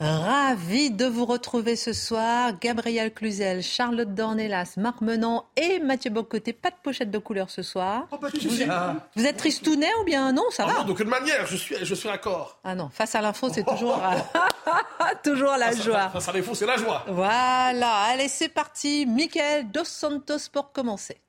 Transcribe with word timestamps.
Ravi 0.00 0.90
de 0.90 1.04
vous 1.04 1.26
retrouver 1.26 1.76
ce 1.76 1.92
soir. 1.92 2.52
Gabriel 2.58 3.12
Cluzel, 3.12 3.62
Charlotte 3.62 4.14
Dornelas, 4.14 4.74
Marc 4.78 5.02
Menant 5.02 5.44
et 5.56 5.78
Mathieu 5.78 6.10
Bocoté. 6.10 6.54
Pas 6.54 6.70
de 6.70 6.76
pochette 6.82 7.10
de 7.10 7.18
couleur 7.18 7.50
ce 7.50 7.62
soir. 7.62 8.06
Oh, 8.10 8.16
bah, 8.20 8.28
vous, 8.32 8.62
êtes, 8.62 8.70
vous, 9.14 9.26
êtes, 9.26 9.36
tristounet 9.36 9.90
ou 10.00 10.04
bien 10.04 10.32
non 10.32 10.44
Ça 10.52 10.64
ah 10.66 10.72
va 10.72 10.78
non, 10.78 10.84
d'aucune 10.84 11.08
manière, 11.08 11.44
je 11.44 11.56
suis, 11.56 11.76
je 11.82 11.94
suis 11.94 12.08
d'accord. 12.08 12.58
Ah 12.64 12.74
non, 12.74 12.88
face 12.88 13.14
à 13.14 13.20
l'info, 13.20 13.50
c'est 13.52 13.64
toujours, 13.64 14.00
toujours 15.22 15.56
la 15.58 15.66
face 15.66 15.82
joie. 15.82 15.98
À, 15.98 16.08
face 16.08 16.28
à 16.28 16.32
l'info, 16.32 16.54
c'est 16.54 16.66
la 16.66 16.78
joie. 16.78 17.04
Voilà, 17.06 17.92
allez, 18.08 18.28
c'est 18.28 18.48
parti. 18.48 19.04
Michael 19.04 19.70
Dos 19.70 19.84
Santos 19.84 20.48
pour 20.50 20.72
commencer. 20.72 21.20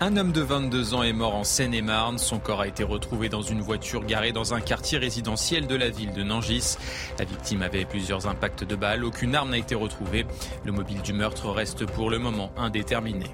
Un 0.00 0.16
homme 0.16 0.30
de 0.30 0.42
22 0.42 0.94
ans 0.94 1.02
est 1.02 1.12
mort 1.12 1.34
en 1.34 1.42
Seine-et-Marne. 1.42 2.18
Son 2.18 2.38
corps 2.38 2.60
a 2.60 2.68
été 2.68 2.84
retrouvé 2.84 3.28
dans 3.28 3.42
une 3.42 3.60
voiture 3.60 4.04
garée 4.04 4.30
dans 4.30 4.54
un 4.54 4.60
quartier 4.60 4.96
résidentiel 4.96 5.66
de 5.66 5.74
la 5.74 5.90
ville 5.90 6.12
de 6.12 6.22
Nangis. 6.22 6.76
La 7.18 7.24
victime 7.24 7.62
avait 7.62 7.84
plusieurs 7.84 8.28
impacts 8.28 8.62
de 8.62 8.76
balles. 8.76 9.04
Aucune 9.04 9.34
arme 9.34 9.50
n'a 9.50 9.58
été 9.58 9.74
retrouvée. 9.74 10.24
Le 10.64 10.70
mobile 10.70 11.02
du 11.02 11.12
meurtre 11.12 11.50
reste 11.50 11.84
pour 11.84 12.10
le 12.10 12.20
moment 12.20 12.52
indéterminé. 12.56 13.26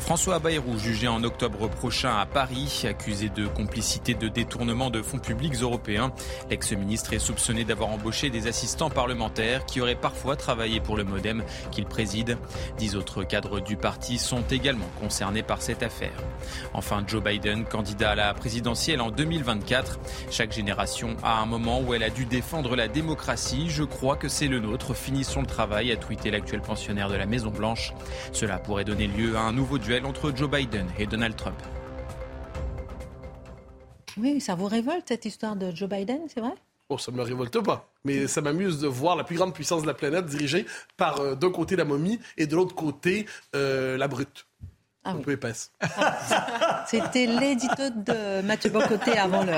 François 0.00 0.40
Bayrou, 0.40 0.76
jugé 0.78 1.06
en 1.06 1.22
octobre 1.22 1.68
prochain 1.68 2.16
à 2.18 2.26
Paris, 2.26 2.82
accusé 2.88 3.28
de 3.28 3.46
complicité 3.46 4.14
de 4.14 4.26
détournement 4.26 4.90
de 4.90 5.02
fonds 5.02 5.20
publics 5.20 5.62
européens. 5.62 6.10
L'ex-ministre 6.50 7.12
est 7.12 7.20
soupçonné 7.20 7.62
d'avoir 7.62 7.90
embauché 7.90 8.30
des 8.30 8.48
assistants 8.48 8.90
parlementaires 8.90 9.64
qui 9.64 9.80
auraient 9.80 9.94
parfois 9.94 10.34
travaillé 10.34 10.80
pour 10.80 10.96
le 10.96 11.04
Modem 11.04 11.44
qu'il 11.70 11.86
préside. 11.86 12.36
Dix 12.78 12.96
autres 12.96 13.22
cadres 13.22 13.60
du 13.60 13.76
parti 13.76 14.18
sont 14.18 14.42
également 14.50 14.90
concernés 15.00 15.44
par 15.44 15.62
cette 15.62 15.84
affaire. 15.84 15.99
Enfin, 16.72 17.04
Joe 17.06 17.22
Biden, 17.22 17.64
candidat 17.64 18.10
à 18.10 18.14
la 18.14 18.34
présidentielle 18.34 19.00
en 19.00 19.10
2024. 19.10 19.98
Chaque 20.30 20.52
génération 20.52 21.16
a 21.22 21.40
un 21.40 21.46
moment 21.46 21.80
où 21.80 21.94
elle 21.94 22.02
a 22.02 22.10
dû 22.10 22.24
défendre 22.24 22.76
la 22.76 22.88
démocratie. 22.88 23.68
Je 23.68 23.84
crois 23.84 24.16
que 24.16 24.28
c'est 24.28 24.48
le 24.48 24.60
nôtre. 24.60 24.94
Finissons 24.94 25.40
le 25.40 25.46
travail, 25.46 25.92
a 25.92 25.96
tweeté 25.96 26.30
l'actuel 26.30 26.60
pensionnaire 26.60 27.08
de 27.08 27.16
la 27.16 27.26
Maison-Blanche. 27.26 27.92
Cela 28.32 28.58
pourrait 28.58 28.84
donner 28.84 29.06
lieu 29.06 29.36
à 29.36 29.40
un 29.40 29.52
nouveau 29.52 29.78
duel 29.78 30.06
entre 30.06 30.32
Joe 30.34 30.50
Biden 30.50 30.86
et 30.98 31.06
Donald 31.06 31.36
Trump. 31.36 31.56
Oui, 34.16 34.40
ça 34.40 34.54
vous 34.54 34.66
révolte 34.66 35.08
cette 35.08 35.24
histoire 35.24 35.56
de 35.56 35.74
Joe 35.74 35.88
Biden, 35.88 36.20
c'est 36.28 36.40
vrai? 36.40 36.54
Oh, 36.88 36.98
ça 36.98 37.12
ne 37.12 37.16
me 37.16 37.22
révolte 37.22 37.60
pas. 37.60 37.88
Mais 38.04 38.26
ça 38.26 38.40
m'amuse 38.40 38.80
de 38.80 38.88
voir 38.88 39.14
la 39.14 39.22
plus 39.22 39.36
grande 39.36 39.54
puissance 39.54 39.82
de 39.82 39.86
la 39.86 39.94
planète 39.94 40.26
dirigée 40.26 40.66
par 40.96 41.20
euh, 41.20 41.34
d'un 41.36 41.50
côté 41.50 41.76
la 41.76 41.84
momie 41.84 42.18
et 42.36 42.46
de 42.46 42.56
l'autre 42.56 42.74
côté 42.74 43.26
euh, 43.54 43.96
la 43.96 44.08
brute. 44.08 44.46
Ah 45.02 45.12
un 45.12 45.16
oui. 45.16 45.22
peu 45.22 45.32
épaisse. 45.32 45.72
C'était 46.86 47.24
l'édito 47.24 47.88
de 47.96 48.42
Mathieu 48.42 48.68
Bocoté 48.68 49.16
avant 49.16 49.44
le. 49.44 49.52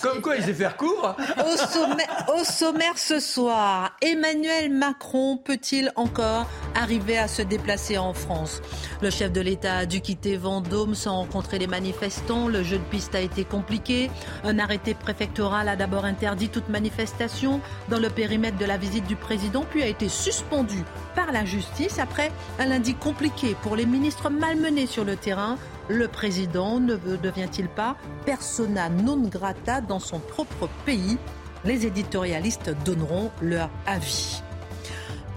Comme 0.00 0.22
quoi, 0.22 0.36
il 0.36 0.42
sait 0.42 0.54
faire 0.54 0.78
court. 0.78 1.14
Au 1.44 1.56
sommaire, 1.58 2.26
au 2.34 2.44
sommaire 2.44 2.96
ce 2.96 3.20
soir, 3.20 3.94
Emmanuel 4.00 4.72
Macron 4.72 5.36
peut-il 5.36 5.92
encore 5.96 6.46
arriver 6.74 7.18
à 7.18 7.28
se 7.28 7.42
déplacer 7.42 7.98
en 7.98 8.14
France? 8.14 8.62
Le 9.02 9.10
chef 9.10 9.32
de 9.32 9.42
l'État 9.42 9.76
a 9.76 9.86
dû 9.86 10.00
quitter 10.00 10.38
Vendôme 10.38 10.94
sans 10.94 11.16
rencontrer 11.16 11.58
les 11.58 11.66
manifestants. 11.66 12.48
Le 12.48 12.62
jeu 12.62 12.78
de 12.78 12.84
piste 12.84 13.14
a 13.14 13.20
été 13.20 13.44
compliqué. 13.44 14.10
Un 14.44 14.58
arrêté 14.58 14.94
préfectoral 14.94 15.68
a 15.68 15.76
d'abord 15.76 16.06
interdit 16.06 16.48
toute 16.48 16.70
manifestation 16.70 17.60
dans 17.90 17.98
le 17.98 18.08
périmètre 18.08 18.56
de 18.56 18.64
la 18.64 18.78
visite 18.78 19.06
du 19.06 19.16
président, 19.16 19.66
puis 19.68 19.82
a 19.82 19.88
été 19.88 20.08
suspendu 20.08 20.82
par 21.14 21.32
la 21.32 21.44
justice 21.44 21.98
après 21.98 22.32
un 22.58 22.66
lundi 22.66 22.94
compliqué 22.94 23.56
pour 23.62 23.76
les 23.76 23.84
ministres 23.84 24.30
malmenés 24.30 24.85
sur 24.86 25.04
le 25.04 25.16
terrain. 25.16 25.58
Le 25.88 26.08
président 26.08 26.80
ne 26.80 26.96
devient-il 26.96 27.68
pas 27.68 27.96
persona 28.24 28.88
non 28.88 29.18
grata 29.18 29.80
dans 29.80 30.00
son 30.00 30.18
propre 30.18 30.68
pays? 30.84 31.18
Les 31.64 31.86
éditorialistes 31.86 32.74
donneront 32.84 33.30
leur 33.40 33.70
avis. 33.86 34.42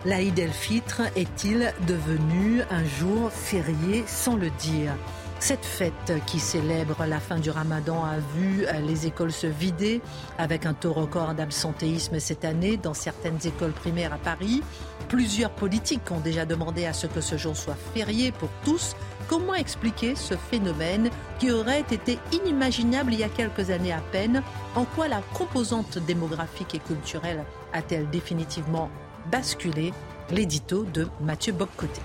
L'Aïd 0.06 0.40
el-Fitr 0.40 1.02
est-il 1.16 1.74
devenu 1.88 2.62
un 2.72 2.86
jour 2.86 3.32
férié 3.32 4.04
sans 4.08 4.36
le 4.36 4.50
dire? 4.52 4.94
Cette 5.42 5.64
fête 5.64 6.14
qui 6.26 6.40
célèbre 6.40 7.06
la 7.06 7.20
fin 7.20 7.38
du 7.38 7.50
ramadan 7.50 8.04
a 8.04 8.18
vu 8.36 8.66
les 8.86 9.08
écoles 9.08 9.32
se 9.32 9.48
vider 9.48 10.02
avec 10.38 10.66
un 10.66 10.74
taux 10.74 10.92
record 10.92 11.34
d'absentéisme 11.34 12.20
cette 12.20 12.44
année 12.44 12.76
dans 12.76 12.94
certaines 12.94 13.40
écoles 13.46 13.72
primaires 13.72 14.14
à 14.14 14.18
Paris. 14.18 14.62
Plusieurs 15.08 15.52
politiques 15.52 16.12
ont 16.12 16.20
déjà 16.20 16.46
demandé 16.46 16.86
à 16.86 16.92
ce 16.92 17.08
que 17.08 17.22
ce 17.22 17.38
jour 17.38 17.56
soit 17.56 17.78
férié 17.94 18.34
pour 18.34 18.50
tous. 18.66 18.96
Comment 19.30 19.54
expliquer 19.54 20.16
ce 20.16 20.34
phénomène 20.34 21.12
qui 21.38 21.52
aurait 21.52 21.86
été 21.92 22.18
inimaginable 22.32 23.14
il 23.14 23.20
y 23.20 23.24
a 23.24 23.30
quelques 23.30 23.70
années 23.70 23.94
à 23.94 24.02
peine? 24.12 24.42
En 24.76 24.86
quoi 24.86 25.08
la 25.08 25.22
composante 25.36 26.00
démographique 26.00 26.74
et 26.74 26.80
culturelle 26.80 27.46
a-t-elle 27.72 28.10
définitivement 28.10 28.90
basculé? 29.32 29.94
L'édito 30.32 30.84
de 30.84 31.08
Mathieu 31.22 31.54
Boccoté. 31.54 32.02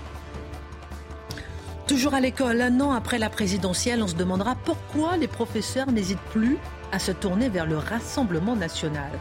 Toujours 1.87 2.13
à 2.13 2.19
l'école, 2.19 2.61
un 2.61 2.79
an 2.79 2.91
après 2.91 3.17
la 3.17 3.29
présidentielle, 3.31 4.03
on 4.03 4.07
se 4.07 4.15
demandera 4.15 4.55
pourquoi 4.63 5.17
les 5.17 5.27
professeurs 5.27 5.91
n'hésitent 5.91 6.19
plus 6.31 6.59
à 6.91 6.99
se 6.99 7.11
tourner 7.11 7.49
vers 7.49 7.65
le 7.65 7.77
Rassemblement 7.77 8.55
national. 8.55 9.11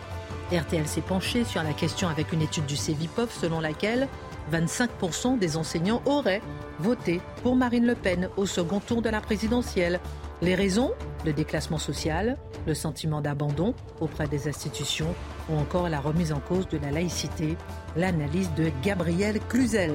RTL 0.52 0.86
s'est 0.86 1.00
penché 1.00 1.44
sur 1.44 1.62
la 1.62 1.72
question 1.72 2.08
avec 2.08 2.32
une 2.32 2.42
étude 2.42 2.66
du 2.66 2.76
CEVIPOF 2.76 3.34
selon 3.34 3.60
laquelle 3.60 4.08
25% 4.52 5.38
des 5.38 5.56
enseignants 5.56 6.02
auraient 6.06 6.42
voté 6.78 7.20
pour 7.42 7.56
Marine 7.56 7.86
Le 7.86 7.94
Pen 7.94 8.28
au 8.36 8.46
second 8.46 8.80
tour 8.80 9.02
de 9.02 9.08
la 9.08 9.20
présidentielle. 9.20 10.00
Les 10.42 10.54
raisons? 10.54 10.92
Le 11.24 11.32
déclassement 11.32 11.78
social, 11.78 12.36
le 12.66 12.74
sentiment 12.74 13.20
d'abandon 13.20 13.74
auprès 14.00 14.26
des 14.26 14.48
institutions 14.48 15.14
ou 15.48 15.56
encore 15.56 15.88
la 15.88 16.00
remise 16.00 16.32
en 16.32 16.40
cause 16.40 16.68
de 16.68 16.78
la 16.78 16.90
laïcité. 16.90 17.56
L'analyse 17.96 18.50
de 18.54 18.70
Gabriel 18.82 19.40
Cluzel. 19.48 19.94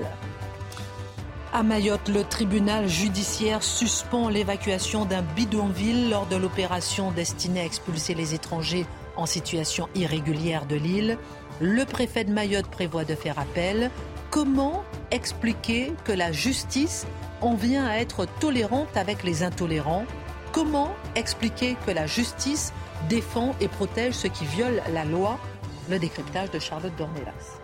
À 1.51 1.63
Mayotte, 1.63 2.09
le 2.09 2.23
tribunal 2.23 2.87
judiciaire 2.87 3.63
suspend 3.63 4.29
l'évacuation 4.29 5.05
d'un 5.05 5.23
bidonville 5.23 6.09
lors 6.09 6.27
de 6.27 6.35
l'opération 6.35 7.11
destinée 7.11 7.61
à 7.61 7.65
expulser 7.65 8.13
les 8.13 8.35
étrangers 8.35 8.85
en 9.15 9.25
situation 9.25 9.89
irrégulière 9.95 10.67
de 10.67 10.75
l'île. 10.75 11.17
Le 11.59 11.85
préfet 11.85 12.23
de 12.23 12.31
Mayotte 12.31 12.67
prévoit 12.67 13.03
de 13.03 13.15
faire 13.15 13.39
appel. 13.39 13.89
Comment 14.29 14.83
expliquer 15.09 15.93
que 16.03 16.11
la 16.11 16.31
justice 16.31 17.07
en 17.41 17.55
vient 17.55 17.87
à 17.87 17.95
être 17.95 18.27
tolérante 18.39 18.95
avec 18.95 19.23
les 19.23 19.41
intolérants? 19.41 20.05
Comment 20.51 20.91
expliquer 21.15 21.75
que 21.87 21.91
la 21.91 22.05
justice 22.05 22.71
défend 23.09 23.55
et 23.59 23.67
protège 23.67 24.13
ceux 24.13 24.29
qui 24.29 24.45
violent 24.45 24.83
la 24.93 25.03
loi? 25.03 25.39
Le 25.89 25.97
décryptage 25.97 26.51
de 26.51 26.59
Charlotte 26.59 26.95
Dornelas. 26.95 27.59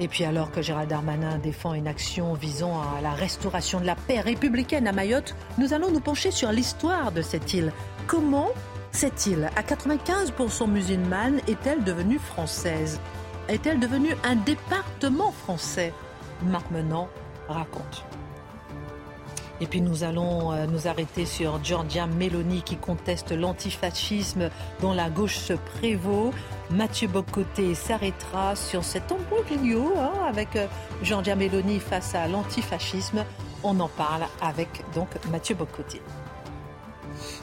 Et 0.00 0.08
puis 0.08 0.24
alors 0.24 0.50
que 0.50 0.60
Gérald 0.60 0.90
Darmanin 0.90 1.38
défend 1.38 1.74
une 1.74 1.86
action 1.86 2.34
visant 2.34 2.80
à 2.80 3.00
la 3.00 3.12
restauration 3.12 3.80
de 3.80 3.86
la 3.86 3.94
paix 3.94 4.20
républicaine 4.20 4.88
à 4.88 4.92
Mayotte, 4.92 5.36
nous 5.56 5.72
allons 5.72 5.92
nous 5.92 6.00
pencher 6.00 6.32
sur 6.32 6.50
l'histoire 6.50 7.12
de 7.12 7.22
cette 7.22 7.54
île. 7.54 7.72
Comment 8.08 8.48
cette 8.90 9.26
île, 9.26 9.50
à 9.54 9.62
95% 9.62 10.68
musulmane, 10.68 11.40
est-elle 11.46 11.84
devenue 11.84 12.18
française? 12.18 12.98
Est-elle 13.48 13.80
devenue 13.80 14.14
un 14.24 14.36
département 14.36 15.32
français 15.32 15.94
Marc 16.42 16.70
Menant 16.70 17.08
raconte. 17.48 18.04
Et 19.60 19.66
puis 19.66 19.80
nous 19.80 20.04
allons 20.04 20.52
euh, 20.52 20.66
nous 20.66 20.86
arrêter 20.86 21.24
sur 21.24 21.58
Giorgia 21.64 22.06
Meloni 22.06 22.62
qui 22.62 22.76
conteste 22.76 23.32
l'antifascisme 23.32 24.50
dont 24.80 24.92
la 24.92 25.08
gauche 25.08 25.38
se 25.38 25.54
prévaut. 25.54 26.32
Mathieu 26.70 27.08
Bocoté 27.08 27.74
s'arrêtera 27.74 28.54
sur 28.54 28.84
cet 28.84 29.10
embrouillio 29.10 29.94
hein, 29.98 30.12
avec 30.28 30.54
euh, 30.54 30.66
Giorgia 31.02 31.34
Meloni 31.34 31.80
face 31.80 32.14
à 32.14 32.28
l'antifascisme. 32.28 33.24
On 33.64 33.80
en 33.80 33.88
parle 33.88 34.24
avec 34.42 34.68
donc 34.94 35.08
Mathieu 35.30 35.54
Bocoté. 35.54 36.02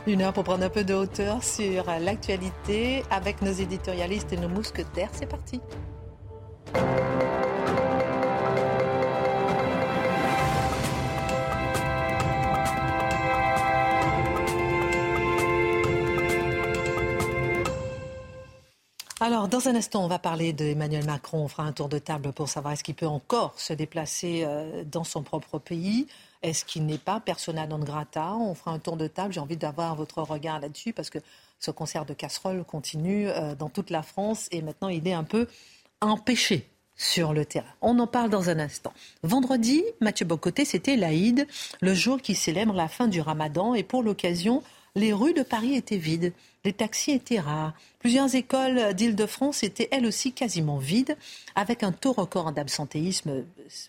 Une 0.07 0.21
heure 0.21 0.33
pour 0.33 0.43
prendre 0.43 0.63
un 0.63 0.69
peu 0.69 0.83
de 0.83 0.93
hauteur 0.93 1.43
sur 1.43 1.85
l'actualité 1.99 3.03
avec 3.09 3.41
nos 3.41 3.53
éditorialistes 3.53 4.33
et 4.33 4.37
nos 4.37 4.49
mousquetaires. 4.49 5.09
C'est 5.13 5.29
parti. 5.29 5.61
Alors, 19.21 19.47
dans 19.47 19.69
un 19.69 19.75
instant, 19.75 20.03
on 20.03 20.09
va 20.09 20.19
parler 20.19 20.51
d'Emmanuel 20.51 21.05
Macron. 21.05 21.45
On 21.45 21.47
fera 21.47 21.63
un 21.63 21.71
tour 21.71 21.87
de 21.87 21.99
table 21.99 22.33
pour 22.33 22.49
savoir 22.49 22.73
est-ce 22.73 22.83
qu'il 22.83 22.95
peut 22.95 23.07
encore 23.07 23.57
se 23.57 23.71
déplacer 23.71 24.43
euh, 24.43 24.83
dans 24.83 25.05
son 25.05 25.23
propre 25.23 25.57
pays. 25.57 26.07
Est-ce 26.43 26.65
qu'il 26.65 26.85
n'est 26.85 26.97
pas 26.97 27.21
persona 27.21 27.65
non 27.65 27.79
grata? 27.79 28.33
On 28.35 28.53
fera 28.55 28.71
un 28.71 28.79
tour 28.79 28.97
de 28.97 29.07
table. 29.07 29.31
J'ai 29.31 29.39
envie 29.39 29.55
d'avoir 29.55 29.95
votre 29.95 30.21
regard 30.21 30.59
là-dessus 30.59 30.91
parce 30.91 31.09
que 31.09 31.19
ce 31.59 31.71
concert 31.71 32.05
de 32.05 32.13
casseroles 32.13 32.65
continue 32.65 33.29
euh, 33.29 33.55
dans 33.55 33.69
toute 33.69 33.89
la 33.89 34.03
France 34.03 34.49
et 34.51 34.61
maintenant 34.61 34.89
il 34.89 35.07
est 35.07 35.13
un 35.13 35.23
peu 35.23 35.47
empêché 36.01 36.69
sur 36.97 37.33
le 37.33 37.45
terrain. 37.45 37.73
On 37.81 37.97
en 37.99 38.07
parle 38.07 38.29
dans 38.29 38.49
un 38.49 38.59
instant. 38.59 38.93
Vendredi, 39.23 39.83
Mathieu 40.01 40.25
Bocoté, 40.25 40.65
c'était 40.65 40.97
l'Aïd, 40.97 41.47
le 41.79 41.93
jour 41.93 42.21
qui 42.21 42.35
célèbre 42.35 42.73
la 42.73 42.89
fin 42.89 43.07
du 43.07 43.21
ramadan 43.21 43.75
et 43.75 43.83
pour 43.83 44.03
l'occasion, 44.03 44.61
les 44.95 45.13
rues 45.13 45.33
de 45.33 45.43
Paris 45.43 45.75
étaient 45.75 45.97
vides. 45.97 46.33
Les 46.63 46.73
taxis 46.73 47.11
étaient 47.11 47.39
rares. 47.39 47.73
Plusieurs 47.99 48.33
écoles 48.33 48.93
d'Île-de-France 48.93 49.63
étaient 49.63 49.89
elles 49.91 50.05
aussi 50.05 50.31
quasiment 50.31 50.77
vides, 50.77 51.17
avec 51.53 51.83
un 51.83 51.91
taux 51.91 52.13
record 52.13 52.51
d'absentéisme 52.51 53.43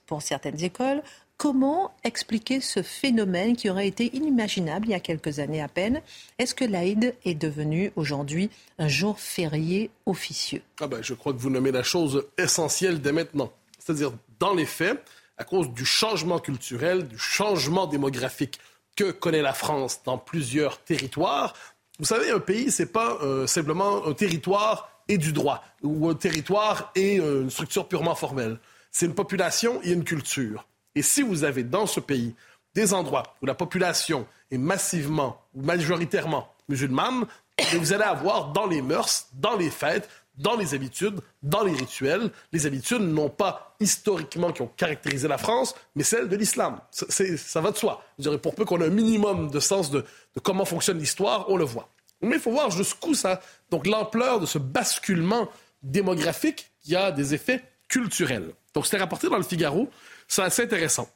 pour 0.06 0.22
certaines 0.22 0.62
écoles. 0.62 1.02
Comment 1.38 1.94
expliquer 2.02 2.60
ce 2.60 2.82
phénomène 2.82 3.56
qui 3.56 3.68
aurait 3.68 3.86
été 3.86 4.16
inimaginable 4.16 4.86
il 4.86 4.90
y 4.92 4.94
a 4.94 5.00
quelques 5.00 5.38
années 5.38 5.60
à 5.60 5.68
peine? 5.68 6.00
Est-ce 6.38 6.54
que 6.54 6.64
l'Aïd 6.64 7.14
est 7.24 7.34
devenu 7.34 7.92
aujourd'hui 7.94 8.50
un 8.78 8.88
jour 8.88 9.20
férié 9.20 9.90
officieux? 10.06 10.62
Ah 10.80 10.86
ben, 10.86 11.02
Je 11.02 11.14
crois 11.14 11.34
que 11.34 11.38
vous 11.38 11.50
nommez 11.50 11.72
la 11.72 11.82
chose 11.82 12.26
essentielle 12.38 13.02
dès 13.02 13.12
maintenant. 13.12 13.52
C'est-à-dire, 13.78 14.12
dans 14.40 14.54
les 14.54 14.64
faits, 14.64 15.02
à 15.36 15.44
cause 15.44 15.70
du 15.70 15.84
changement 15.84 16.38
culturel, 16.38 17.06
du 17.06 17.18
changement 17.18 17.86
démographique 17.86 18.58
que 18.96 19.10
connaît 19.10 19.42
la 19.42 19.52
France 19.52 20.00
dans 20.04 20.18
plusieurs 20.18 20.78
territoires, 20.78 21.54
vous 21.98 22.04
savez, 22.04 22.30
un 22.30 22.40
pays, 22.40 22.70
c'est 22.70 22.92
pas 22.92 23.18
euh, 23.22 23.46
simplement 23.46 24.06
un 24.06 24.12
territoire 24.12 24.90
et 25.08 25.16
du 25.16 25.32
droit, 25.32 25.62
ou 25.82 26.08
un 26.08 26.14
territoire 26.14 26.90
et 26.94 27.20
euh, 27.20 27.42
une 27.42 27.50
structure 27.50 27.88
purement 27.88 28.14
formelle. 28.14 28.58
C'est 28.90 29.06
une 29.06 29.14
population 29.14 29.80
et 29.82 29.92
une 29.92 30.04
culture. 30.04 30.66
Et 30.94 31.02
si 31.02 31.22
vous 31.22 31.44
avez 31.44 31.62
dans 31.62 31.86
ce 31.86 32.00
pays 32.00 32.34
des 32.74 32.92
endroits 32.92 33.34
où 33.40 33.46
la 33.46 33.54
population 33.54 34.26
est 34.50 34.58
massivement 34.58 35.40
ou 35.54 35.62
majoritairement 35.62 36.52
musulmane, 36.68 37.26
vous 37.74 37.92
allez 37.92 38.04
avoir 38.04 38.52
dans 38.52 38.66
les 38.66 38.82
mœurs, 38.82 39.28
dans 39.34 39.56
les 39.56 39.70
fêtes, 39.70 40.08
dans 40.36 40.56
les 40.56 40.74
habitudes, 40.74 41.20
dans 41.42 41.64
les 41.64 41.72
rituels, 41.72 42.30
les 42.52 42.66
habitudes 42.66 43.00
non 43.00 43.28
pas 43.28 43.74
historiquement 43.80 44.52
qui 44.52 44.62
ont 44.62 44.70
caractérisé 44.76 45.28
la 45.28 45.38
France, 45.38 45.74
mais 45.94 46.02
celles 46.02 46.28
de 46.28 46.36
l'islam. 46.36 46.80
Ça 46.90 47.60
va 47.60 47.70
de 47.70 47.76
soi. 47.76 48.02
Vous 48.18 48.22
direz, 48.22 48.38
pour 48.38 48.54
peu 48.54 48.64
qu'on 48.64 48.80
ait 48.80 48.86
un 48.86 48.90
minimum 48.90 49.50
de 49.50 49.60
sens 49.60 49.90
de, 49.90 50.04
comment 50.42 50.64
fonctionne 50.64 50.98
l'histoire, 50.98 51.48
on 51.48 51.56
le 51.56 51.64
voit. 51.64 51.88
Mais 52.22 52.36
il 52.36 52.40
faut 52.40 52.50
voir 52.50 52.70
jusqu'où 52.70 53.14
ça. 53.14 53.40
Donc 53.70 53.86
l'ampleur 53.86 54.40
de 54.40 54.46
ce 54.46 54.58
basculement 54.58 55.48
démographique 55.82 56.70
qui 56.80 56.96
a 56.96 57.12
des 57.12 57.34
effets 57.34 57.62
culturels. 57.88 58.52
Donc 58.74 58.86
c'était 58.86 58.98
rapporté 58.98 59.28
dans 59.28 59.36
le 59.36 59.42
Figaro. 59.42 59.90
C'est 60.28 60.42
assez 60.42 60.62
intéressant. 60.62 61.08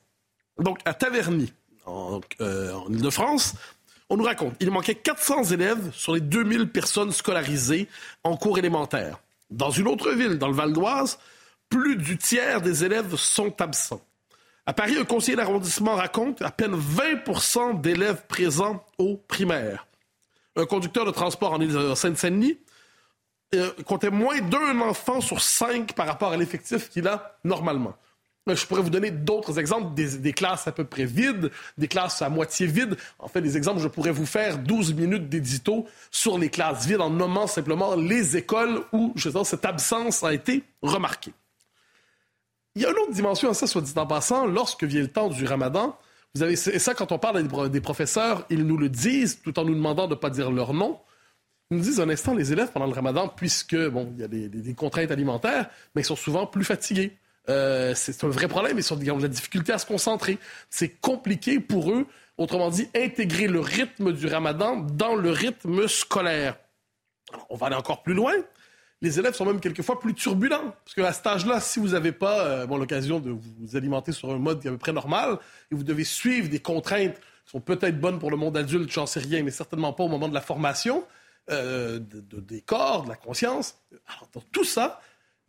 Donc 0.59 0.79
à 0.85 0.95
Taverny, 0.95 1.53
en, 1.87 2.21
euh, 2.41 2.73
en 2.75 2.93
Ile-de-France, 2.93 3.55
on 4.11 4.17
nous 4.17 4.25
raconte, 4.25 4.55
il 4.61 4.71
manquait 4.71 4.97
400 4.97 5.45
élèves 5.45 5.93
sur 5.93 6.15
les 6.15 6.21
2000 6.21 6.69
personnes 6.69 7.13
scolarisées 7.13 7.89
en 8.25 8.37
cours 8.37 8.59
élémentaire. 8.59 9.21
Dans 9.51 9.71
une 9.71 9.87
autre 9.87 10.11
ville, 10.11 10.37
dans 10.37 10.49
le 10.49 10.55
Val 10.55 10.73
d'Oise, 10.73 11.19
plus 11.69 11.97
du 11.97 12.19
tiers 12.19 12.61
des 12.61 12.85
élèves 12.85 13.15
sont 13.17 13.63
absents. 13.63 14.03
À 14.67 14.73
Paris, 14.73 14.97
un 14.99 15.05
conseiller 15.05 15.37
d'arrondissement 15.37 15.95
raconte 15.95 16.43
à 16.43 16.51
peine 16.51 16.77
20% 16.77 17.81
d'élèves 17.81 18.27
présents 18.27 18.85
au 18.99 19.17
primaire. 19.17 19.87
Un 20.57 20.67
conducteur 20.67 21.05
de 21.05 21.13
transport 21.13 21.53
en 21.53 21.95
Seine-Saint-Denis 21.95 22.59
euh, 23.55 23.73
comptait 23.87 24.11
moins 24.11 24.41
d'un 24.41 24.81
enfant 24.81 25.21
sur 25.21 25.41
cinq 25.41 25.95
par 25.95 26.07
rapport 26.07 26.33
à 26.33 26.37
l'effectif 26.37 26.91
qu'il 26.91 27.07
a 27.09 27.39
normalement. 27.45 27.95
Je 28.55 28.67
pourrais 28.67 28.83
vous 28.83 28.91
donner 28.91 29.11
d'autres 29.11 29.59
exemples, 29.59 29.95
des, 29.95 30.33
classes 30.33 30.67
à 30.67 30.73
peu 30.73 30.85
près 30.85 31.05
vides, 31.05 31.51
des 31.79 31.89
classes 31.89 32.23
à 32.23 32.29
moitié 32.29 32.67
vides. 32.67 32.97
En 33.19 33.29
fait, 33.29 33.41
des 33.41 33.57
exemples, 33.57 33.81
je 33.81 33.89
pourrais 33.89 34.11
vous 34.11 34.27
faire 34.27 34.59
12 34.59 34.95
minutes 34.95 35.29
d'édito 35.29 35.87
sur 36.11 36.39
les 36.39 36.51
classes 36.51 36.87
vides 36.87 37.01
en 37.01 37.11
nommant 37.11 37.47
simplement 37.47 37.95
les 37.95 38.37
écoles 38.37 38.83
où, 38.93 39.13
je 39.17 39.29
veux 39.29 39.45
cette 39.45 39.65
absence 39.65 40.23
a 40.23 40.35
été 40.35 40.65
remarquée. 40.83 41.33
Il 42.75 42.83
y 42.83 42.87
a 42.87 42.91
une 42.91 42.99
autre 42.99 43.13
dimension 43.13 43.51
à 43.51 43.55
ça, 43.55 43.67
soit 43.67 43.83
dit 43.83 43.93
en 43.97 44.07
passant, 44.07 44.47
lorsque 44.47 44.85
vient 44.85 45.01
le 45.01 45.09
temps 45.09 45.29
du 45.29 45.45
ramadan, 45.45 45.97
vous 46.35 46.43
avez 46.43 46.55
ça 46.55 46.95
quand 46.95 47.11
on 47.11 47.19
parle 47.19 47.71
des 47.71 47.81
professeurs, 47.81 48.47
ils 48.51 48.65
nous 48.65 48.77
le 48.77 48.89
disent 48.89 49.41
tout 49.43 49.59
en 49.59 49.65
nous 49.65 49.75
demandant 49.75 50.07
de 50.07 50.15
ne 50.15 50.21
pas 50.21 50.31
dire 50.31 50.51
leur 50.51 50.73
nom. 50.73 51.01
Ils 51.71 51.79
nous 51.79 51.83
disent 51.83 52.01
un 52.01 52.09
instant, 52.09 52.35
les 52.35 52.53
élèves 52.53 52.71
pendant 52.73 52.87
le 52.87 52.93
ramadan, 52.93 53.29
puisque, 53.29 53.77
bon, 53.77 54.13
il 54.15 54.21
y 54.21 54.25
a 54.25 54.29
des, 54.29 54.49
des 54.49 54.75
contraintes 54.75 55.11
alimentaires, 55.11 55.69
mais 55.95 56.03
ils 56.03 56.05
sont 56.05 56.17
souvent 56.17 56.47
plus 56.47 56.65
fatigués. 56.65 57.17
Euh, 57.51 57.93
c'est 57.95 58.25
un 58.25 58.29
vrai 58.29 58.49
problème. 58.49 58.79
Ils, 58.79 58.93
ont 58.93 58.97
de 58.97 59.23
la 59.23 59.29
difficulté 59.29 59.73
à 59.73 59.79
se 59.79 59.87
concentrer. 59.87 60.39
C'est 60.71 60.89
compliqué 60.89 61.59
pour 61.59 61.91
eux, 61.93 62.07
autrement 62.39 62.71
dit, 62.71 62.89
intégrer 62.95 63.49
le 63.49 63.61
rythme 63.61 64.13
du 64.13 64.27
ramadan 64.27 64.77
dans 64.77 65.15
le 65.15 65.31
rythme 65.31 65.89
scolaire. 65.89 66.57
on 67.49 67.57
va 67.57 67.67
aller 67.67 67.77
encore 67.77 68.03
plus 68.03 68.15
loin. 68.15 68.33
Les 69.03 69.19
élèves 69.19 69.35
sont 69.35 69.47
même 69.47 69.61
quelquefois 69.61 69.99
plus 69.99 70.15
turbulents. 70.15 70.75
Parce 70.85 70.95
qu'à 70.95 71.13
cet 71.13 71.27
âge-là, 71.27 71.61
si 71.61 71.81
vous 71.81 71.89
n'avez 71.89 72.13
pas 72.13 72.45
euh, 72.45 72.67
l'occasion 72.67 73.19
de 73.19 73.31
vous 73.31 73.77
alimenter 73.77 74.13
sur 74.13 74.31
un 74.31 74.39
mode 74.39 74.61
qui 74.61 74.67
est 74.67 74.71
à 74.71 74.73
peu 74.73 74.79
près 74.79 74.93
normal, 74.93 75.39
et 75.73 75.75
vous 75.75 75.85
devez 75.85 76.05
suivre 76.05 76.49
des 76.49 76.61
contraintes 76.61 77.15
qui 77.15 77.51
sont 77.53 77.61
peut-être 77.61 77.99
bonnes 77.99 78.19
pour 78.19 78.31
le 78.31 78.37
monde 78.37 78.57
adulte, 78.57 78.93
j'en 78.93 79.07
sais 79.07 79.21
rien, 79.21 79.43
mais 79.43 79.51
certainement 79.51 79.93
pas 79.93 80.05
au 80.05 80.09
moment 80.09 80.29
de 80.29 80.35
la 80.35 80.43
formation, 80.43 81.05
euh, 81.51 81.99
des 81.99 82.61
corps, 82.61 83.05
de 83.05 83.09
la 83.09 83.17
conscience. 83.17 83.77
Alors, 84.07 84.29
tout 84.53 84.65
ça, 84.65 85.01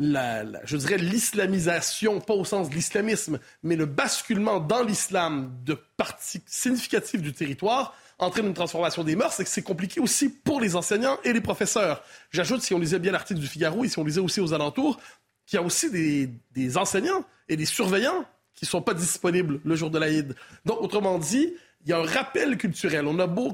je 0.02 0.78
dirais, 0.78 0.98
l'islamisation, 0.98 2.20
pas 2.20 2.34
au 2.34 2.46
sens 2.46 2.70
de 2.70 2.76
l'islamisme, 2.76 3.40
mais 3.64 3.76
le 3.76 3.86
basculement 3.86 4.60
dans 4.60 4.84
l'islam 4.84 5.54
de 5.64 5.78
parties 5.98 6.42
significatives 6.48 7.22
du 7.22 7.34
territoire 7.34 7.96
entraîne 8.18 8.48
une 8.48 8.54
transformation 8.54 9.04
des 9.04 9.16
mœurs, 9.16 9.34
c'est 9.34 9.44
que 9.44 9.50
c'est 9.50 9.62
compliqué 9.62 10.00
aussi 10.00 10.30
pour 10.30 10.62
les 10.62 10.76
enseignants 10.76 11.18
et 11.24 11.34
les 11.34 11.42
professeurs. 11.42 12.04
J'ajoute, 12.32 12.62
si 12.62 12.74
on 12.74 12.80
lisait 12.80 13.00
bien 13.00 13.12
l'article 13.12 13.40
du 13.40 13.48
Figaro 13.48 13.84
et 13.84 13.90
si 13.90 14.00
on 14.00 14.04
lisait 14.04 14.22
aussi 14.22 14.40
aux 14.40 14.54
alentours, 14.54 15.00
qu'il 15.46 15.58
y 15.58 15.62
a 15.62 15.66
aussi 15.66 15.90
des, 15.92 16.78
enseignants 16.78 17.26
et 17.50 17.58
des 17.58 17.66
surveillants 17.66 18.26
qui 18.54 18.66
ne 18.66 18.70
sont 18.70 18.82
pas 18.82 18.94
disponibles 18.94 19.60
le 19.66 19.76
jour 19.76 19.90
de 19.90 19.98
l'Aïd. 19.98 20.36
Donc, 20.66 20.82
autrement 20.82 21.18
dit, 21.18 21.54
il 21.84 21.90
y 21.90 21.94
a 21.94 21.98
un 21.98 22.06
rappel 22.06 22.58
culturel. 22.58 23.08
On 23.08 23.18
a 23.18 23.26
beau 23.26 23.54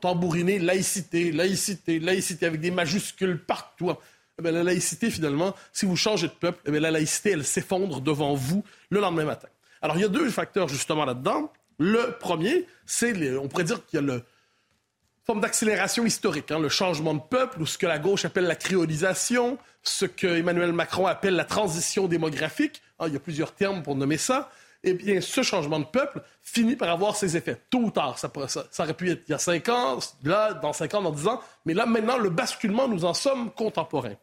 tambouriner 0.00 0.58
laïcité, 0.58 1.30
laïcité, 1.30 1.98
laïcité 1.98 2.46
avec 2.46 2.60
des 2.60 2.70
majuscules 2.70 3.44
partout. 3.44 3.92
Eh 4.38 4.50
la 4.50 4.64
laïcité, 4.64 5.10
finalement, 5.10 5.54
si 5.72 5.86
vous 5.86 5.96
changez 5.96 6.26
de 6.26 6.32
peuple, 6.32 6.60
eh 6.66 6.80
la 6.80 6.90
laïcité, 6.90 7.30
elle 7.30 7.44
s'effondre 7.44 8.00
devant 8.00 8.34
vous 8.34 8.64
le 8.90 9.00
lendemain 9.00 9.24
matin. 9.24 9.48
Alors, 9.80 9.96
il 9.96 10.00
y 10.00 10.04
a 10.04 10.08
deux 10.08 10.28
facteurs, 10.30 10.68
justement, 10.68 11.04
là-dedans. 11.04 11.52
Le 11.78 12.16
premier, 12.18 12.66
c'est, 12.84 13.36
on 13.36 13.48
pourrait 13.48 13.64
dire 13.64 13.84
qu'il 13.86 14.00
y 14.00 14.02
a 14.02 14.06
une 14.14 14.22
forme 15.24 15.40
d'accélération 15.40 16.04
historique, 16.04 16.50
hein, 16.50 16.58
le 16.58 16.68
changement 16.68 17.14
de 17.14 17.20
peuple, 17.20 17.60
ou 17.60 17.66
ce 17.66 17.78
que 17.78 17.86
la 17.86 17.98
gauche 17.98 18.24
appelle 18.24 18.46
la 18.46 18.56
créolisation, 18.56 19.56
ce 19.82 20.04
que 20.04 20.26
Emmanuel 20.26 20.72
Macron 20.72 21.06
appelle 21.06 21.34
la 21.34 21.44
transition 21.44 22.08
démographique. 22.08 22.82
Ah, 22.98 23.06
il 23.06 23.14
y 23.14 23.16
a 23.16 23.20
plusieurs 23.20 23.54
termes 23.54 23.82
pour 23.82 23.94
nommer 23.94 24.18
ça 24.18 24.50
eh 24.84 24.94
bien, 24.94 25.20
ce 25.20 25.42
changement 25.42 25.80
de 25.80 25.84
peuple 25.84 26.22
finit 26.42 26.76
par 26.76 26.90
avoir 26.90 27.16
ses 27.16 27.36
effets. 27.36 27.60
Tôt 27.70 27.78
ou 27.78 27.90
tard, 27.90 28.18
ça, 28.18 28.30
aurait 28.78 28.94
pu 28.94 29.10
être 29.10 29.22
il 29.26 29.32
y 29.32 29.34
a 29.34 29.38
cinq 29.38 29.68
ans, 29.68 29.98
là, 30.22 30.54
dans 30.54 30.72
cinq 30.72 30.94
ans, 30.94 31.02
dans 31.02 31.10
dix 31.10 31.26
ans, 31.26 31.40
mais 31.64 31.74
là, 31.74 31.86
maintenant, 31.86 32.18
le 32.18 32.30
basculement, 32.30 32.86
nous 32.86 33.04
en 33.04 33.14
sommes 33.14 33.50
contemporains. 33.50 34.16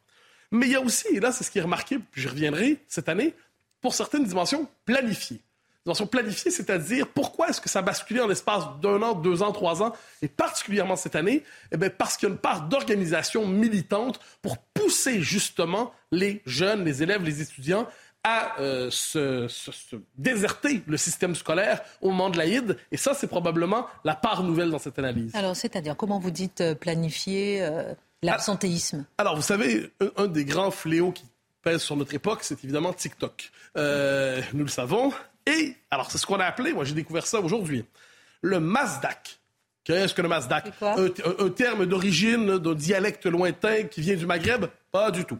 Mais 0.51 0.67
il 0.67 0.71
y 0.73 0.75
a 0.75 0.81
aussi, 0.81 1.07
et 1.11 1.19
là, 1.19 1.31
c'est 1.31 1.43
ce 1.43 1.51
qui 1.51 1.59
est 1.59 1.63
remarqué, 1.63 1.97
puis 1.97 2.21
je 2.21 2.29
reviendrai 2.29 2.77
cette 2.87 3.09
année, 3.09 3.33
pour 3.81 3.93
certaines 3.93 4.25
dimensions 4.25 4.67
planifiées. 4.85 5.41
Dimensions 5.85 6.05
planifiées, 6.05 6.51
c'est-à-dire 6.51 7.07
pourquoi 7.07 7.49
est-ce 7.49 7.59
que 7.59 7.69
ça 7.69 7.79
a 7.79 7.81
basculé 7.81 8.19
en 8.19 8.27
l'espace 8.27 8.65
d'un 8.81 9.01
an, 9.01 9.13
deux 9.15 9.41
ans, 9.41 9.51
trois 9.51 9.81
ans, 9.81 9.93
et 10.21 10.27
particulièrement 10.27 10.95
cette 10.95 11.15
année? 11.15 11.43
Eh 11.71 11.77
bien, 11.77 11.89
parce 11.89 12.17
qu'il 12.17 12.29
y 12.29 12.31
a 12.31 12.35
une 12.35 12.39
part 12.39 12.67
d'organisation 12.67 13.47
militante 13.47 14.19
pour 14.43 14.57
pousser 14.59 15.21
justement 15.21 15.91
les 16.11 16.43
jeunes, 16.45 16.85
les 16.85 17.01
élèves, 17.01 17.23
les 17.23 17.41
étudiants 17.41 17.87
à 18.23 18.59
euh, 18.59 18.89
se, 18.91 19.47
déserter 20.17 20.83
le 20.85 20.97
système 20.97 21.33
scolaire 21.33 21.81
au 22.01 22.11
moment 22.11 22.29
de 22.29 22.37
l'Aïd. 22.37 22.77
Et 22.91 22.97
ça, 22.97 23.13
c'est 23.13 23.27
probablement 23.27 23.87
la 24.03 24.15
part 24.15 24.43
nouvelle 24.43 24.69
dans 24.69 24.79
cette 24.79 24.99
analyse. 24.99 25.35
Alors, 25.35 25.55
c'est-à-dire, 25.55 25.97
comment 25.97 26.19
vous 26.19 26.31
dites 26.31 26.61
euh, 26.61 26.75
planifier 26.75 27.63
euh, 27.63 27.95
l'absentéisme 28.21 29.05
Alors, 29.17 29.35
vous 29.35 29.41
savez, 29.41 29.91
un, 30.17 30.27
des 30.27 30.45
grands 30.45 30.71
fléaux 30.71 31.11
qui 31.11 31.25
pèse 31.61 31.81
sur 31.81 31.95
notre 31.95 32.13
époque, 32.13 32.39
c'est 32.43 32.63
évidemment 32.63 32.93
TikTok. 32.93 33.51
nous 33.75 34.63
le 34.63 34.67
savons. 34.67 35.11
Et, 35.45 35.75
alors, 35.89 36.11
c'est 36.11 36.17
ce 36.17 36.25
qu'on 36.25 36.39
a 36.39 36.45
appelé, 36.45 36.73
moi 36.73 36.83
j'ai 36.83 36.93
découvert 36.93 37.25
ça 37.25 37.39
aujourd'hui, 37.39 37.85
le 38.41 38.59
Mazdak. 38.59 39.39
Qu'est-ce 39.83 40.13
que 40.13 40.21
le 40.21 40.27
Mazdak? 40.27 40.71
Un, 40.81 41.07
un, 41.39 41.49
terme 41.49 41.87
d'origine 41.87 42.59
d'un 42.59 42.75
dialecte 42.75 43.25
lointain 43.25 43.83
qui 43.83 44.01
vient 44.01 44.15
du 44.15 44.27
Maghreb? 44.27 44.65
Pas 44.91 45.09
du 45.09 45.25
tout. 45.25 45.39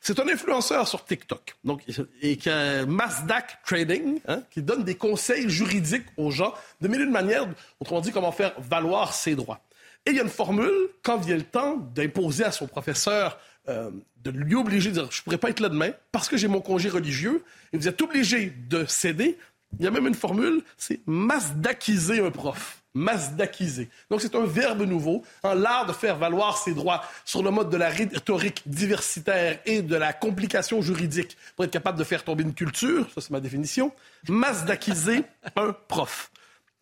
C'est 0.00 0.18
un 0.18 0.28
influenceur 0.28 0.88
sur 0.88 1.04
TikTok. 1.04 1.56
Donc, 1.64 1.82
et 2.20 2.36
que 2.36 2.84
Masdak 2.84 3.62
Trading, 3.64 4.20
hein, 4.26 4.42
qui 4.50 4.62
donne 4.62 4.84
des 4.84 4.96
conseils 4.96 5.48
juridiques 5.48 6.06
aux 6.16 6.30
gens 6.30 6.54
de 6.80 6.88
mille 6.88 7.10
manières, 7.10 7.46
autrement 7.80 8.00
dit, 8.00 8.12
comment 8.12 8.32
faire 8.32 8.52
valoir 8.58 9.12
ses 9.12 9.34
droits. 9.34 9.60
Et 10.06 10.10
il 10.10 10.16
y 10.16 10.20
a 10.20 10.22
une 10.22 10.28
formule, 10.28 10.72
quand 11.02 11.18
vient 11.18 11.36
le 11.36 11.42
temps 11.42 11.76
d'imposer 11.94 12.44
à 12.44 12.52
son 12.52 12.66
professeur 12.66 13.38
euh, 13.68 13.90
de 14.22 14.30
lui 14.30 14.54
obliger 14.54 14.90
de 14.90 14.94
dire 14.94 15.08
je 15.10 15.20
ne 15.20 15.24
pourrais 15.24 15.38
pas 15.38 15.50
être 15.50 15.60
là 15.60 15.68
demain 15.68 15.90
parce 16.12 16.28
que 16.28 16.36
j'ai 16.36 16.48
mon 16.48 16.60
congé 16.60 16.88
religieux, 16.88 17.44
et 17.72 17.76
vous 17.76 17.88
êtes 17.88 18.00
obligé 18.00 18.52
de 18.68 18.84
céder. 18.86 19.36
Il 19.78 19.84
y 19.84 19.88
a 19.88 19.90
même 19.90 20.06
une 20.06 20.14
formule, 20.14 20.62
c'est 20.76 21.00
masdakiser 21.06 22.20
un 22.20 22.30
prof 22.30 22.82
masdakiser. 22.96 23.90
Donc 24.10 24.22
c'est 24.22 24.34
un 24.34 24.46
verbe 24.46 24.82
nouveau, 24.82 25.22
l'art 25.44 25.86
de 25.86 25.92
faire 25.92 26.16
valoir 26.16 26.56
ses 26.56 26.72
droits 26.72 27.04
sur 27.24 27.42
le 27.42 27.50
mode 27.50 27.68
de 27.68 27.76
la 27.76 27.90
rhétorique 27.90 28.62
diversitaire 28.64 29.60
et 29.66 29.82
de 29.82 29.96
la 29.96 30.12
complication 30.12 30.80
juridique 30.80 31.36
pour 31.54 31.66
être 31.66 31.70
capable 31.70 31.98
de 31.98 32.04
faire 32.04 32.24
tomber 32.24 32.42
une 32.42 32.54
culture, 32.54 33.06
ça 33.14 33.20
c'est 33.20 33.30
ma 33.30 33.40
définition, 33.40 33.92
masdakiser 34.28 35.24
un 35.56 35.76
prof. 35.88 36.30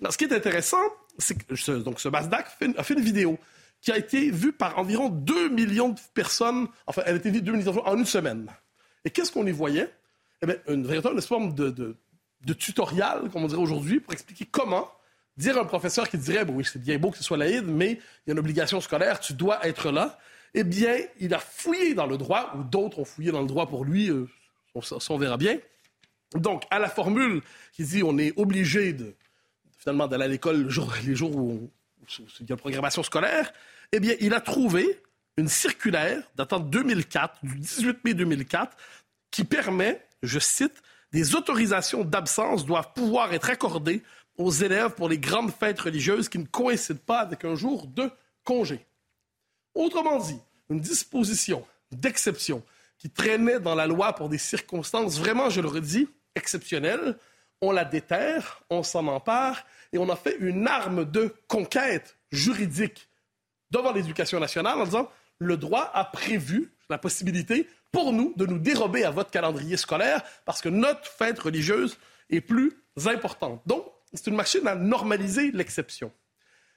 Alors, 0.01 0.13
ce 0.13 0.19
qui 0.19 0.25
est 0.25 0.33
intéressant, 0.33 0.79
ce, 1.19 1.73
donc 1.73 2.01
ce 2.01 2.09
Masdak 2.09 2.47
a 2.77 2.83
fait 2.83 2.95
une 2.95 3.01
vidéo 3.01 3.39
qui 3.81 3.93
a 3.93 3.99
été 3.99 4.31
vue 4.31 4.53
par 4.53 4.79
environ 4.79 5.11
2 5.11 5.51
millions 5.51 5.91
de 5.91 6.01
personnes, 6.15 6.69
enfin 6.87 7.03
elle 7.07 7.15
a 7.15 7.19
été 7.19 7.31
vue 7.31 7.43
2 7.43 7.53
millions 7.53 7.65
de 7.65 7.71
personnes 7.73 7.93
en 7.95 7.99
une 7.99 8.07
semaine. 8.07 8.51
Et 9.05 9.11
qu'est-ce 9.11 9.31
qu'on 9.31 9.47
y 9.47 9.53
voyait? 9.53 9.93
Eh 10.43 10.47
bien, 10.47 10.57
une 10.69 10.87
véritable 10.87 11.21
forme 11.21 11.55
de, 11.55 11.97
tutoriel, 12.55 13.29
comme 13.33 13.45
on 13.45 13.47
dirait 13.47 13.61
aujourd'hui, 13.61 14.01
pour 14.01 14.13
expliquer 14.13 14.47
comment 14.51 14.91
dire 15.37 15.59
à 15.59 15.61
un 15.61 15.65
professeur 15.65 16.09
qui 16.09 16.17
dirait, 16.17 16.45
oui, 16.49 16.65
c'est 16.65 16.81
bien 16.81 16.99
beau 16.99 17.11
que 17.11 17.19
ce 17.19 17.25
soit 17.25 17.37
laïde, 17.37 17.67
mais 17.67 17.93
il 17.93 18.29
y 18.29 18.31
a 18.31 18.33
une 18.33 18.39
obligation 18.39 18.81
scolaire, 18.81 19.21
tu 19.21 19.35
dois 19.35 19.67
être 19.67 19.91
là, 19.91 20.19
eh 20.55 20.65
bien, 20.65 20.97
il 21.19 21.35
a 21.35 21.39
fouillé 21.39 21.95
dans 21.95 22.07
le 22.07 22.17
droit, 22.17 22.53
ou 22.57 22.63
d'autres 22.63 23.01
ont 23.01 23.05
fouillé 23.05 23.33
dans 23.33 23.41
le 23.41 23.47
droit 23.47 23.67
pour 23.67 23.85
lui, 23.85 24.11
euh, 24.11 24.29
ça, 24.83 24.97
on 25.11 25.19
verra 25.19 25.37
bien. 25.37 25.59
Donc, 26.35 26.65
à 26.71 26.79
la 26.79 26.89
formule 26.89 27.43
qui 27.73 27.85
dit 27.85 28.03
on 28.03 28.17
est 28.19 28.33
obligé 28.39 28.93
de, 28.93 29.15
finalement 29.85 30.09
d'aller 30.09 30.25
à 30.25 30.29
l'école 30.29 30.67
les 31.05 31.15
jours 31.15 31.37
où, 31.37 31.71
il 32.19 32.47
y 32.49 32.53
a 32.53 32.55
une 32.55 32.57
programmation 32.57 33.03
scolaire, 33.03 33.53
eh 33.93 34.01
bien, 34.01 34.15
il 34.19 34.33
a 34.33 34.41
trouvé 34.41 35.03
une 35.37 35.49
circulaire 35.49 36.23
datant 36.37 36.59
de 36.59 36.71
2004, 36.71 37.45
du 37.45 37.59
18 37.59 38.03
mai 38.03 38.15
2004, 38.15 38.75
qui 39.31 39.45
permet, 39.45 40.03
je 40.23 40.39
cite, 40.39 40.83
des 41.13 41.35
autorisations 41.35 42.03
d'absence 42.03 42.65
doivent 42.65 42.95
pouvoir 42.95 43.35
être 43.35 43.51
accordées 43.51 44.03
aux 44.39 44.51
élèves 44.51 44.93
pour 44.95 45.11
les 45.11 45.19
grandes 45.19 45.53
fêtes 45.53 45.81
religieuses 45.81 46.31
qui 46.31 46.39
ne 46.39 46.47
coïncident 46.47 47.01
pas 47.05 47.21
avec 47.21 47.45
un 47.45 47.55
jour 47.55 47.87
de 47.87 48.11
congé. 48.43 48.87
Autrement 49.75 50.19
dit, 50.19 50.39
une 50.71 50.81
disposition 50.81 51.65
d'exception 51.93 52.63
qui 52.97 53.11
traînait 53.11 53.61
dans 53.61 53.75
la 53.75 53.87
loi 53.87 54.15
pour 54.15 54.31
des 54.31 54.39
circonstances 54.39 55.19
vraiment, 55.19 55.51
je 55.51 55.61
le 55.61 55.69
redis, 55.69 56.09
exceptionnelles, 56.35 57.19
on 57.69 57.73
la 57.73 57.85
déterre, 57.85 58.63
on 58.71 58.83
s'en 58.83 59.07
empare 59.07 59.65
et 59.93 59.99
on 59.99 60.09
a 60.09 60.17
fait 60.17 60.37
une 60.39 60.67
arme 60.67 61.05
de 61.05 61.35
conquête 61.49 62.17
juridique 62.31 63.09
devant 63.71 63.93
l'éducation 63.93 64.41
nationale 64.41 64.79
en 64.81 64.85
disant 64.85 65.11
le 65.39 65.57
droit 65.57 65.91
a 65.95 66.05
prévu 66.05 66.73
la 66.89 66.99
possibilité 66.99 67.69
pour 67.93 68.13
nous 68.13 68.33
de 68.37 68.47
nous 68.47 68.59
dérober 68.59 69.05
à 69.05 69.11
votre 69.11 69.31
calendrier 69.31 69.77
scolaire 69.77 70.23
parce 70.45 70.61
que 70.61 70.69
notre 70.69 71.07
fête 71.07 71.39
religieuse 71.39 71.99
est 72.31 72.41
plus 72.41 72.73
importante. 73.07 73.63
Donc, 73.67 73.85
c'est 74.13 74.29
une 74.29 74.37
machine 74.37 74.67
à 74.67 74.75
normaliser 74.75 75.51
l'exception. 75.53 76.13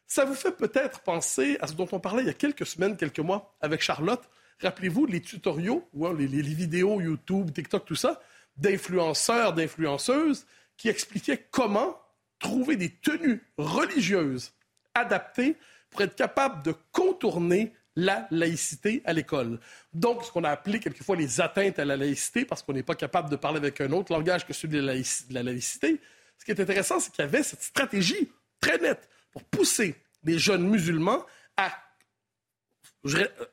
Ça 0.08 0.26
vous 0.26 0.34
fait 0.34 0.52
peut-être 0.52 1.02
penser 1.02 1.58
à 1.62 1.68
ce 1.68 1.74
dont 1.74 1.88
on 1.92 2.00
parlait 2.00 2.24
il 2.24 2.28
y 2.28 2.32
a 2.32 2.34
quelques 2.34 2.66
semaines, 2.66 2.98
quelques 2.98 3.20
mois 3.20 3.56
avec 3.62 3.82
Charlotte. 3.82 4.24
Rappelez-vous 4.62 5.06
les 5.06 5.22
tutoriaux, 5.22 5.88
ou 5.94 6.08
les, 6.14 6.28
les, 6.28 6.42
vidéos 6.42 7.02
YouTube, 7.02 7.52
TikTok, 7.52 7.86
tout 7.86 7.96
ça, 7.96 8.22
d'influenceurs, 8.56 9.54
d'influenceuses 9.54 10.46
qui 10.78 10.90
expliquaient 10.90 11.48
comment 11.52 12.00
trouver 12.40 12.76
des 12.76 12.90
tenues 12.90 13.44
religieuses 13.58 14.54
adaptées 14.94 15.58
pour 15.90 16.02
être 16.02 16.16
capable 16.16 16.64
de 16.64 16.74
contourner 16.92 17.74
la 17.96 18.28
laïcité 18.30 19.02
à 19.06 19.14
l'école. 19.14 19.60
Donc, 19.92 20.24
ce 20.24 20.32
qu'on 20.32 20.44
a 20.44 20.52
appelé 20.52 20.80
quelquefois 20.80 21.16
les 21.16 21.42
atteintes 21.42 21.80
à 21.80 21.86
la 21.86 21.98
laïcité, 21.98 22.46
parce 22.46 22.62
qu'on 22.62 22.74
n'est 22.74 22.84
pas 22.84 22.96
capable 22.96 23.30
de 23.30 23.36
parler 23.36 23.58
avec 23.58 23.82
un 23.82 23.92
autre 23.92 24.14
langage 24.14 24.46
que 24.46 24.54
celui 24.54 24.80
de 24.80 25.34
la 25.34 25.44
laïcité, 25.44 26.00
ce 26.38 26.46
qui 26.46 26.52
est 26.52 26.60
intéressant, 26.62 27.00
c'est 27.00 27.12
qu'il 27.12 27.26
y 27.26 27.28
avait 27.28 27.42
cette 27.42 27.64
stratégie 27.64 28.32
très 28.62 28.78
nette 28.78 29.10
pour 29.32 29.44
pousser 29.44 29.96
les 30.24 30.38
jeunes 30.38 30.68
musulmans 30.68 31.26
à 31.58 31.72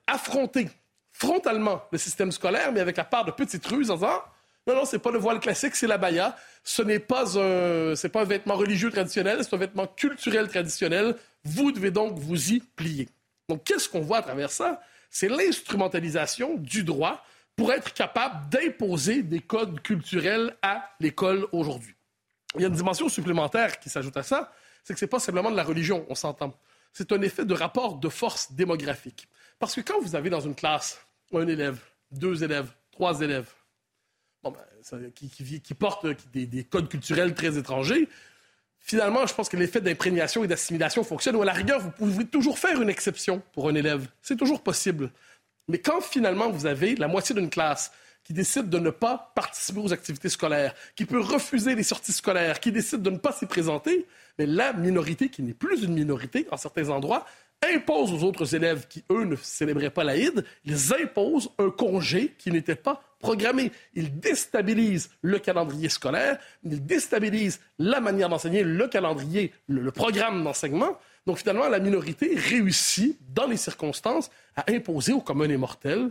affronter 0.07 0.69
frontalement 1.13 1.85
le 1.91 1.99
système 1.99 2.31
scolaire, 2.31 2.73
mais 2.73 2.81
avec 2.81 2.97
la 2.99 3.05
part 3.05 3.25
de 3.25 3.31
petites 3.31 3.67
ruses 3.67 3.91
en 3.91 3.95
disant 3.95 4.23
non, 4.67 4.75
non, 4.75 4.85
c'est 4.85 4.99
pas 4.99 5.11
le 5.11 5.19
voile 5.19 5.41
classique, 5.41 5.77
c'est 5.77 5.87
la 5.87 5.99
baya. 5.99 6.37
Ce 6.63 6.83
n'est 6.83 6.99
pas 6.99 7.39
un, 7.39 7.95
c'est 7.95 8.09
pas 8.09 8.23
un 8.23 8.25
vêtement 8.25 8.55
religieux 8.55 8.91
traditionnel, 8.91 9.45
c'est 9.45 9.55
un 9.55 9.59
vêtement 9.59 9.87
culturel 9.87 10.49
traditionnel. 10.49 11.17
Vous 11.45 11.73
devez 11.73 11.91
donc 11.91 12.19
vous 12.19 12.53
y 12.53 12.61
plier. 12.61 13.09
Donc, 13.49 13.65
qu'est-ce 13.65 13.89
qu'on 13.89 14.01
voit 14.01 14.19
à 14.19 14.23
travers 14.23 14.51
ça? 14.51 14.81
C'est 15.11 15.29
l'instrumentalisation 15.29 16.57
du 16.57 16.83
droit 16.83 17.23
pour 17.57 17.73
être 17.73 17.93
capable 17.93 18.49
d'imposer 18.49 19.23
des 19.23 19.41
codes 19.41 19.81
culturels 19.83 20.57
à 20.63 20.91
l'école 20.99 21.47
aujourd'hui. 21.53 21.95
Il 22.55 22.63
y 22.63 22.65
a 22.65 22.69
une 22.69 22.75
dimension 22.75 23.09
supplémentaire 23.09 23.79
qui 23.79 23.91
s'ajoute 23.91 24.17
à 24.17 24.23
ça, 24.23 24.53
c'est 24.83 24.95
que 24.95 24.99
ce 24.99 25.05
n'est 25.05 25.11
pas 25.11 25.21
simplement 25.21 25.51
de 25.51 25.57
la 25.57 25.63
religion, 25.63 26.07
on 26.09 26.15
s'entend. 26.15 26.57
C'est 26.93 27.13
un 27.13 27.21
effet 27.23 27.45
de 27.45 27.55
rapport 27.55 27.97
de 27.97 28.09
force 28.09 28.53
démographique. 28.53 29.29
Parce 29.59 29.75
que 29.75 29.81
quand 29.81 30.01
vous 30.01 30.15
avez 30.15 30.31
dans 30.31 30.41
une 30.41 30.55
classe 30.55 30.99
un 31.33 31.47
élève, 31.47 31.79
deux 32.11 32.45
élèves, 32.45 32.69
trois 32.93 33.21
élèves, 33.21 33.49
ben, 34.51 35.11
qui, 35.13 35.75
portent 35.75 36.07
des, 36.33 36.65
codes 36.65 36.89
culturels 36.89 37.35
très 37.35 37.59
étrangers, 37.59 38.09
finalement, 38.79 39.27
je 39.27 39.35
pense 39.35 39.49
que 39.49 39.57
l'effet 39.57 39.81
d'imprégnation 39.81 40.45
et 40.45 40.47
d'assimilation 40.47 41.05
fonctionne, 41.05 41.37
ou 41.37 41.43
à 41.43 41.47
la 41.47 41.53
rigueur, 41.53 41.81
vous 41.81 41.91
pouvez 41.91 42.25
toujours 42.27 42.59
faire 42.59 42.81
une 42.81 42.91
exception 42.91 43.43
pour 43.53 43.69
un 43.69 43.75
élève. 43.75 44.09
C'est 44.23 44.37
toujours 44.37 44.63
possible. 44.63 45.11
Mais 45.69 45.79
quand 45.79 46.01
finalement 46.01 46.51
vous 46.51 46.67
avez 46.67 46.95
la 46.97 47.09
moitié 47.09 47.35
d'une 47.35 47.51
classe 47.51 47.91
qui 48.23 48.33
décide 48.33 48.71
de 48.71 48.79
ne 48.79 48.91
pas 48.91 49.33
participer 49.35 49.81
aux 49.81 49.93
activités 49.93 50.31
scolaires, 50.31 50.75
qui 50.97 51.05
peut 51.05 51.21
refuser 51.21 51.75
les 51.75 51.83
sorties 51.83 52.13
scolaires, 52.13 52.59
qui 52.59 52.73
décide 52.73 53.03
de 53.03 53.11
ne 53.11 53.19
pas 53.19 53.33
s'y 53.33 53.47
présenter, 53.47 54.07
mais 54.39 54.47
la 54.47 54.73
minorité, 54.73 55.29
qui 55.29 55.43
n'est 55.43 55.55
plus 55.55 55.83
une 55.83 55.93
minorité 55.93 56.47
en 56.51 56.57
certains 56.57 56.89
endroits, 56.89 57.27
impose 57.63 58.13
aux 58.13 58.27
autres 58.27 58.55
élèves 58.55 58.87
qui, 58.89 59.05
eux, 59.11 59.25
ne 59.25 59.37
célébraient 59.37 59.91
pas 59.91 60.05
l'Aïd, 60.05 60.45
ils 60.65 60.95
imposent 60.95 61.51
un 61.59 61.71
congé 61.71 62.35
qui 62.39 62.51
n'était 62.51 62.75
pas 62.75 63.03
programmé. 63.25 63.73
Ils 63.95 64.21
déstabilisent 64.21 65.11
le 65.23 65.39
calendrier 65.39 65.89
scolaire, 65.89 66.39
ils 66.63 66.85
déstabilisent 66.85 67.61
la 67.79 68.01
manière 68.01 68.29
d'enseigner, 68.29 68.63
le 68.63 68.87
calendrier, 68.87 69.53
le 69.67 69.91
programme 69.91 70.45
d'enseignement. 70.45 70.99
Donc 71.27 71.39
finalement, 71.39 71.69
la 71.69 71.81
minorité 71.81 72.35
réussit, 72.37 73.17
dans 73.33 73.47
les 73.47 73.57
circonstances, 73.57 74.31
à 74.57 74.71
imposer 74.71 75.13
au 75.15 75.21
commun 75.21 75.49
mortel 75.57 76.11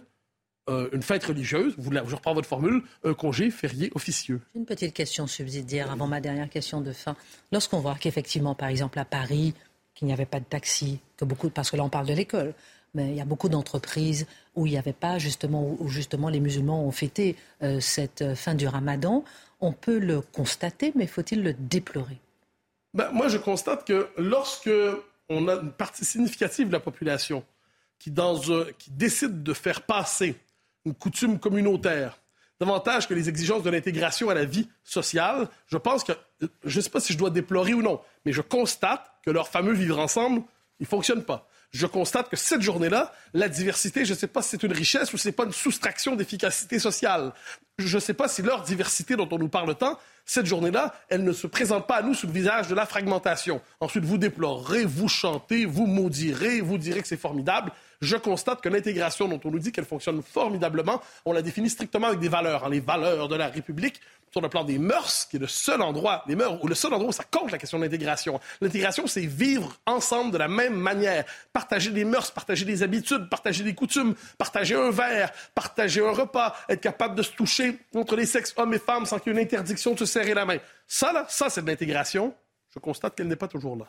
euh, 0.70 0.90
une 0.94 1.04
fête 1.04 1.26
religieuse, 1.26 1.76
vous, 1.78 1.92
je 1.92 2.16
reprends 2.16 2.34
votre 2.34 2.48
formule, 2.48 2.82
un 3.04 3.14
congé 3.14 3.52
férié 3.52 3.92
officieux. 3.96 4.40
Une 4.56 4.66
petite 4.66 4.94
question 4.94 5.28
subsidiaire 5.28 5.92
avant 5.92 6.08
ma 6.08 6.22
dernière 6.22 6.50
question 6.50 6.82
de 6.82 6.94
fin. 6.94 7.16
Lorsqu'on 7.52 7.80
voit 7.80 7.96
qu'effectivement, 8.00 8.56
par 8.56 8.70
exemple, 8.70 8.98
à 8.98 9.06
Paris, 9.06 9.54
qu'il 9.94 10.08
n'y 10.08 10.14
avait 10.14 10.26
pas 10.26 10.40
de 10.40 10.46
taxi, 10.46 11.00
que 11.18 11.26
beaucoup, 11.26 11.50
parce 11.50 11.70
que 11.70 11.78
là 11.78 11.84
on 11.84 11.90
parle 11.90 12.08
de 12.08 12.14
l'école, 12.14 12.54
mais 12.94 13.10
il 13.10 13.16
y 13.16 13.22
a 13.22 13.26
beaucoup 13.26 13.50
d'entreprises 13.50 14.26
où 14.56 14.66
il 14.68 14.72
n'y 14.72 14.78
avait 14.78 14.94
pas 14.94 15.18
justement, 15.18 15.76
où 15.80 15.90
justement 15.90 16.30
les 16.30 16.40
musulmans 16.40 16.86
ont 16.86 16.92
fêté 16.92 17.36
euh, 17.62 17.80
cette 17.80 18.36
fin 18.36 18.56
du 18.56 18.68
ramadan, 18.68 19.24
on 19.62 19.72
peut 19.72 19.98
le 19.98 20.22
constater, 20.22 20.92
mais 20.96 21.08
faut-il 21.08 21.42
le 21.42 21.54
déplorer? 21.54 22.20
Ben, 22.94 23.10
Moi, 23.12 23.28
je 23.28 23.38
constate 23.38 23.86
que 23.88 24.10
lorsque 24.18 24.70
on 25.30 25.48
a 25.48 25.56
une 25.56 25.72
partie 25.72 26.06
significative 26.06 26.68
de 26.68 26.74
la 26.74 26.80
population 26.80 27.44
qui, 27.98 28.12
dans, 28.12 28.40
qui 28.78 28.92
décide 28.92 29.44
de 29.44 29.54
faire 29.54 29.82
passer 29.82 30.36
une 30.86 30.94
coutume 30.94 31.40
communautaire, 31.40 32.20
davantage 32.60 33.08
que 33.08 33.14
les 33.14 33.30
exigences 33.30 33.64
de 33.64 33.70
l'intégration 33.70 34.30
à 34.30 34.34
la 34.34 34.46
vie 34.46 34.68
sociale, 34.84 35.48
je 35.68 35.78
pense 35.78 36.04
que, 36.04 36.12
je 36.66 36.78
ne 36.78 36.82
sais 36.82 36.90
pas 36.90 37.00
si 37.00 37.14
je 37.14 37.18
dois 37.18 37.30
déplorer 37.30 37.74
ou 37.74 37.82
non, 37.82 38.02
mais 38.26 38.34
je 38.34 38.42
constate 38.42 39.10
que 39.26 39.32
leur 39.32 39.48
fameux 39.48 39.74
vivre 39.74 40.00
ensemble, 40.00 40.44
il 40.80 40.84
ne 40.84 40.88
fonctionne 40.88 41.24
pas. 41.24 41.48
Je 41.74 41.88
constate 41.88 42.30
que 42.30 42.36
cette 42.36 42.62
journée-là, 42.62 43.12
la 43.34 43.50
diversité, 43.50 44.06
je 44.06 44.14
ne 44.14 44.18
sais 44.18 44.28
pas 44.28 44.44
si 44.44 44.50
c'est 44.50 44.64
une 44.64 44.74
richesse 44.74 45.12
ou 45.12 45.18
si 45.18 45.24
ce 45.24 45.30
n'est 45.30 45.34
pas 45.34 45.46
une 45.46 45.52
soustraction 45.52 46.16
d'efficacité 46.16 46.78
sociale. 46.78 47.34
Je 47.80 47.96
ne 47.96 48.00
sais 48.00 48.14
pas 48.14 48.28
si 48.28 48.44
leur 48.44 48.62
diversité 48.62 49.16
dont 49.16 49.28
on 49.32 49.40
nous 49.40 49.50
parle 49.50 49.74
tant, 49.76 49.98
cette 50.24 50.46
journée-là, 50.46 50.94
elle 51.10 51.24
ne 51.24 51.34
se 51.34 51.48
présente 51.48 51.88
pas 51.88 51.96
à 51.96 52.02
nous 52.04 52.14
sous 52.14 52.28
le 52.28 52.32
visage 52.32 52.68
de 52.68 52.76
la 52.76 52.86
fragmentation. 52.86 53.60
Ensuite, 53.80 54.06
vous 54.06 54.20
déplorerez, 54.20 54.86
vous 54.86 55.10
chantez, 55.10 55.66
vous 55.66 55.88
maudirez, 55.88 56.62
vous 56.62 56.78
direz 56.78 57.02
que 57.02 57.08
c'est 57.08 57.18
formidable. 57.18 57.72
Je 58.04 58.18
constate 58.18 58.60
que 58.60 58.68
l'intégration 58.68 59.30
dont 59.30 59.40
on 59.46 59.50
nous 59.50 59.60
dit 59.60 59.72
qu'elle 59.72 59.86
fonctionne 59.86 60.22
formidablement, 60.22 61.02
on 61.24 61.32
la 61.32 61.42
définit 61.42 61.70
strictement 61.70 62.08
avec 62.08 62.20
des 62.20 62.28
valeurs, 62.28 62.66
hein, 62.66 62.70
les 62.70 62.82
valeurs 62.82 63.30
de 63.30 63.36
la 63.38 63.48
République 63.48 64.02
sur 64.30 64.42
le 64.42 64.50
plan 64.50 64.66
des 64.66 64.78
mœurs, 64.78 65.26
qui 65.30 65.38
est 65.38 65.40
le 65.40 65.48
seul 65.48 65.82
endroit, 65.82 66.22
les 66.28 66.36
mœurs, 66.36 66.62
ou 66.62 66.68
le 66.68 66.76
seul 66.76 66.94
endroit 66.94 67.10
où 67.10 67.14
ça 67.14 67.24
compte 67.24 67.52
la 67.52 67.58
question 67.58 67.78
de 67.78 67.84
l'intégration. 67.84 68.42
L'intégration, 68.60 69.08
c'est 69.08 69.26
vivre 69.26 69.78
ensemble 69.86 70.32
de 70.32 70.38
la 70.38 70.50
même 70.50 70.76
manière, 70.76 71.24
partager 71.54 71.92
des 71.92 72.04
mœurs, 72.04 72.30
partager 72.32 72.66
des 72.66 72.84
habitudes, 72.84 73.30
partager 73.30 73.64
des 73.64 73.74
coutumes, 73.74 74.16
partager 74.38 74.76
un 74.76 74.90
verre, 74.90 75.32
partager 75.56 76.06
un 76.06 76.12
repas, 76.12 76.58
être 76.68 76.82
capable 76.82 77.16
de 77.16 77.22
se 77.22 77.32
toucher 77.32 77.80
entre 77.96 78.18
les 78.18 78.26
sexes 78.26 78.54
hommes 78.58 78.74
et 78.74 78.80
femmes 78.80 79.06
sans 79.06 79.18
qu'il 79.18 79.32
y 79.32 79.36
ait 79.38 79.40
une 79.40 79.46
interdiction 79.46 79.94
de 79.94 80.00
se 80.00 80.06
serrer 80.06 80.34
la 80.34 80.46
main. 80.46 80.58
Ça, 80.88 81.14
là, 81.14 81.26
ça, 81.30 81.50
c'est 81.50 81.62
de 81.62 81.68
l'intégration. 81.68 82.34
Je 82.74 82.80
constate 82.80 83.16
qu'elle 83.16 83.30
n'est 83.30 83.38
pas 83.38 83.48
toujours 83.48 83.78
là. 83.78 83.88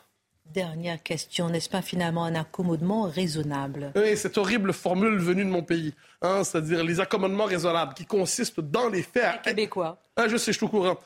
Dernière 0.53 1.01
question, 1.01 1.49
n'est-ce 1.49 1.69
pas 1.69 1.81
finalement 1.81 2.23
un 2.23 2.35
accommodement 2.35 3.03
raisonnable? 3.03 3.91
Oui, 3.95 4.15
cette 4.15 4.37
horrible 4.37 4.73
formule 4.73 5.17
venue 5.17 5.43
de 5.43 5.49
mon 5.49 5.63
pays, 5.63 5.93
hein, 6.21 6.43
c'est-à-dire 6.43 6.83
les 6.83 6.99
accommodements 6.99 7.45
raisonnables 7.45 7.93
qui 7.93 8.05
consistent 8.05 8.61
dans 8.61 8.87
les 8.89 9.01
faits 9.01 9.23
à... 9.23 9.37
Québécois. 9.39 10.01
Ah, 10.15 10.27
je 10.27 10.37
sais, 10.37 10.53
je 10.53 10.57
suis 10.57 10.65
au 10.65 10.69
courant. 10.69 10.97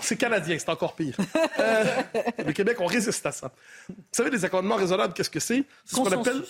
C'est 0.00 0.16
canadien, 0.16 0.58
c'est 0.58 0.68
encore 0.68 0.94
pire. 0.94 1.16
euh, 1.58 1.84
le 2.44 2.52
Québec, 2.52 2.76
on 2.80 2.86
résiste 2.86 3.24
à 3.24 3.32
ça. 3.32 3.52
Vous 3.88 3.94
savez, 4.12 4.30
les 4.30 4.44
accommodements 4.44 4.76
raisonnables, 4.76 5.14
qu'est-ce 5.14 5.30
que 5.30 5.40
c'est? 5.40 5.64
C'est 5.84 5.96
ce 5.96 6.00
qu'on 6.00 6.12
appelle... 6.12 6.42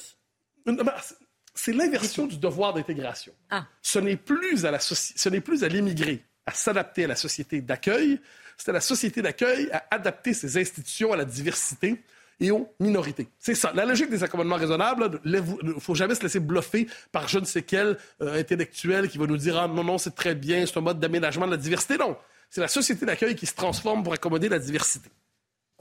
C'est 1.55 1.73
l'inversion 1.73 2.27
du 2.27 2.39
devoir 2.39 2.73
d'intégration. 2.73 3.33
Ah. 3.51 3.67
Ce 3.83 3.99
n'est 3.99 4.17
plus 4.17 4.65
à 4.65 4.71
la 4.71 4.79
ce 4.81 5.29
n'est 5.29 5.41
plus 5.41 5.63
à 5.63 5.69
l'immigré 5.69 6.25
à 6.47 6.53
s'adapter 6.53 7.05
à 7.05 7.07
la 7.07 7.17
société 7.17 7.61
d'accueil, 7.61 8.21
c'est 8.57 8.71
à 8.71 8.73
la 8.73 8.81
société 8.81 9.23
d'accueil 9.23 9.69
à 9.73 9.85
adapter 9.91 10.35
ses 10.35 10.59
institutions 10.59 11.13
à 11.13 11.17
la 11.17 11.25
diversité 11.25 12.03
et 12.41 12.51
aux 12.51 12.73
minorités. 12.81 13.29
C'est 13.39 13.55
ça. 13.55 13.73
La 13.75 13.85
logique 13.85 14.11
des 14.11 14.25
accommodements 14.25 14.57
raisonnables, 14.57 15.21
il 15.25 15.33
ne 15.63 15.73
faut 15.75 15.95
jamais 15.95 16.15
se 16.15 16.23
laisser 16.23 16.41
bluffer 16.41 16.89
par 17.13 17.29
je 17.29 17.39
ne 17.39 17.45
sais 17.45 17.63
quel 17.63 17.99
euh, 18.23 18.41
intellectuel 18.41 19.09
qui 19.09 19.19
va 19.19 19.27
nous 19.27 19.37
dire 19.37 19.59
Ah 19.59 19.69
non, 19.69 19.85
non, 19.85 19.99
c'est 19.99 20.15
très 20.15 20.35
bien, 20.35 20.65
c'est 20.67 20.77
un 20.79 20.81
mode 20.81 20.99
d'aménagement 20.99 21.47
de 21.47 21.53
la 21.53 21.57
diversité. 21.57 21.99
Non. 21.99 22.17
C'est 22.49 22.61
la 22.61 22.69
société 22.69 23.07
d'accueil 23.07 23.37
qui 23.37 23.47
se 23.47 23.55
transforme 23.55 24.03
pour 24.03 24.13
accommoder 24.13 24.49
la 24.49 24.59
diversité. 24.59 25.11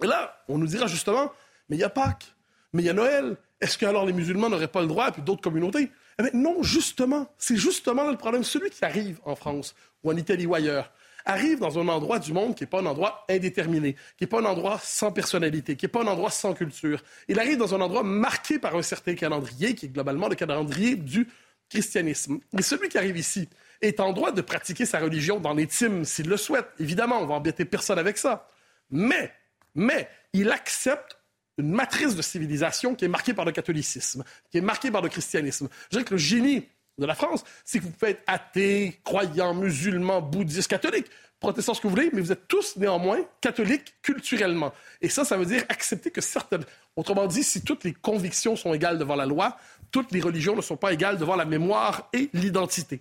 Et 0.04 0.08
là, 0.08 0.38
on 0.48 0.58
nous 0.58 0.68
dira 0.68 0.88
justement 0.88 1.32
Mais 1.70 1.78
il 1.78 1.80
y 1.80 1.84
a 1.84 1.90
Pâques, 1.90 2.36
mais 2.74 2.84
il 2.84 2.86
y 2.86 2.90
a 2.90 2.94
Noël. 2.94 3.38
Est-ce 3.62 3.78
que 3.78 3.86
alors 3.86 4.06
les 4.06 4.14
musulmans 4.14 4.50
n'auraient 4.50 4.68
pas 4.68 4.82
le 4.82 4.88
droit, 4.88 5.12
puis 5.12 5.22
d'autres 5.22 5.42
communautés? 5.42 5.92
Eh 6.20 6.24
bien, 6.24 6.32
Non, 6.34 6.62
justement. 6.62 7.34
C'est 7.38 7.58
justement 7.58 8.10
le 8.10 8.18
problème. 8.18 8.44
Celui 8.44 8.70
qui 8.70 8.84
arrive 8.84 9.20
en 9.26 9.36
France 9.36 9.76
ou 10.04 10.12
en 10.12 10.18
Italie 10.18 10.46
ou 10.46 10.56
ailleurs, 10.56 10.92
arrive 11.26 11.60
dans 11.60 11.78
un 11.80 11.88
endroit 11.88 12.20
du 12.20 12.34
monde 12.34 12.56
qui 12.56 12.64
n'est 12.64 12.70
pas 12.70 12.80
un 12.80 12.86
endroit 12.86 13.26
indéterminé, 13.30 13.94
qui 14.18 14.24
n'est 14.24 14.28
pas 14.28 14.40
un 14.40 14.46
endroit 14.46 14.80
sans 14.84 15.12
personnalité, 15.12 15.76
qui 15.76 15.86
n'est 15.86 15.92
pas 15.92 16.02
un 16.02 16.08
endroit 16.08 16.32
sans 16.32 16.54
culture. 16.54 17.04
Il 17.28 17.40
arrive 17.40 17.58
dans 17.58 17.76
un 17.76 17.82
endroit 17.82 18.04
marqué 18.04 18.60
par 18.60 18.76
un 18.76 18.82
certain 18.82 19.16
calendrier, 19.16 19.76
qui 19.76 19.88
est 19.88 19.90
globalement 19.90 20.28
le 20.28 20.36
calendrier 20.36 20.96
du 20.96 21.28
christianisme. 21.70 22.40
Et 22.58 22.62
celui 22.62 22.90
qui 22.90 22.98
arrive 22.98 23.18
ici 23.18 23.48
est 23.82 24.00
en 24.00 24.12
droit 24.12 24.32
de 24.32 24.42
pratiquer 24.42 24.86
sa 24.86 25.00
religion 25.00 25.40
dans 25.40 25.54
l'intime 25.54 26.04
s'il 26.04 26.28
le 26.28 26.38
souhaite. 26.38 26.68
Évidemment, 26.80 27.20
on 27.22 27.26
va 27.26 27.36
embêter 27.36 27.66
personne 27.66 28.00
avec 28.00 28.18
ça. 28.18 28.48
Mais, 28.90 29.32
mais, 29.76 30.10
il 30.34 30.52
accepte 30.52 31.18
une 31.58 31.72
matrice 31.72 32.16
de 32.16 32.22
civilisation 32.22 32.96
qui 32.96 33.06
est 33.06 33.10
marquée 33.10 33.34
par 33.34 33.46
le 33.46 33.52
catholicisme, 33.52 34.24
qui 34.50 34.58
est 34.58 34.62
marquée 34.62 34.92
par 34.92 35.02
le 35.02 35.10
christianisme. 35.10 35.68
Je 35.86 35.90
dirais 35.90 36.06
que 36.06 36.14
le 36.14 36.18
génie 36.18 36.68
de 37.00 37.06
la 37.06 37.16
France, 37.16 37.44
c'est 37.66 37.80
que 37.80 37.86
vous 37.86 37.92
pouvez 37.92 38.12
être 38.12 38.24
athée, 38.28 39.00
croyant, 39.04 39.54
musulman, 39.54 40.22
bouddhiste, 40.22 40.68
catholique, 40.68 41.08
protestant, 41.40 41.74
ce 41.74 41.82
que 41.82 41.88
vous 41.88 41.96
voulez, 41.96 42.10
mais 42.14 42.22
vous 42.22 42.32
êtes 42.32 42.48
tous 42.48 42.76
néanmoins 42.76 43.20
catholiques 43.42 43.96
culturellement. 44.02 44.74
Et 45.02 45.10
ça, 45.10 45.24
ça 45.24 45.38
veut 45.38 45.46
dire 45.46 45.64
accepter 45.70 46.12
que 46.12 46.22
certaines... 46.22 46.66
Autrement 46.96 47.28
dit, 47.28 47.44
si 47.44 47.62
toutes 47.62 47.86
les 47.86 47.94
convictions 47.94 48.56
sont 48.58 48.74
égales 48.74 48.98
devant 48.98 49.16
la 49.16 49.26
loi, 49.26 49.58
toutes 49.92 50.12
les 50.12 50.20
religions 50.20 50.56
ne 50.56 50.62
sont 50.62 50.76
pas 50.76 50.92
égales 50.92 51.18
devant 51.18 51.36
la 51.36 51.46
mémoire 51.46 52.10
et 52.14 52.30
l'identité. 52.34 53.00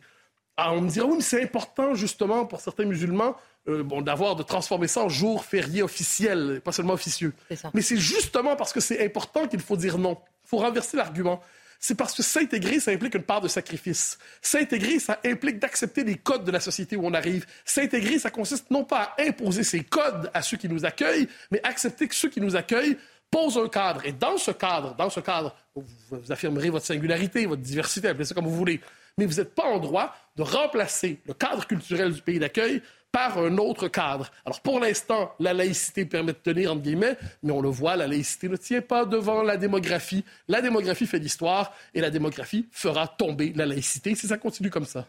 Alors 0.57 0.75
on 0.75 0.81
me 0.83 0.89
dira, 0.89 1.07
oui, 1.07 1.17
mais 1.17 1.23
c'est 1.23 1.43
important 1.43 1.95
justement 1.95 2.47
pour 2.47 2.61
certains 2.61 2.85
musulmans 2.85 3.37
euh, 3.69 3.83
bon, 3.83 4.03
d'avoir, 4.03 4.35
de 4.37 4.43
transformer 4.43 4.89
ça 4.89 5.03
en 5.03 5.09
jour 5.09 5.45
férié 5.45 5.83
officiel, 5.83 6.61
pas 6.65 6.73
seulement 6.73 6.95
officieux. 6.95 7.33
Mais 7.75 7.83
c'est 7.83 7.97
justement 7.97 8.57
parce 8.57 8.73
que 8.73 8.81
c'est 8.81 9.05
important 9.05 9.47
qu'il 9.47 9.61
faut 9.61 9.77
dire 9.77 9.99
non. 9.99 10.17
Il 10.45 10.49
faut 10.49 10.59
renverser 10.59 10.97
l'argument 10.97 11.41
c'est 11.79 11.95
parce 11.95 12.15
que 12.15 12.23
s'intégrer, 12.23 12.81
ça 12.81 12.91
implique 12.91 13.15
une 13.15 13.23
part 13.23 13.41
de 13.41 13.49
sacrifice. 13.49 14.19
S'intégrer, 14.43 14.99
ça 14.99 15.21
implique 15.25 15.59
d'accepter 15.59 16.03
les 16.03 16.17
codes 16.17 16.45
de 16.45 16.51
la 16.51 16.61
société 16.61 16.97
où 16.97 17.07
on 17.07 17.15
arrive. 17.15 17.47
S'intégrer, 17.65 18.19
ça 18.19 18.31
consiste 18.31 18.71
non 18.71 18.85
pas 18.85 19.15
à 19.17 19.23
imposer 19.23 19.63
ces 19.63 19.85
codes 19.85 20.31
à 20.35 20.43
ceux 20.43 20.57
qui 20.57 20.69
nous 20.69 20.85
accueillent, 20.85 21.29
mais 21.51 21.61
accepter 21.63 22.09
que 22.09 22.15
ceux 22.15 22.29
qui 22.29 22.41
nous 22.41 22.57
accueillent 22.57 22.99
posent 23.31 23.59
un 23.59 23.69
cadre. 23.69 24.05
Et 24.05 24.13
dans 24.13 24.39
ce 24.39 24.51
cadre, 24.51 24.97
dans 24.97 25.11
ce 25.11 25.21
cadre, 25.21 25.55
vous 25.75 26.33
affirmerez 26.33 26.71
votre 26.71 26.87
singularité, 26.87 27.47
votre 27.47 27.63
diversité, 27.63 28.09
appelez 28.09 28.25
ça 28.25 28.35
comme 28.35 28.47
vous 28.47 28.57
voulez. 28.57 28.81
Mais 29.17 29.27
vous 29.27 29.35
n'êtes 29.35 29.55
pas 29.55 29.65
en 29.65 29.79
droit 29.79 30.15
de 30.37 30.43
remplacer 30.43 31.21
le 31.27 31.35
cadre 31.35 31.67
culturel 31.67 32.13
du 32.13 32.23
pays 32.23 32.39
d'accueil 32.39 32.83
par 33.13 33.39
un 33.39 33.57
autre 33.59 33.89
cadre. 33.89 34.31
Alors 34.45 34.61
pour 34.61 34.81
l'instant, 34.81 35.33
la 35.41 35.53
laïcité 35.53 36.05
permet 36.05 36.33
de 36.33 36.39
tenir, 36.39 36.73
entre 36.73 36.83
guillemets, 36.83 37.17
mais 37.43 37.53
on 37.53 37.61
le 37.61 37.69
voit, 37.69 37.97
la 37.97 38.07
laïcité 38.07 38.49
ne 38.49 38.57
tient 38.57 38.83
pas 38.83 39.05
devant 39.05 39.43
la 39.43 39.57
démographie. 39.57 40.25
La 40.47 40.61
démographie 40.61 41.07
fait 41.07 41.19
l'histoire 41.19 41.73
et 41.95 42.01
la 42.01 42.11
démographie 42.11 42.67
fera 42.71 43.09
tomber 43.09 43.53
la 43.55 43.67
laïcité 43.67 44.15
si 44.15 44.27
ça 44.27 44.39
continue 44.39 44.71
comme 44.71 44.85
ça. 44.85 45.09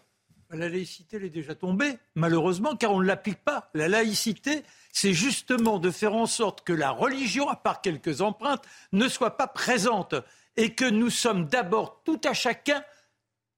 La 0.51 0.67
laïcité, 0.67 1.17
elle 1.17 1.25
est 1.25 1.29
déjà 1.29 1.53
tombée, 1.53 1.99
malheureusement, 2.15 2.75
car 2.75 2.91
on 2.91 3.01
ne 3.01 3.05
l'applique 3.05 3.43
pas. 3.43 3.69
La 3.75 3.87
laïcité, 3.87 4.63
c'est 4.91 5.13
justement 5.13 5.77
de 5.77 5.91
faire 5.91 6.15
en 6.15 6.25
sorte 6.25 6.61
que 6.61 6.73
la 6.73 6.89
religion, 6.89 7.47
à 7.49 7.55
part 7.55 7.81
quelques 7.81 8.21
empreintes, 8.21 8.63
ne 8.91 9.07
soit 9.07 9.37
pas 9.37 9.45
présente 9.45 10.15
et 10.57 10.73
que 10.73 10.85
nous 10.85 11.11
sommes 11.11 11.45
d'abord 11.45 12.01
tout 12.03 12.19
à 12.25 12.33
chacun 12.33 12.83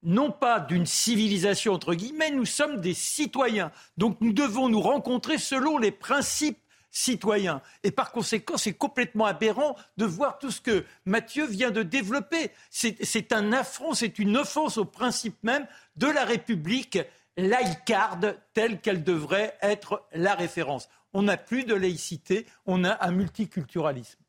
non 0.04 0.32
pas 0.32 0.60
d'une 0.60 0.86
civilisation, 0.86 1.74
entre 1.74 1.94
guillemets, 1.94 2.32
nous 2.32 2.46
sommes 2.46 2.82
des 2.82 2.94
citoyens. 2.94 3.72
Donc 3.98 4.18
nous 4.22 4.34
devons 4.34 4.70
nous 4.70 4.82
rencontrer 4.82 5.38
selon 5.38 5.78
les 5.78 5.92
principes 5.92 6.58
citoyens. 6.92 7.62
Et 7.84 7.92
par 7.92 8.12
conséquent, 8.12 8.58
c'est 8.58 8.74
complètement 8.74 9.26
aberrant 9.26 9.76
de 9.98 10.06
voir 10.06 10.38
tout 10.40 10.52
ce 10.52 10.62
que 10.62 10.86
Mathieu 11.06 11.46
vient 11.46 11.72
de 11.72 11.84
développer. 11.84 12.52
C'est 12.70 13.32
un 13.32 13.54
affront, 13.54 13.94
c'est 13.94 14.20
une 14.20 14.38
offense 14.38 14.78
au 14.78 14.86
principe 14.86 15.38
même 15.44 15.66
de 15.96 16.08
la 16.08 16.26
République 16.26 17.00
laïcarde 17.38 18.38
telle 18.54 18.82
qu'elle 18.82 19.04
devrait 19.04 19.58
être 19.62 20.06
la 20.14 20.36
référence. 20.36 20.90
On 21.14 21.24
n'a 21.24 21.38
plus 21.38 21.64
de 21.64 21.74
laïcité, 21.74 22.46
on 22.66 22.84
a 22.84 23.06
un 23.06 23.12
multiculturalisme. 23.12 24.20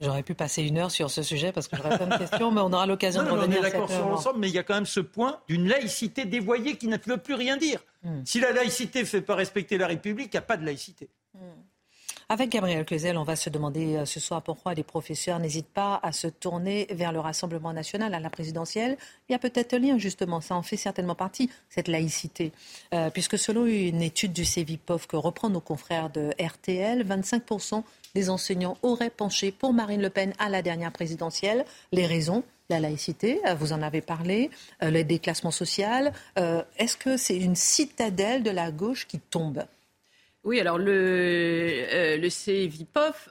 J'aurais 0.00 0.22
pu 0.22 0.34
passer 0.34 0.62
une 0.62 0.78
heure 0.78 0.92
sur 0.92 1.10
ce 1.10 1.22
sujet 1.22 1.50
parce 1.50 1.66
que 1.66 1.76
j'aurais 1.76 1.96
plein 1.96 2.06
de 2.06 2.18
questions, 2.18 2.52
mais 2.52 2.60
on 2.60 2.72
aura 2.72 2.86
l'occasion 2.86 3.24
de 3.24 3.30
revenir. 3.30 3.58
On 3.58 3.60
est 3.60 3.70
d'accord 3.70 3.90
sur 3.90 4.08
l'ensemble, 4.08 4.38
mais 4.38 4.48
il 4.48 4.54
y 4.54 4.58
a 4.58 4.62
quand 4.62 4.74
même 4.74 4.86
ce 4.86 5.00
point 5.00 5.40
d'une 5.48 5.66
laïcité 5.66 6.24
dévoyée 6.24 6.76
qui 6.76 6.86
ne 6.86 6.96
veut 7.04 7.16
plus 7.16 7.34
rien 7.34 7.56
dire. 7.56 7.80
Hmm. 8.04 8.22
Si 8.24 8.38
la 8.38 8.52
laïcité 8.52 9.00
ne 9.00 9.06
fait 9.06 9.22
pas 9.22 9.34
respecter 9.34 9.76
la 9.76 9.88
République, 9.88 10.28
il 10.32 10.36
n'y 10.36 10.38
a 10.38 10.42
pas 10.42 10.56
de 10.56 10.64
laïcité. 10.64 11.10
Hmm. 11.34 11.40
Avec 12.30 12.50
Gabriel 12.50 12.84
Cluzel, 12.84 13.16
on 13.16 13.22
va 13.22 13.36
se 13.36 13.48
demander 13.48 13.96
euh, 13.96 14.04
ce 14.04 14.20
soir 14.20 14.42
pourquoi 14.42 14.74
les 14.74 14.82
professeurs 14.82 15.38
n'hésitent 15.38 15.72
pas 15.72 15.98
à 16.02 16.12
se 16.12 16.26
tourner 16.26 16.86
vers 16.90 17.10
le 17.10 17.20
Rassemblement 17.20 17.72
national, 17.72 18.12
à 18.12 18.20
la 18.20 18.28
présidentielle. 18.28 18.98
Il 19.28 19.32
y 19.32 19.34
a 19.34 19.38
peut-être 19.38 19.72
un 19.72 19.78
lien, 19.78 19.96
justement, 19.96 20.42
ça 20.42 20.54
en 20.54 20.62
fait 20.62 20.76
certainement 20.76 21.14
partie, 21.14 21.48
cette 21.70 21.88
laïcité. 21.88 22.52
Euh, 22.92 23.08
puisque 23.08 23.38
selon 23.38 23.64
une 23.64 24.02
étude 24.02 24.34
du 24.34 24.44
CEVIPOF 24.44 25.06
que 25.06 25.16
reprend 25.16 25.48
nos 25.48 25.62
confrères 25.62 26.10
de 26.10 26.34
RTL, 26.38 27.02
25% 27.02 27.82
des 28.14 28.28
enseignants 28.28 28.76
auraient 28.82 29.08
penché 29.08 29.50
pour 29.50 29.72
Marine 29.72 30.02
Le 30.02 30.10
Pen 30.10 30.34
à 30.38 30.50
la 30.50 30.60
dernière 30.60 30.92
présidentielle. 30.92 31.64
Les 31.92 32.04
raisons 32.04 32.44
la 32.68 32.78
laïcité, 32.78 33.40
euh, 33.46 33.54
vous 33.54 33.72
en 33.72 33.80
avez 33.80 34.02
parlé, 34.02 34.50
le 34.82 35.02
déclassement 35.02 35.50
social. 35.50 36.12
Est-ce 36.36 36.98
que 36.98 37.16
c'est 37.16 37.38
une 37.38 37.56
citadelle 37.56 38.42
de 38.42 38.50
la 38.50 38.70
gauche 38.70 39.06
qui 39.06 39.18
tombe? 39.18 39.64
Oui, 40.44 40.60
alors 40.60 40.78
le, 40.78 40.92
euh, 41.92 42.28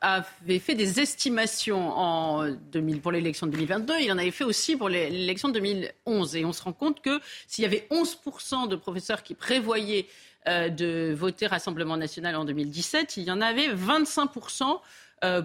avait 0.01 0.59
fait 0.59 0.75
des 0.75 0.99
estimations 0.99 1.89
en 1.97 2.49
2000, 2.71 3.01
pour 3.01 3.11
l'élection 3.11 3.47
de 3.47 3.51
2022. 3.53 3.93
Il 4.01 4.11
en 4.11 4.17
avait 4.17 4.31
fait 4.31 4.43
aussi 4.43 4.75
pour 4.75 4.89
l'élection 4.89 5.47
de 5.47 5.53
2011. 5.53 6.35
Et 6.35 6.45
on 6.45 6.51
se 6.51 6.61
rend 6.61 6.73
compte 6.73 7.01
que 7.01 7.19
s'il 7.47 7.63
y 7.63 7.65
avait 7.65 7.87
11% 7.91 8.67
de 8.67 8.75
professeurs 8.75 9.23
qui 9.23 9.35
prévoyaient 9.35 10.07
euh, 10.47 10.69
de 10.69 11.13
voter 11.17 11.47
Rassemblement 11.47 11.97
national 11.97 12.35
en 12.35 12.45
2017, 12.45 13.17
il 13.17 13.23
y 13.23 13.31
en 13.31 13.41
avait 13.41 13.69
25% 13.73 14.63
euh, 14.63 14.75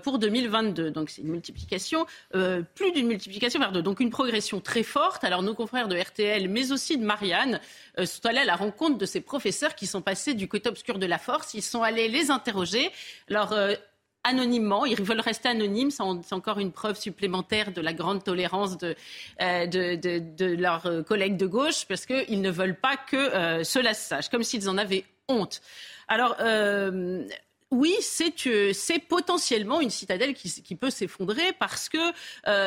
pour 0.03 0.19
2022. 0.19 0.91
Donc 0.91 1.11
c'est 1.11 1.23
une 1.23 1.29
multiplication, 1.29 2.07
euh, 2.35 2.63
plus 2.75 2.93
d'une 2.93 3.07
multiplication 3.07 3.61
deux. 3.73 3.83
Donc 3.83 4.01
une 4.01 4.11
progression 4.11 4.61
très 4.61 4.83
forte. 4.83 5.25
Alors 5.25 5.43
nos 5.43 5.55
confrères 5.55 5.89
de 5.89 5.97
RTL, 5.97 6.49
mais 6.49 6.73
aussi 6.73 6.99
de 6.99 7.05
Marianne, 7.05 7.61
euh, 7.99 8.07
sont 8.07 8.27
allés 8.27 8.41
à 8.41 8.45
la 8.45 8.57
rencontre 8.57 8.99
de 8.99 9.07
ces 9.07 9.21
professeurs 9.21 9.75
qui 9.75 9.87
sont 9.87 10.03
passés 10.03 10.35
du 10.35 10.49
côté 10.49 10.69
obscur 10.69 10.99
de 10.99 11.07
la 11.07 11.19
force. 11.19 11.55
Ils 11.55 11.63
sont 11.63 11.83
allés 11.83 12.09
les 12.09 12.31
interroger. 12.31 12.91
Alors 13.31 13.55
anonymement. 14.25 14.87
Ils 14.87 15.03
veulent 15.03 15.21
rester 15.21 15.49
anonymes. 15.49 15.91
C'est 15.91 16.33
encore 16.33 16.59
une 16.59 16.73
preuve 16.73 16.99
supplémentaire 16.99 17.73
de 17.73 17.81
la 17.81 17.93
grande 17.93 18.25
tolérance 18.25 18.79
de, 18.79 18.95
euh, 19.41 20.57
leurs 20.57 20.87
euh, 20.87 21.03
collègues 21.03 21.37
de 21.37 21.47
gauche, 21.47 21.87
parce 21.87 22.07
qu'ils 22.07 22.41
ne 22.41 22.51
veulent 22.51 22.79
pas 22.79 22.97
que 22.97 23.17
euh, 23.17 23.65
cela 23.65 23.95
se 23.95 24.09
sache, 24.09 24.29
comme 24.29 24.43
s'ils 24.43 24.69
en 24.69 24.79
avaient 24.79 25.05
honte. 25.29 25.61
Alors, 26.09 26.37
oui, 27.73 27.97
c'est 28.01 28.99
potentiellement 29.09 29.81
une 29.81 29.91
citadelle 29.91 30.35
qui, 30.35 30.77
peut 30.77 30.91
s'effondrer 30.91 31.53
parce 31.59 31.89
que 31.89 31.99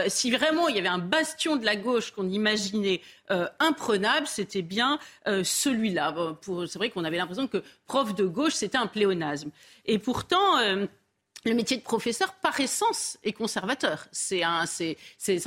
si 0.09 0.31
vraiment 0.31 0.67
il 0.67 0.75
y 0.75 0.79
avait 0.79 0.87
un 0.87 0.99
bastion 0.99 1.55
de 1.55 1.65
la 1.65 1.75
gauche 1.75 2.11
qu'on 2.11 2.27
imaginait 2.27 3.01
imprenable, 3.59 4.27
c'était 4.27 4.61
bien 4.61 4.99
celui-là. 5.25 6.13
c'est 6.67 6.77
vrai 6.77 6.89
qu'on 6.89 7.03
avait 7.03 7.17
l'impression 7.17 7.47
que 7.47 7.63
prof 7.87 8.15
de 8.15 8.25
gauche, 8.25 8.53
c'était 8.53 8.77
un 8.77 8.87
pléonasme. 8.87 9.51
Et 9.85 9.99
pourtant 9.99 10.57
le 11.45 11.53
métier 11.53 11.77
de 11.77 11.83
professeur, 11.83 12.33
par 12.33 12.59
essence, 12.59 13.17
est 13.23 13.31
conservateur. 13.31 14.07
C'est 14.11 14.43
un, 14.43 14.65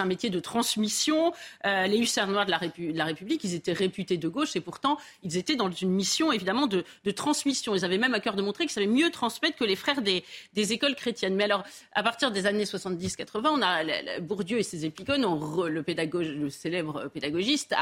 métier 0.07 0.31
de 0.31 0.39
transmission. 0.39 1.33
Euh, 1.67 1.87
les 1.87 1.99
hussards 1.99 2.29
noirs 2.29 2.47
de 2.47 2.53
la, 2.53 3.05
République, 3.05 3.43
ils 3.43 3.55
étaient 3.55 3.73
réputés 3.73 4.17
de 4.17 4.29
gauche 4.29 4.55
et 4.55 4.61
pourtant, 4.61 4.97
ils 5.25 5.37
étaient 5.37 5.57
dans 5.57 5.71
une 5.71 5.91
mission, 5.91 6.31
évidemment, 6.31 6.69
de, 6.69 6.85
transmission. 7.17 7.75
Ils 7.75 7.85
avaient 7.85 7.99
même 7.99 8.15
à 8.15 8.21
cœur 8.21 8.37
de 8.37 8.43
montrer 8.43 8.65
qu'ils 8.65 8.73
savaient 8.73 8.87
mieux 8.87 9.11
transmettre 9.11 9.57
que 9.57 9.65
les 9.65 9.75
frères 9.75 10.01
des, 10.03 10.25
écoles 10.55 10.95
chrétiennes. 10.95 11.35
Mais 11.35 11.45
alors, 11.45 11.65
à 11.93 12.03
partir 12.05 12.31
des 12.31 12.47
années 12.47 12.65
70-80, 12.65 13.47
on 13.47 13.63
a 13.63 14.21
Bourdieu 14.21 14.59
et 14.59 14.63
ses 14.63 14.85
épigones, 14.85 15.23
le, 15.69 16.51
célèbre 16.51 17.09
pédagogiste, 17.09 17.75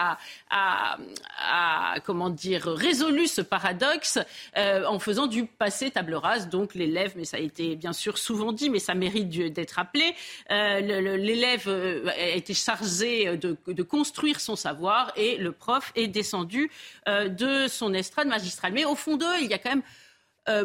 a, 0.51 0.99
comment 2.05 2.31
dire, 2.31 2.65
résolu 2.65 3.27
ce 3.27 3.43
paradoxe 3.43 4.19
euh, 4.57 4.87
en 4.87 4.99
faisant 4.99 5.27
du 5.27 5.45
passé 5.45 5.91
table 5.91 6.15
rase. 6.15 6.49
Donc, 6.49 6.75
l'élève, 6.75 7.13
mais 7.17 7.25
ça 7.25 7.37
a 7.37 7.41
été 7.41 7.77
bien 7.77 7.93
sûr 7.93 8.06
souvent 8.15 8.53
dit, 8.53 8.71
mais 8.71 8.79
ça 8.79 8.95
mérite 8.95 9.29
d'être 9.53 9.79
appelé. 9.79 10.15
Euh, 10.51 11.17
l'élève 11.17 11.65
euh, 11.67 12.07
a 12.09 12.29
été 12.31 12.55
chargé 12.55 13.37
de, 13.37 13.83
construire 13.83 14.41
son 14.41 14.57
savoir 14.57 15.13
et 15.17 15.37
le 15.37 15.53
prof 15.53 15.93
est 15.95 16.09
descendu 16.09 16.71
euh, 17.09 17.29
de 17.29 17.69
son 17.69 17.95
estrade 17.95 18.29
magistrale. 18.29 18.73
Mais 18.73 18.85
au 18.85 18.95
fond 18.95 19.17
d'eux, 19.17 19.41
il 19.41 19.49
y 19.49 19.55
a 19.55 19.59
quand 19.59 19.71
même 19.71 19.83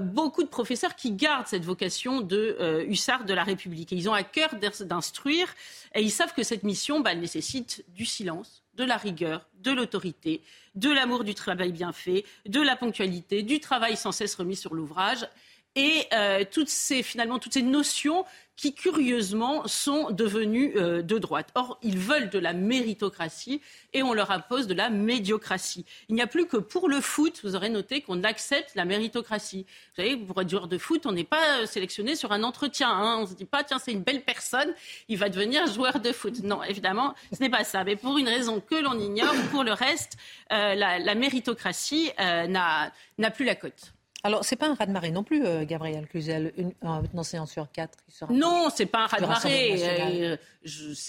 beaucoup 0.04 0.44
de 0.44 0.48
professeurs 0.48 0.96
qui 0.96 1.12
gardent 1.12 1.48
cette 1.48 1.66
vocation 1.66 2.22
de 2.22 2.86
hussard 2.88 3.26
de 3.26 3.34
la 3.34 3.44
République. 3.44 3.92
Et 3.92 3.96
ils 3.96 4.08
ont 4.08 4.14
à 4.14 4.22
cœur 4.22 4.52
d'instruire 4.54 5.48
et 5.96 6.04
ils 6.04 6.12
savent 6.12 6.36
que 6.36 6.44
cette 6.44 6.62
mission 6.62 7.00
bah, 7.00 7.16
nécessite 7.16 7.84
du 7.88 8.06
silence, 8.06 8.62
de 8.76 8.84
la 8.84 8.98
rigueur, 8.98 9.48
de 9.56 9.72
l'autorité, 9.72 10.44
de 10.76 10.92
l'amour 10.92 11.24
du 11.24 11.34
travail 11.34 11.72
bien 11.72 11.94
fait, 11.94 12.26
de 12.46 12.62
la 12.62 12.76
ponctualité, 12.76 13.42
du 13.42 13.60
travail 13.60 13.98
sans 13.98 14.12
cesse 14.12 14.36
remis 14.36 14.56
sur 14.56 14.76
l'ouvrage 14.76 15.28
et 15.76 16.06
euh, 16.14 16.44
toutes 16.50 16.70
ces, 16.70 17.04
finalement 17.04 17.40
toutes 17.40 17.54
ces 17.54 17.62
notions 17.62 18.26
qui, 18.58 18.76
curieusement, 18.76 19.66
sont 19.68 20.12
devenues 20.12 20.74
euh, 20.76 21.02
de 21.02 21.18
droite. 21.18 21.50
Or, 21.56 21.80
ils 21.82 21.98
veulent 21.98 22.30
de 22.30 22.38
la 22.38 22.54
méritocratie 22.54 23.60
et 23.94 24.04
on 24.04 24.14
leur 24.14 24.30
impose 24.30 24.68
de 24.68 24.76
la 24.76 24.92
médiocratie. 24.92 25.84
Il 26.10 26.16
n'y 26.16 26.22
a 26.22 26.28
plus 26.28 26.46
que 26.46 26.58
pour 26.58 26.88
le 26.88 27.02
foot, 27.02 27.40
vous 27.44 27.56
aurez 27.56 27.70
noté 27.70 28.02
qu'on 28.02 28.24
accepte 28.24 28.76
la 28.76 28.86
méritocratie. 28.86 29.66
Vous 29.96 30.04
savez, 30.04 30.16
pour 30.16 30.40
être 30.40 30.50
joueur 30.50 30.68
de 30.68 30.78
foot, 30.78 31.08
on 31.08 31.12
n'est 31.12 31.24
pas 31.24 31.66
sélectionné 31.66 32.16
sur 32.16 32.34
un 32.34 32.44
entretien. 32.44 32.90
Hein. 32.90 33.16
On 33.18 33.22
ne 33.22 33.28
se 33.28 33.34
dit 33.34 33.46
pas, 33.46 33.64
tiens, 33.64 33.80
c'est 33.80 33.94
une 33.94 34.04
belle 34.04 34.24
personne, 34.24 34.76
il 35.08 35.18
va 35.18 35.30
devenir 35.30 35.66
joueur 35.66 36.00
de 36.00 36.12
foot. 36.12 36.44
Non, 36.44 36.62
évidemment, 36.62 37.16
ce 37.34 37.40
n'est 37.40 37.50
pas 37.50 37.64
ça. 37.64 37.84
Mais 37.84 37.96
pour 37.96 38.20
une 38.20 38.28
raison 38.28 38.60
que 38.60 38.76
l'on 38.76 39.00
ignore, 39.00 39.34
pour 39.50 39.64
le 39.64 39.74
reste, 39.74 40.18
euh, 40.52 40.76
la, 40.76 41.00
la, 41.00 41.16
méritocratie 41.16 42.12
n'a 42.20 42.92
plus 43.34 43.46
la 43.46 43.56
cote. 43.56 43.94
Alors, 44.24 44.46
c'est 44.46 44.56
pas 44.56 44.68
un 44.68 44.76
raz-de-marée 44.76 45.12
non 45.12 45.24
plus, 45.24 45.46
euh, 45.46 45.66
Gabriel 45.66 46.08
Cluzel, 46.08 46.54
une, 46.56 46.74
un 46.84 47.02
enseignant 47.16 47.48
sur 47.48 47.72
quatre. 47.72 47.98
Sera 48.08 48.32
non, 48.32 48.70
c'est 48.74 48.86
pas 48.86 49.00
un 49.00 49.08
raz-de-marée, 49.08 49.76
euh, 49.82 50.38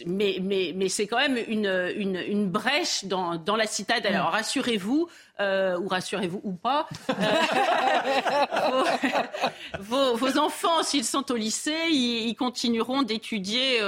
mais, 0.06 0.38
mais, 0.40 0.72
mais 0.74 0.88
c'est 0.88 1.06
quand 1.06 1.18
même 1.18 1.36
une, 1.48 1.66
une, 1.96 2.16
une 2.16 2.48
brèche 2.48 3.04
dans, 3.04 3.36
dans, 3.36 3.56
la 3.56 3.66
citadelle. 3.66 4.14
Alors, 4.14 4.30
rassurez-vous, 4.30 5.08
euh, 5.42 5.78
ou 5.78 5.88
rassurez-vous 5.88 6.40
ou 6.44 6.52
pas, 6.52 6.88
vos, 9.80 10.16
vos, 10.16 10.38
enfants, 10.38 10.82
s'ils 10.82 11.04
sont 11.04 11.30
au 11.30 11.36
lycée, 11.36 11.88
ils, 11.90 12.34
continueront 12.34 13.02
d'étudier 13.02 13.80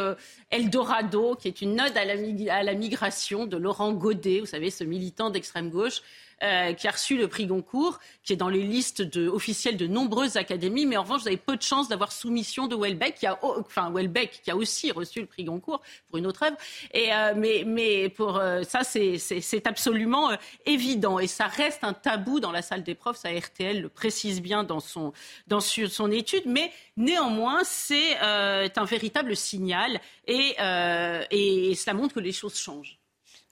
Eldorado, 0.51 1.35
qui 1.35 1.49
est 1.49 1.63
une 1.63 1.81
ode 1.81 1.97
à 1.97 2.63
la, 2.63 2.75
migration 2.75 3.47
de 3.47 3.57
Laurent 3.57 3.93
Godet, 3.93 4.41
vous 4.41 4.47
savez, 4.47 4.71
ce 4.71 4.85
militant 4.85 5.31
d'extrême 5.31 5.71
gauche 5.71 6.03
euh, 6.43 6.73
qui 6.75 6.89
a 6.89 6.91
reçu 6.91 7.17
le 7.17 7.29
prix 7.29 7.47
Goncourt, 7.47 8.01
qui 8.23 8.33
est 8.33 8.37
dans 8.37 8.49
les 8.49 8.63
listes 8.63 9.03
officielles 9.17 9.77
de 9.77 9.87
nombreuses 9.87 10.37
académies. 10.37 10.85
Mais 10.85 10.97
en 10.97 11.03
revanche, 11.03 11.23
vous 11.23 11.29
avez 11.29 11.37
peu 11.37 11.57
de 11.57 11.63
chance 11.63 11.89
d'avoir 11.89 12.13
soumission 12.13 12.67
de 12.67 12.77
Welbeck, 12.77 13.15
qui 13.15 13.27
a, 13.27 14.57
aussi 14.57 14.91
reçu 14.91 15.21
le 15.21 15.27
prix 15.27 15.45
Goncourt 15.45 15.81
pour 16.09 16.19
une 16.19 16.27
autre 16.27 16.43
œuvre. 16.43 16.57
Euh, 16.97 17.63
mais, 17.67 18.09
pour 18.11 18.37
euh, 18.37 18.63
ça, 18.63 18.81
c'est 18.83 19.67
absolument 19.67 20.33
évident. 20.67 21.19
Et 21.19 21.29
ça 21.29 21.44
reste 21.47 21.85
un 21.85 21.93
tabou 21.93 22.41
dans 22.41 22.53
la 22.53 22.63
salle 22.63 22.83
des 22.83 22.95
profs. 22.95 23.19
Ça, 23.19 23.31
RTL 23.31 23.81
le 23.81 23.89
précise 23.89 24.41
bien 24.41 24.65
dans 24.65 24.81
son, 24.81 25.13
dans 25.47 25.61
son 25.61 26.11
étude. 26.11 26.45
Mais 26.47 26.71
néanmoins, 26.97 27.63
c'est 27.65 28.19
un 28.19 28.85
véritable 28.85 29.37
signal 29.37 30.01
et, 30.27 30.57
et 31.31 31.75
cela 31.75 31.95
montre 31.95 32.15
que 32.15 32.21
les 32.21 32.33
choses 32.33 32.57
changent. 32.59 32.99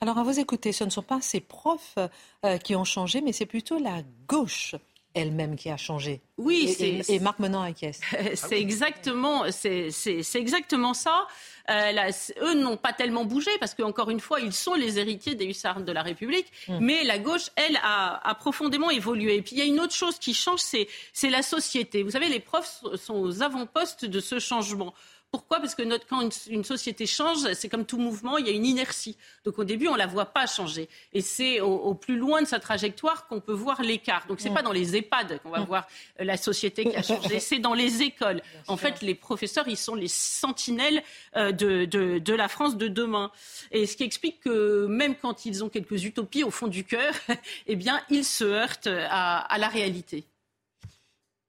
Alors 0.03 0.19
à 0.19 0.25
vous 0.25 0.41
écouter, 0.41 0.73
ce 0.73 0.83
ne 0.83 0.91
sont 0.91 1.05
pas 1.05 1.21
ces 1.21 1.39
profs 1.39 1.97
euh, 2.45 2.59
qui 2.59 2.75
ont 2.75 2.83
changé, 2.83 3.21
mais 3.21 3.31
c'est 3.31 3.47
plutôt 3.47 3.79
la 3.79 4.03
gauche 4.27 4.75
elle-même 5.15 5.57
qui 5.57 5.71
a 5.71 5.77
changé. 5.77 6.21
Oui, 6.39 6.75
et, 6.81 7.15
et, 7.15 7.21
Marc 7.21 7.39
acquiesce. 7.41 8.01
C'est 8.35 8.61
exactement, 8.61 9.45
c'est 9.51 9.91
exactement 10.35 10.95
ça. 10.95 11.27
Euh, 11.71 12.11
eux 12.43 12.55
n'ont 12.55 12.77
pas 12.77 12.93
tellement 12.93 13.25
bougé 13.25 13.51
parce 13.61 13.75
qu'encore 13.75 14.11
une 14.11 14.21
fois, 14.21 14.41
ils 14.41 14.53
sont 14.53 14.75
les 14.75 14.99
héritiers 14.99 15.35
des 15.35 15.47
hussards 15.47 15.83
de 15.83 15.93
la 15.93 16.03
République. 16.03 16.47
Mm. 16.69 16.79
Mais 16.81 17.05
la 17.05 17.19
gauche, 17.19 17.51
elle, 17.57 17.79
a, 17.83 18.29
a, 18.29 18.35
profondément 18.35 18.91
évolué. 18.91 19.37
Et 19.37 19.43
puis 19.43 19.57
il 19.57 19.59
y 19.59 19.63
a 19.63 19.67
une 19.67 19.81
autre 19.81 19.95
chose 19.95 20.19
qui 20.19 20.35
change, 20.35 20.61
c'est 20.61 21.31
la 21.31 21.43
société. 21.43 22.03
Vous 22.03 22.11
savez, 22.11 22.29
les 22.29 22.41
profs 22.41 22.83
sont 22.97 23.15
aux 23.15 23.43
avant-postes 23.43 24.05
de 24.05 24.21
ce 24.21 24.39
changement. 24.39 24.93
Pourquoi? 25.33 25.61
Parce 25.61 25.75
que 25.75 25.83
notre, 25.83 26.07
quand 26.07 26.29
une, 26.49 26.63
société 26.63 27.07
change, 27.07 27.51
c'est 27.55 27.71
comme 27.71 27.87
tout 27.87 27.97
mouvement, 27.97 28.37
il 28.37 28.47
y 28.47 28.51
a 28.51 28.53
une 28.53 28.67
inertie. 28.67 29.17
Donc 29.47 29.59
au 29.59 29.65
début, 29.65 29.89
on 29.89 29.95
ne 29.95 29.99
la 29.99 30.07
voit 30.07 30.27
pas 30.27 30.47
changer. 30.47 30.91
Et 31.15 31.23
c'est 31.23 31.59
au, 31.61 31.95
plus 31.95 32.19
loin 32.19 32.43
de 32.43 32.47
sa 32.47 32.61
trajectoire 32.61 33.27
qu'on 33.29 33.41
peut 33.41 33.55
voir 33.55 33.81
l'écart. 33.81 34.27
Donc 34.27 34.41
ce 34.41 34.45
n'est 34.45 34.51
mm. 34.51 34.55
pas 34.55 34.63
dans 34.63 34.73
les 34.73 34.95
EHPAD 34.95 35.41
qu'on 35.43 35.49
va 35.49 35.61
mm. 35.61 35.65
voir 35.65 35.87
euh, 36.21 36.25
la 36.25 36.37
société 36.37 36.85
qui 36.85 36.95
a 36.95 37.03
changé, 37.03 37.41
c'est 37.41 37.61
dans 37.61 37.73
les 37.73 38.03
écoles. 38.03 38.43
en 38.69 38.77
fait, 38.77 39.01
les 39.01 39.15
professeurs, 39.15 39.67
ils 39.69 39.79
sont 39.79 39.95
les 39.95 40.09
sentinelles 40.09 41.03
euh, 41.37 41.51
de, 41.51 41.87
de, 41.87 42.35
la 42.35 42.49
France 42.49 42.77
de 42.77 42.89
demain. 42.89 43.33
Et 43.71 43.87
ce 43.87 43.97
qui 43.97 44.05
explique 44.05 44.41
que 44.41 44.85
même 44.85 45.17
quand 45.17 45.47
ils 45.47 45.65
ont 45.65 45.71
quelques 45.71 46.05
utopies 46.05 46.45
au 46.45 46.51
fond 46.51 46.67
du 46.67 46.85
cœur, 46.85 47.15
eh 47.67 47.77
bien, 47.77 48.03
ils 48.11 48.27
se 48.27 48.45
heurtent 48.45 48.87
à 48.89 49.57
la 49.59 49.69
réalité. 49.69 50.27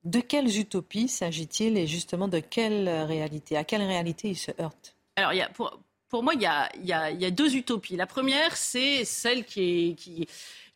De 0.03 0.19
quelles 0.19 0.59
utopies 0.59 1.07
s'agit-il 1.07 1.77
et 1.77 1.87
justement 1.87 2.27
de 2.27 2.39
quelle 2.39 2.89
réalité 2.89 3.55
À 3.57 3.63
quelle 3.63 3.83
réalité 3.83 4.29
il 4.29 4.37
se 4.37 4.51
heurte? 4.59 4.95
Alors, 5.15 5.33
il 5.33 5.37
y 5.37 5.41
a, 5.41 5.49
pour, 5.49 5.79
pour, 6.09 6.23
moi, 6.23 6.33
il 6.33 6.41
y, 6.41 6.45
a, 6.45 6.69
il, 6.75 6.85
y 6.85 6.93
a, 6.93 7.11
il 7.11 7.21
y, 7.21 7.25
a, 7.25 7.31
deux 7.31 7.55
utopies. 7.55 7.95
La 7.95 8.07
première, 8.07 8.57
c'est 8.57 9.05
celle 9.05 9.45
qui, 9.45 9.91
est, 9.91 9.95
qui, 9.95 10.27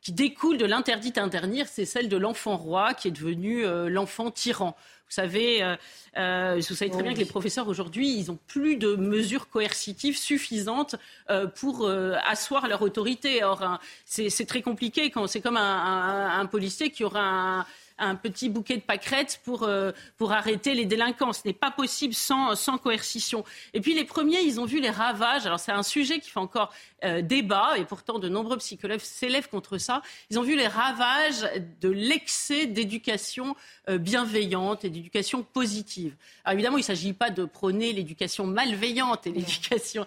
qui 0.01 0.11
découle 0.13 0.57
de 0.57 0.65
l'interdit 0.65 1.11
d'interdire, 1.11 1.67
c'est 1.67 1.85
celle 1.85 2.07
de 2.07 2.17
l'enfant 2.17 2.55
roi 2.55 2.93
qui 2.93 3.09
est 3.09 3.11
devenu 3.11 3.65
euh, 3.65 3.89
l'enfant 3.89 4.31
tyran. 4.31 4.75
Vous 5.07 5.13
savez, 5.13 5.63
euh, 5.63 5.75
euh, 6.17 6.55
vous 6.57 6.75
savez 6.75 6.91
très 6.91 7.01
bien 7.01 7.13
que 7.13 7.19
les 7.19 7.25
professeurs 7.25 7.69
aujourd'hui, 7.69 8.11
ils 8.11 8.27
n'ont 8.27 8.39
plus 8.47 8.75
de 8.75 8.97
mesures 8.97 9.47
coercitives 9.47 10.17
suffisantes 10.17 10.95
euh, 11.29 11.47
pour 11.47 11.89
asseoir 11.89 12.67
leur 12.67 12.81
autorité. 12.81 13.41
Or, 13.43 13.63
hein, 13.63 13.79
c'est 14.05 14.45
très 14.45 14.61
compliqué 14.61 15.09
quand 15.09 15.27
c'est 15.27 15.39
comme 15.39 15.55
un, 15.55 15.61
un, 15.61 16.39
un 16.39 16.45
policier 16.45 16.91
qui 16.91 17.05
aura 17.05 17.21
un 17.21 17.65
un 17.97 18.15
petit 18.15 18.49
bouquet 18.49 18.77
de 18.77 18.81
pâquerettes 18.81 19.41
pour, 19.43 19.63
euh, 19.63 19.91
pour 20.17 20.31
arrêter 20.31 20.73
les 20.73 20.85
délinquants. 20.85 21.33
Ce 21.33 21.41
n'est 21.45 21.53
pas 21.53 21.71
possible 21.71 22.13
sans, 22.13 22.55
sans 22.55 22.77
coercition. 22.77 23.43
Et 23.73 23.81
puis 23.81 23.93
les 23.93 24.03
premiers, 24.03 24.41
ils 24.41 24.59
ont 24.59 24.65
vu 24.65 24.79
les 24.79 24.89
ravages. 24.89 25.45
Alors 25.45 25.59
c'est 25.59 25.71
un 25.71 25.83
sujet 25.83 26.19
qui 26.19 26.29
fait 26.29 26.39
encore 26.39 26.71
euh, 27.03 27.21
débat, 27.21 27.77
et 27.77 27.85
pourtant 27.85 28.19
de 28.19 28.29
nombreux 28.29 28.57
psychologues 28.57 28.99
s'élèvent 28.99 29.49
contre 29.49 29.77
ça. 29.77 30.01
Ils 30.29 30.39
ont 30.39 30.43
vu 30.43 30.55
les 30.55 30.67
ravages 30.67 31.49
de 31.81 31.89
l'excès 31.89 32.67
d'éducation 32.67 33.55
euh, 33.89 33.97
bienveillante 33.97 34.85
et 34.85 34.89
d'éducation 34.89 35.43
positive. 35.43 36.15
Alors 36.43 36.53
évidemment, 36.53 36.77
il 36.77 36.81
ne 36.81 36.85
s'agit 36.85 37.13
pas 37.13 37.29
de 37.29 37.45
prôner 37.45 37.93
l'éducation 37.93 38.45
malveillante 38.45 39.27
et 39.27 39.31
l'éducation 39.31 40.05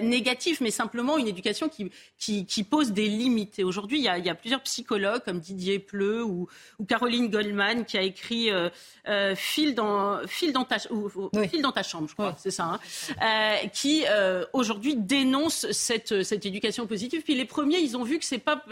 négative, 0.00 0.58
mais 0.60 0.70
simplement 0.70 1.18
une 1.18 1.28
éducation 1.28 1.68
qui, 1.68 1.90
qui, 2.18 2.64
pose 2.64 2.92
des 2.92 3.08
limites. 3.08 3.58
Et 3.58 3.64
aujourd'hui, 3.64 3.98
il, 3.98 4.12
il, 4.18 4.24
y 4.24 4.30
a 4.30 4.34
plusieurs 4.34 4.62
psychologues 4.62 5.22
comme 5.24 5.40
Didier 5.40 5.78
Pleu 5.78 6.22
ou, 6.22 6.48
ou 6.78 6.84
Caroline 6.84 7.31
Goldman 7.32 7.84
qui 7.84 7.98
a 7.98 8.02
écrit 8.02 8.50
euh, 8.50 8.68
euh, 9.08 9.34
fil, 9.34 9.74
dans, 9.74 10.20
fil, 10.28 10.52
dans 10.52 10.64
ta, 10.64 10.78
fil 10.78 11.62
dans 11.62 11.72
ta 11.72 11.82
chambre, 11.82 12.08
je 12.08 12.14
crois, 12.14 12.36
c'est 12.38 12.50
ça, 12.50 12.78
hein, 13.20 13.68
qui 13.72 14.04
aujourd'hui 14.52 14.96
dénonce 14.96 15.70
cette, 15.72 16.22
cette 16.22 16.46
éducation 16.46 16.86
positive. 16.86 17.22
Puis 17.22 17.34
les 17.34 17.46
premiers, 17.46 17.78
ils 17.78 17.96
ont 17.96 18.04
vu 18.04 18.18
que 18.18 18.24
c'est 18.24 18.38
pas 18.38 18.62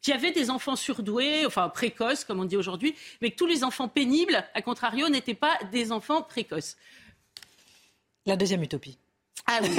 qu'il 0.00 0.14
y 0.14 0.16
avait 0.16 0.32
des 0.32 0.48
enfants 0.50 0.76
surdoués, 0.76 1.44
enfin 1.44 1.68
précoces, 1.68 2.24
comme 2.24 2.40
on 2.40 2.44
dit 2.44 2.56
aujourd'hui, 2.56 2.94
mais 3.20 3.30
que 3.30 3.36
tous 3.36 3.46
les 3.46 3.64
enfants 3.64 3.88
pénibles, 3.88 4.42
à 4.54 4.62
contrario, 4.62 5.08
n'étaient 5.08 5.34
pas 5.34 5.58
des 5.72 5.92
enfants 5.92 6.22
précoces. 6.22 6.76
La 8.26 8.36
deuxième 8.36 8.62
utopie. 8.62 8.98
Ah 9.46 9.60
oui, 9.62 9.70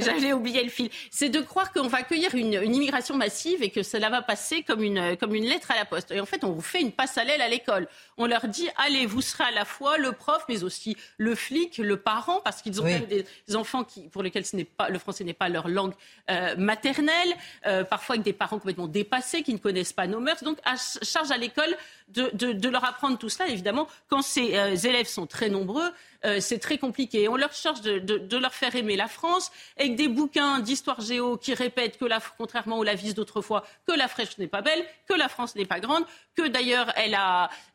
j'allais 0.00 0.32
oublier 0.32 0.62
le 0.62 0.70
fil. 0.70 0.90
C'est 1.10 1.28
de 1.28 1.40
croire 1.40 1.72
qu'on 1.72 1.88
va 1.88 1.98
accueillir 1.98 2.34
une, 2.34 2.52
immigration 2.52 3.16
massive 3.16 3.62
et 3.62 3.70
que 3.70 3.82
cela 3.82 4.10
va 4.10 4.22
passer 4.22 4.62
comme 4.62 4.82
une, 4.82 5.16
comme 5.16 5.34
une 5.34 5.44
lettre 5.44 5.70
à 5.70 5.76
la 5.76 5.84
poste. 5.84 6.10
Et 6.10 6.20
en 6.20 6.26
fait, 6.26 6.44
on 6.44 6.50
vous 6.50 6.60
fait 6.60 6.80
une 6.80 6.92
passerelle 6.92 7.40
à 7.40 7.48
l'école. 7.48 7.88
On 8.16 8.26
leur 8.26 8.46
dit, 8.48 8.68
allez, 8.76 9.06
vous 9.06 9.20
serez 9.20 9.44
à 9.44 9.50
la 9.50 9.64
fois 9.64 9.98
le 9.98 10.12
prof, 10.12 10.44
mais 10.48 10.62
aussi 10.62 10.96
le 11.18 11.34
flic, 11.34 11.78
le 11.78 11.96
parent, 11.96 12.40
parce 12.44 12.62
qu'ils 12.62 12.80
ont 12.80 12.84
des 12.84 13.26
enfants 13.56 13.84
qui, 13.84 14.08
pour 14.08 14.22
lesquels 14.22 14.44
ce 14.44 14.56
pas, 14.62 14.88
le 14.88 14.98
français 14.98 15.24
n'est 15.24 15.32
pas 15.32 15.48
leur 15.48 15.68
langue 15.68 15.92
euh, 16.30 16.56
maternelle, 16.56 17.34
euh, 17.66 17.84
parfois 17.84 18.14
avec 18.14 18.24
des 18.24 18.32
parents 18.32 18.58
complètement 18.58 18.88
dépassés, 18.88 19.42
qui 19.42 19.52
ne 19.52 19.58
connaissent 19.58 19.92
pas 19.92 20.06
nos 20.06 20.20
mœurs. 20.20 20.42
Donc, 20.42 20.58
à 20.64 20.74
charge 21.02 21.30
à 21.30 21.36
l'école 21.36 21.76
de, 22.08 22.52
de, 22.52 22.68
leur 22.68 22.84
apprendre 22.84 23.18
tout 23.18 23.28
cela. 23.28 23.48
Évidemment, 23.48 23.88
quand 24.08 24.22
ces 24.22 24.56
euh, 24.56 24.76
élèves 24.76 25.06
sont 25.06 25.26
très 25.26 25.48
nombreux, 25.48 25.90
euh, 26.24 26.40
c'est 26.40 26.58
très 26.58 26.78
compliqué. 26.78 27.28
On 27.28 27.36
leur 27.36 27.52
charge 27.52 27.80
de, 27.82 28.36
leur 28.36 28.54
faire 28.54 28.74
aimer 28.76 28.96
la 28.96 29.08
France 29.08 29.50
avec 29.78 29.96
des 29.96 30.08
bouquins 30.08 30.60
d'histoire 30.60 31.00
géo 31.00 31.36
qui 31.36 31.54
répètent 31.54 31.98
que, 31.98 32.04
la, 32.04 32.20
contrairement 32.38 32.78
aux 32.78 32.84
lavis 32.84 33.14
d'autrefois, 33.14 33.64
que 33.86 33.92
la 33.92 34.08
fraîche 34.08 34.38
n'est 34.38 34.46
pas 34.48 34.62
belle, 34.62 34.84
que 35.06 35.14
la 35.14 35.28
France 35.28 35.54
n'est 35.54 35.66
pas 35.66 35.80
grande, 35.80 36.04
que 36.34 36.46
d'ailleurs 36.48 36.92
elle, 36.96 37.16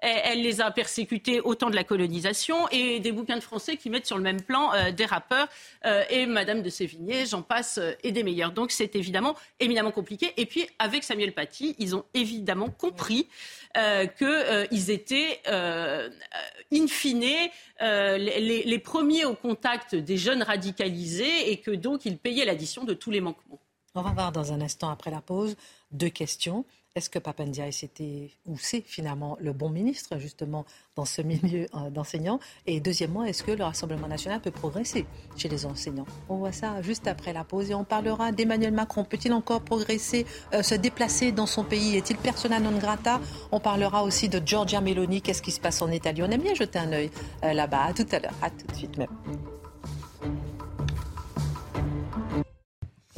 elle, 0.02 0.42
les 0.42 0.62
a 0.62 0.72
persécutés 0.72 1.42
au 1.42 1.56
temps 1.56 1.70
de 1.70 1.76
la 1.76 1.84
colonisation, 1.84 2.68
et 2.70 3.00
des 3.00 3.12
bouquins 3.12 3.38
de 3.38 3.44
français 3.44 3.78
qui 3.78 3.90
mettent 3.90 4.08
sur 4.08 4.18
le 4.18 4.24
même 4.24 4.42
plan 4.42 4.74
euh, 4.74 4.92
des 4.92 5.06
rappeurs 5.06 5.48
euh, 5.86 6.04
et 6.10 6.26
Madame 6.26 6.62
de 6.62 6.70
Sévigné, 6.70 7.26
j'en 7.26 7.42
passe, 7.42 7.80
et 8.04 8.12
des 8.12 8.24
meilleurs. 8.24 8.52
Donc 8.52 8.72
c'est 8.72 8.96
évidemment 8.96 9.36
éminemment 9.60 9.92
compliqué. 9.92 10.34
Et 10.38 10.46
puis 10.46 10.68
avec 10.80 11.04
Samuel 11.04 11.34
Paty, 11.34 11.76
ils 11.78 11.96
ont 11.96 12.06
évidemment 12.14 12.70
compris 12.70 13.28
qu'ils 13.76 14.90
étaient 14.92 15.42
in 15.48 16.88
fine 16.88 17.50
les, 17.80 18.64
les, 18.66 18.80
premiers 18.80 19.26
au 19.26 19.36
contact 19.36 19.96
des 19.96 20.18
jeunes 20.18 20.44
radicalisés 20.44 21.52
et 21.52 21.58
que 21.58 21.72
donc 21.72 22.06
ils 22.06 22.18
payaient 22.18 22.46
l'addition 22.46 22.84
de 22.84 22.94
tous 22.94 23.12
les 23.12 23.22
manquements. 23.22 23.60
On 23.96 24.02
va 24.02 24.12
voir 24.12 24.32
dans 24.32 24.54
un 24.54 24.62
instant 24.62 24.90
après 24.90 25.12
la 25.12 25.22
pause 25.22 25.56
deux 25.92 26.10
questions. 26.10 26.66
Est-ce 26.96 27.10
que 27.10 27.20
Papendiaï 27.20 27.72
c'était 27.72 28.32
ou 28.48 28.58
c'est 28.58 28.82
finalement 28.82 29.38
le 29.40 29.54
bon 29.54 29.70
ministre 29.70 30.18
justement 30.18 30.66
dans 30.96 31.06
ce 31.06 31.22
milieu 31.22 31.68
euh, 31.76 31.90
d'enseignants? 31.92 32.40
Et 32.66 32.80
deuxièmement, 32.80 33.24
est-ce 33.24 33.44
que 33.44 33.52
le 33.52 33.64
Rassemblement 33.64 34.08
national 34.08 34.42
peut 34.42 34.52
progresser 34.52 35.06
chez 35.38 35.50
les 35.50 35.66
enseignants? 35.66 36.08
On 36.30 36.38
voit 36.38 36.52
ça 36.52 36.82
juste 36.82 37.08
après 37.08 37.32
la 37.32 37.44
pause 37.44 37.70
et 37.70 37.76
on 37.76 37.84
parlera 37.84 38.32
d'Emmanuel 38.32 38.74
Macron. 38.74 39.04
Peut-il 39.04 39.34
encore 39.34 39.62
progresser, 39.62 40.26
euh, 40.54 40.64
se 40.64 40.76
déplacer 40.76 41.32
dans 41.32 41.46
son 41.46 41.64
pays? 41.64 41.96
Est-il 41.96 42.18
persona 42.18 42.60
non 42.60 42.78
grata? 42.78 43.22
On 43.52 43.60
parlera 43.60 44.04
aussi 44.04 44.28
de 44.28 44.42
Giorgia 44.44 44.82
Meloni. 44.82 45.22
Qu'est-ce 45.22 45.44
qui 45.44 45.52
se 45.52 45.62
passe 45.62 45.82
en 45.82 45.92
Italie? 45.92 46.24
On 46.24 46.32
aime 46.32 46.42
bien 46.42 46.56
jeter 46.56 46.80
un 46.80 46.92
œil 46.92 47.12
euh, 47.44 47.54
là-bas. 47.54 47.84
À 47.84 47.94
tout 47.94 48.08
à 48.12 48.20
l'heure. 48.20 48.34
À 48.42 48.50
tout 48.50 48.66
de 48.66 48.76
suite 48.76 48.98
même. 48.98 49.10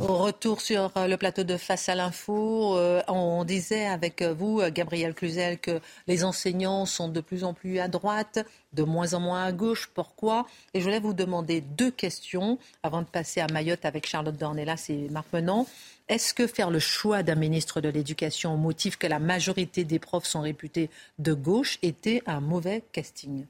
Au 0.02 0.18
retour 0.18 0.62
sur 0.62 0.92
euh, 0.98 1.06
le 1.06 1.16
plateau 1.16 1.44
de 1.44 1.58
Face 1.58 1.88
à 1.88 1.94
l'info, 1.94 2.76
euh, 2.76 3.04
on 3.08 3.44
disait 3.44 3.86
avec 3.86 4.24
vous, 4.24 4.60
euh, 4.60 4.72
Gabriel 4.72 5.14
Cluzel, 5.14 5.60
que 5.60 5.80
les 6.08 6.24
enseignants 6.24 6.88
sont 6.88 7.08
de 7.08 7.22
plus 7.22 7.44
en 7.44 7.54
plus 7.54 7.78
à 7.78 7.88
droite, 7.88 8.40
de 8.74 8.82
moins 8.82 9.14
en 9.14 9.20
moins 9.20 9.46
à 9.46 9.52
gauche. 9.52 9.92
Pourquoi? 9.94 10.48
Et 10.74 10.80
je 10.80 10.86
voulais 10.86 11.00
vous 11.00 11.14
demander 11.14 11.62
deux 11.62 11.92
questions 11.92 12.58
avant 12.82 13.04
de 13.04 13.08
passer 13.08 13.42
à 13.42 13.48
Mayotte 13.48 13.86
avec 13.86 14.08
Charlotte 14.08 14.36
Dornelas 14.36 14.88
et 14.90 15.08
Marc 15.10 15.28
Menant. 15.34 15.68
Est-ce 16.10 16.34
que 16.34 16.48
faire 16.48 16.72
le 16.72 16.80
choix 16.80 17.22
d'un 17.22 17.36
ministre 17.36 17.80
de 17.80 17.90
l'Éducation 17.90 18.56
au 18.56 18.58
motif 18.58 18.98
que 18.98 19.08
la 19.08 19.20
majorité 19.20 19.84
des 19.84 20.00
profs 20.00 20.26
sont 20.26 20.42
réputés 20.42 20.90
de 21.20 21.34
gauche 21.34 21.78
était 21.84 22.24
un 22.26 22.42
mauvais 22.42 22.84
casting? 22.92 23.46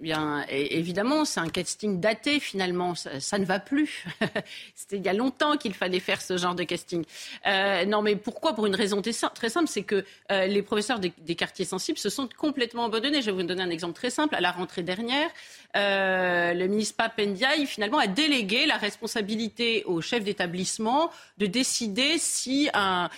Bien, 0.00 0.44
évidemment, 0.50 1.24
c'est 1.24 1.40
un 1.40 1.48
casting 1.48 2.00
daté 2.00 2.38
finalement. 2.38 2.94
Ça, 2.94 3.38
ne 3.38 3.46
va 3.46 3.58
plus. 3.58 4.04
C'était 4.74 4.98
il 4.98 5.02
y 5.02 5.08
a 5.08 5.14
longtemps 5.14 5.56
qu'il 5.56 5.72
fallait 5.72 6.00
faire 6.00 6.20
ce 6.20 6.36
genre 6.36 6.54
de 6.54 6.64
casting. 6.64 7.02
Euh, 7.46 7.86
non, 7.86 8.02
mais 8.02 8.14
pourquoi? 8.14 8.54
Pour 8.54 8.66
une 8.66 8.74
raison 8.74 9.00
très 9.00 9.12
simple, 9.48 9.68
c'est 9.68 9.84
que 9.84 10.04
euh, 10.30 10.46
les 10.46 10.60
professeurs 10.60 10.98
des, 10.98 11.34
quartiers 11.34 11.64
sensibles 11.64 11.96
se 11.96 12.10
sont 12.10 12.28
complètement 12.36 12.84
abandonnés. 12.84 13.22
Je 13.22 13.26
vais 13.26 13.32
vous 13.32 13.42
donner 13.42 13.62
un 13.62 13.70
exemple 13.70 13.94
très 13.94 14.10
simple. 14.10 14.34
À 14.34 14.42
la 14.42 14.50
rentrée 14.50 14.82
dernière, 14.82 15.30
euh, 15.76 16.52
le 16.52 16.66
ministre 16.66 16.96
Papendiaï 16.96 17.64
finalement 17.64 17.98
a 17.98 18.06
délégué 18.06 18.66
la 18.66 18.76
responsabilité 18.76 19.82
au 19.86 20.02
chef 20.02 20.24
d'établissement 20.24 21.10
de 21.38 21.46
décider 21.46 22.18
si 22.18 22.68
un, 22.74 23.08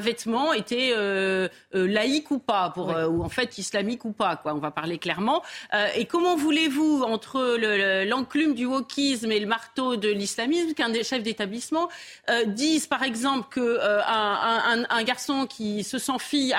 vêtement 0.00 0.54
était 0.54 0.94
laïque 1.72 2.30
ou 2.30 2.38
pas, 2.38 2.70
pour, 2.70 2.88
ou 2.88 3.22
en 3.22 3.28
fait 3.28 3.58
islamique 3.58 4.06
ou 4.06 4.12
pas. 4.12 4.36
Quoi. 4.36 4.54
On 4.54 4.58
va 4.58 4.70
parler 4.70 4.96
clairement 4.96 5.42
et 5.94 6.06
comment 6.06 6.36
voulez-vous, 6.36 7.02
entre 7.02 7.56
l'enclume 8.04 8.54
du 8.54 8.66
wokisme 8.66 9.30
et 9.32 9.40
le 9.40 9.46
marteau 9.46 9.96
de 9.96 10.08
l'islamisme, 10.08 10.74
qu'un 10.74 10.90
des 10.90 11.04
chefs 11.04 11.22
d'établissement 11.22 11.88
euh, 12.28 12.44
dise, 12.44 12.86
par 12.86 13.02
exemple, 13.02 13.48
qu'un 13.54 13.62
euh, 13.62 15.04
garçon 15.04 15.46
qui 15.46 15.84
se 15.84 15.98
sent 15.98 16.18
fille 16.18 16.54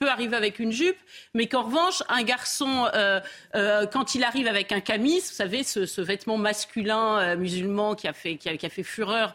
peut 0.00 0.08
arriver 0.08 0.34
avec 0.34 0.58
une 0.58 0.72
jupe, 0.72 0.96
mais 1.34 1.46
qu'en 1.46 1.64
revanche, 1.64 2.02
un 2.08 2.22
garçon, 2.22 2.86
euh, 2.94 3.20
euh, 3.54 3.84
quand 3.84 4.14
il 4.14 4.24
arrive 4.24 4.46
avec 4.46 4.72
un 4.72 4.80
camis, 4.80 5.20
vous 5.20 5.34
savez, 5.34 5.62
ce, 5.62 6.00
vêtement 6.00 6.38
masculin 6.38 7.18
euh, 7.18 7.36
musulman 7.36 7.94
qui 7.94 8.08
a 8.08 8.14
fait, 8.14 8.36
qui 8.36 8.48
a, 8.48 8.70
fait 8.70 8.82
fureur 8.82 9.34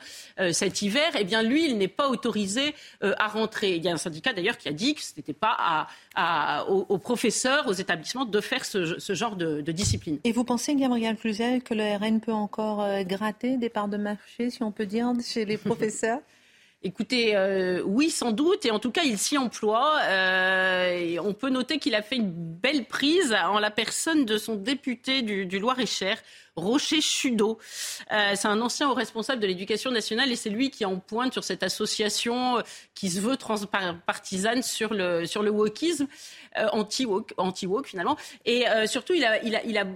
cet 0.52 0.82
hiver, 0.82 1.12
eh 1.20 1.24
bien 1.24 1.44
lui, 1.44 1.70
il 1.70 1.78
n'est 1.78 1.88
pas 1.88 2.10
autorisé 2.10 2.74
à 3.02 3.28
rentrer. 3.28 3.76
Il 3.76 3.84
y 3.84 3.90
a 3.90 3.92
un 3.92 3.98
syndicat 3.98 4.34
d'ailleurs 4.34 4.58
qui 4.58 4.68
a 4.68 4.72
dit 4.72 4.96
que 4.96 5.02
ce 5.02 5.14
n'était 5.16 5.34
pas 5.34 5.88
à, 6.16 6.66
aux, 6.68 6.98
professeurs, 6.98 7.68
aux 7.68 7.74
établissements 7.74 8.26
de 8.26 8.42
faire 8.42 8.66
ce, 8.66 9.14
genre 9.14 9.36
de, 9.36 9.62
discipline. 9.72 10.20
Et 10.24 10.32
vous 10.32 10.44
pensez, 10.44 10.74
Gabriel 10.76 11.16
Cluzel, 11.16 11.62
que 11.62 11.74
le 11.74 11.96
RN 11.96 12.20
peut 12.20 12.34
encore 12.34 12.88
gratter 13.04 13.58
des 13.58 13.70
parts 13.70 13.88
de 13.88 13.98
marché, 13.98 14.50
si 14.50 14.64
on 14.64 14.72
peut 14.72 14.88
dire, 14.88 15.14
chez 15.24 15.46
les 15.46 15.58
professeurs? 15.70 16.22
Écoutez, 16.86 17.36
euh, 17.36 17.82
oui, 17.84 18.12
sans 18.12 18.32
doute, 18.32 18.64
et 18.64 18.70
en 18.70 18.78
tout 18.78 18.92
cas, 18.92 19.02
il 19.02 19.18
s'y 19.18 19.40
emploie. 19.40 19.98
Euh, 20.04 21.18
on 21.18 21.34
peut 21.34 21.50
noter 21.50 21.80
qu'il 21.80 21.96
a 21.96 22.04
fait 22.04 22.18
une 22.18 22.32
belle 22.32 22.86
prise 22.86 23.34
en 23.34 23.58
la 23.58 23.72
personne 23.72 24.24
de 24.24 24.38
son 24.38 24.54
député 24.54 25.24
du, 25.24 25.58
Loir-et-Cher, 25.58 26.22
Rocher 26.56 27.02
Chudeau. 27.02 27.58
Euh, 28.12 28.34
c'est 28.36 28.48
un 28.48 28.62
ancien 28.62 28.88
haut 28.88 28.94
responsable 28.94 29.42
de 29.42 29.48
l'éducation 29.48 29.90
nationale 29.90 30.32
et 30.32 30.36
c'est 30.36 30.52
lui 30.52 30.70
qui 30.70 30.86
en 30.86 31.00
pointe 31.00 31.34
sur 31.34 31.44
cette 31.44 31.64
association 31.64 32.62
qui 32.94 33.10
se 33.10 33.20
veut 33.20 33.36
transpartisane 33.36 34.62
sur 34.62 34.94
le, 34.94 35.26
sur 35.26 35.42
le 35.42 35.50
wokisme, 35.50 36.06
anti-woke 36.72 37.34
anti 37.38 37.66
-woke, 37.66 37.88
finalement. 37.88 38.16
Et 38.46 38.66
surtout, 38.86 39.16
il 39.16 39.26
a, 39.26 39.42
il 39.42 39.56
a, 39.56 39.64
il 39.64 39.76
a 39.80 39.88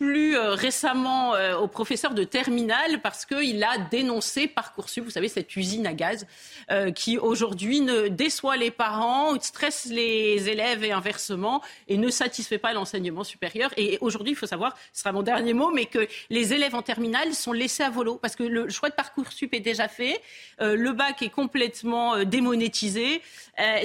plus 0.00 0.34
euh, 0.34 0.54
récemment 0.54 1.34
euh, 1.34 1.58
au 1.58 1.68
professeur 1.68 2.14
de 2.14 2.24
terminale 2.24 3.02
parce 3.02 3.26
qu'il 3.26 3.62
a 3.62 3.76
dénoncé 3.90 4.46
Parcoursup, 4.48 5.04
vous 5.04 5.10
savez, 5.10 5.28
cette 5.28 5.54
usine 5.56 5.86
à 5.86 5.92
gaz 5.92 6.26
euh, 6.70 6.90
qui 6.90 7.18
aujourd'hui 7.18 7.82
ne 7.82 8.08
déçoit 8.08 8.56
les 8.56 8.70
parents, 8.70 9.38
stresse 9.38 9.84
les 9.90 10.48
élèves 10.48 10.84
et 10.84 10.92
inversement 10.92 11.62
et 11.86 11.98
ne 11.98 12.08
satisfait 12.08 12.56
pas 12.56 12.72
l'enseignement 12.72 13.24
supérieur. 13.24 13.70
Et 13.76 13.98
aujourd'hui, 14.00 14.32
il 14.32 14.36
faut 14.36 14.46
savoir, 14.46 14.74
ce 14.94 15.00
sera 15.02 15.12
mon 15.12 15.22
dernier 15.22 15.52
mot, 15.52 15.70
mais 15.70 15.84
que 15.84 16.08
les 16.30 16.54
élèves 16.54 16.74
en 16.74 16.82
terminale 16.82 17.34
sont 17.34 17.52
laissés 17.52 17.82
à 17.82 17.90
volo 17.90 18.16
parce 18.16 18.36
que 18.36 18.42
le 18.42 18.70
choix 18.70 18.88
de 18.88 18.94
Parcoursup 18.94 19.52
est 19.52 19.60
déjà 19.60 19.86
fait, 19.86 20.22
le 20.60 20.92
bac 20.92 21.20
est 21.20 21.28
complètement 21.28 22.24
démonétisé. 22.24 23.20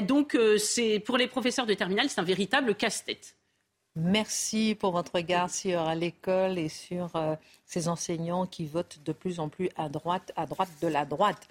donc, 0.04 0.38
pour 1.06 1.18
les 1.18 1.28
professeurs 1.28 1.66
de 1.66 1.74
terminale, 1.74 2.10
c'est 2.10 2.22
un 2.22 2.24
véritable 2.24 2.74
casse-tête. 2.76 3.36
Merci 3.98 4.76
pour 4.76 4.92
votre 4.92 5.16
regard 5.16 5.50
sur 5.50 5.96
l'école 5.96 6.58
et 6.58 6.68
sur 6.68 7.16
euh, 7.16 7.36
ces 7.66 7.88
enseignants 7.88 8.46
qui 8.46 8.66
votent 8.66 9.00
de 9.06 9.14
plus 9.14 9.40
en 9.40 9.48
plus 9.48 9.70
à 9.78 9.88
droite, 9.88 10.34
à 10.36 10.46
droite 10.46 10.70
de 10.82 10.88
la 10.88 11.06
droite. 11.06 11.48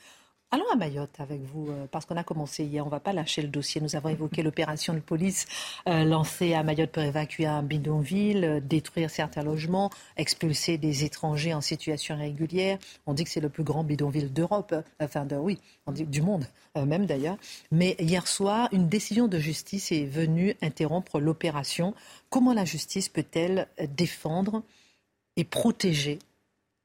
Allons 0.55 0.71
à 0.73 0.77
Mayotte 0.77 1.19
avec 1.19 1.43
vous, 1.43 1.69
euh, 1.69 1.87
parce 1.90 2.07
qu'on 2.07 2.17
a 2.17 2.23
commencé 2.23 2.62
hier. 2.62 2.85
On 2.85 2.87
ne 2.87 2.93
va 2.93 3.01
pas 3.01 3.12
lâcher 3.12 3.43
le 3.43 3.49
dossier. 3.49 3.81
Nous 3.81 3.97
avons 3.97 4.09
évoqué 4.09 4.45
l'opération 4.45 4.95
de 4.95 5.01
police 5.01 5.49
euh, 5.88 6.05
lancée 6.05 6.55
à 6.55 6.62
Mayotte 6.62 6.93
pour 6.93 7.03
évacuer 7.03 7.47
un 7.47 7.64
bidonville, 7.64 8.45
euh, 8.45 8.61
détruire 8.61 9.11
certains 9.11 9.43
logements, 9.43 9.90
expulser 10.17 10.79
des 10.79 11.03
étrangers 11.03 11.55
en 11.55 11.61
situation 11.61 12.14
irrégulière. 12.14 12.79
On 13.09 13.14
dit 13.14 13.25
que 13.25 13.31
c'est 13.31 13.40
le 13.40 13.49
plus 13.49 13.64
grand 13.64 13.83
bidonville 13.83 14.33
d'Europe, 14.33 14.77
enfin 15.01 15.25
de, 15.25 15.35
oui, 15.35 15.59
on 15.87 15.93
dit 15.93 16.05
du 16.05 16.23
monde 16.23 16.47
même 16.77 17.07
d'ailleurs. 17.07 17.37
Mais 17.73 17.97
hier 17.99 18.29
soir, 18.29 18.69
une 18.71 18.88
décision 18.88 19.27
de 19.27 19.40
justice 19.40 19.90
est 19.90 20.07
venue 20.07 20.55
interrompre 20.62 21.19
l'opération. 21.19 21.95
Comment 22.31 22.53
la 22.53 22.64
justice 22.64 23.09
peut-elle 23.09 23.67
défendre 23.97 24.62
et 25.37 25.45
protéger, 25.45 26.21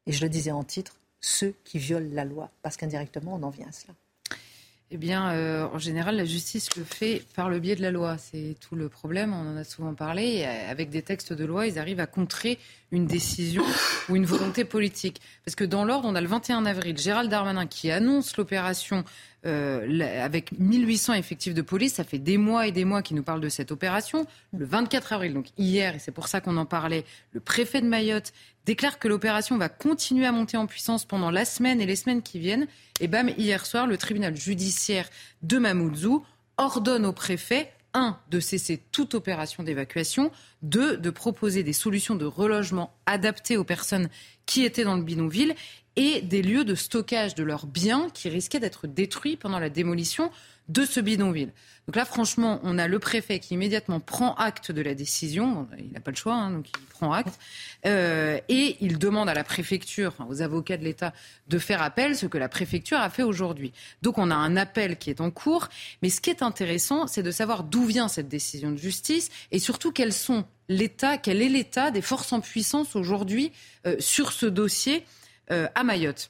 et 0.08 0.12
je 0.12 0.22
le 0.24 0.30
disais 0.30 0.52
en 0.52 0.64
titre, 0.64 0.99
ceux 1.22 1.54
qui 1.64 1.78
violent 1.80 2.10
la 2.14 2.26
loi 2.26 2.50
Parce 2.62 2.78
qu'indirectement, 2.78 3.36
on 3.36 3.44
en 3.44 3.50
vient 3.50 3.68
à 3.68 3.72
cela. 3.72 3.94
eh 4.92 4.98
bien, 4.98 5.32
euh, 5.34 5.68
en 5.72 5.78
général, 5.78 6.16
la 6.16 6.26
justice 6.26 6.76
le 6.76 6.84
fait 6.84 7.22
par 7.36 7.50
le 7.50 7.60
biais 7.60 7.76
de 7.76 7.82
la 7.82 7.92
loi. 7.92 8.18
C'est 8.18 8.56
tout 8.60 8.76
le 8.76 8.90
problème. 8.90 9.34
On 9.34 9.54
en 9.54 9.58
a 9.58 9.64
souvent 9.64 9.94
parlé. 9.94 10.44
avec 10.46 10.90
des 10.90 11.02
textes 11.04 11.32
de 11.34 11.46
loi, 11.46 11.68
ils 11.68 11.78
arrivent 11.78 12.00
à 12.00 12.08
contrer 12.08 12.58
une 12.92 13.06
décision 13.06 13.64
ou 14.10 14.16
une 14.16 14.26
volonté 14.26 14.66
politique. 14.66 15.22
Parce 15.46 15.56
que 15.56 15.64
dans 15.64 15.86
l'ordre, 15.86 16.08
on 16.08 16.16
a 16.16 16.22
le 16.22 16.28
21 16.28 16.66
avril, 16.66 16.98
Gérald 16.98 17.30
Darmanin 17.30 17.68
qui 17.68 17.92
annonce 17.92 18.36
l'opération 18.38 19.04
euh, 19.46 20.02
avec 20.22 20.52
1800 20.58 21.14
effectifs 21.14 21.54
de 21.54 21.62
police. 21.62 21.94
Ça 21.94 22.04
fait 22.04 22.18
des 22.18 22.38
mois 22.38 22.66
et 22.68 22.72
des 22.72 22.84
mois 22.84 23.02
qu'il 23.04 23.16
nous 23.16 23.24
parle 23.24 23.42
de 23.42 23.50
cette 23.50 23.72
opération. 23.72 24.26
Le 24.58 24.66
24 24.66 25.14
avril, 25.14 25.34
donc 25.34 25.48
hier, 25.58 25.96
et 25.96 26.00
c'est 26.00 26.12
pour 26.12 26.28
ça 26.28 26.42
qu'on 26.42 26.58
en 26.58 26.66
parlait, 26.66 27.06
le 27.32 27.40
préfet 27.40 27.82
de 27.82 27.88
Mayotte 27.88 28.34
déclare 28.70 29.00
que 29.00 29.08
l'opération 29.08 29.58
va 29.58 29.68
continuer 29.68 30.28
à 30.28 30.32
monter 30.32 30.56
en 30.56 30.68
puissance 30.68 31.04
pendant 31.04 31.32
la 31.32 31.44
semaine 31.44 31.82
et 31.82 31.88
les 31.88 31.96
semaines 31.96 32.22
qui 32.22 32.38
viennent. 32.38 32.68
Et 33.00 33.08
bam, 33.08 33.28
hier 33.36 33.66
soir, 33.66 33.88
le 33.88 33.98
tribunal 33.98 34.38
judiciaire 34.38 35.10
de 35.42 35.58
Mamoudzou 35.58 36.24
ordonne 36.58 37.08
au 37.08 37.12
préfet 37.12 37.74
un, 37.96 38.20
de 38.30 38.40
cesser 38.40 38.80
toute 38.92 39.16
opération 39.16 39.64
d'évacuation, 39.64 40.32
deux, 40.62 40.98
de 40.98 41.10
proposer 41.10 41.64
des 41.64 41.74
solutions 41.74 42.14
de 42.14 42.26
relogement 42.26 42.94
adaptées 43.08 43.58
aux 43.58 43.64
personnes 43.64 44.08
qui 44.46 44.64
étaient 44.64 44.84
dans 44.84 44.98
le 44.98 45.02
bidonville 45.02 45.56
et 45.96 46.22
des 46.22 46.44
lieux 46.44 46.64
de 46.64 46.76
stockage 46.76 47.34
de 47.34 47.44
leurs 47.44 47.66
biens 47.66 48.12
qui 48.14 48.30
risquaient 48.30 48.60
d'être 48.60 48.86
détruits 48.86 49.36
pendant 49.36 49.58
la 49.58 49.72
démolition 49.72 50.30
de 50.70 50.86
ce 50.86 51.00
bidonville. 51.00 51.52
Donc 51.88 51.96
là, 51.96 52.06
franchement, 52.06 52.60
on 52.64 52.78
a 52.78 52.88
le 52.88 53.00
préfet 53.00 53.40
qui 53.40 53.56
immédiatement 53.56 54.00
prend 54.00 54.36
acte 54.36 54.72
de 54.72 54.82
la 54.82 54.94
décision. 54.94 55.68
Il 55.80 55.92
n'a 55.92 56.00
pas 56.00 56.12
le 56.12 56.16
choix, 56.16 56.36
hein, 56.36 56.52
donc 56.52 56.68
il 56.70 56.86
prend 56.86 57.12
acte. 57.12 57.40
Euh, 57.88 58.40
et 58.48 58.78
il 58.80 59.00
demande 59.00 59.28
à 59.28 59.34
la 59.34 59.44
préfecture, 59.44 60.14
aux 60.30 60.44
avocats 60.44 60.78
de 60.78 60.84
l'État, 60.84 61.14
de 61.48 61.58
faire 61.58 61.82
appel, 61.82 62.16
ce 62.16 62.28
que 62.28 62.38
la 62.38 62.48
préfecture 62.48 63.00
a 63.00 63.10
fait 63.10 63.24
aujourd'hui. 63.24 63.74
Donc 64.04 64.20
on 64.20 64.30
a 64.30 64.36
un 64.36 64.56
appel 64.56 64.98
qui 64.98 65.10
est 65.10 65.20
en 65.20 65.32
cours. 65.32 65.68
Mais 66.04 66.10
ce 66.10 66.22
qui 66.22 66.30
est 66.30 66.44
intéressant, 66.44 67.08
c'est 67.08 67.24
de 67.24 67.32
savoir 67.32 67.64
d'où 67.64 67.86
vient 67.86 68.08
cette 68.08 68.28
décision 68.28 68.72
de 68.72 68.78
justice 68.78 69.30
et 69.52 69.58
surtout 69.58 69.92
quels 69.92 70.14
sont 70.14 70.46
l'État, 70.68 71.18
quel 71.18 71.42
est 71.42 71.50
l'État 71.50 71.90
des 71.90 72.04
forces 72.04 72.32
en 72.32 72.40
puissance 72.40 72.96
aujourd'hui 72.96 73.52
euh, 73.88 73.96
sur 73.98 74.32
ce 74.32 74.46
dossier 74.46 75.04
euh, 75.50 75.68
à 75.74 75.84
Mayotte. 75.84 76.30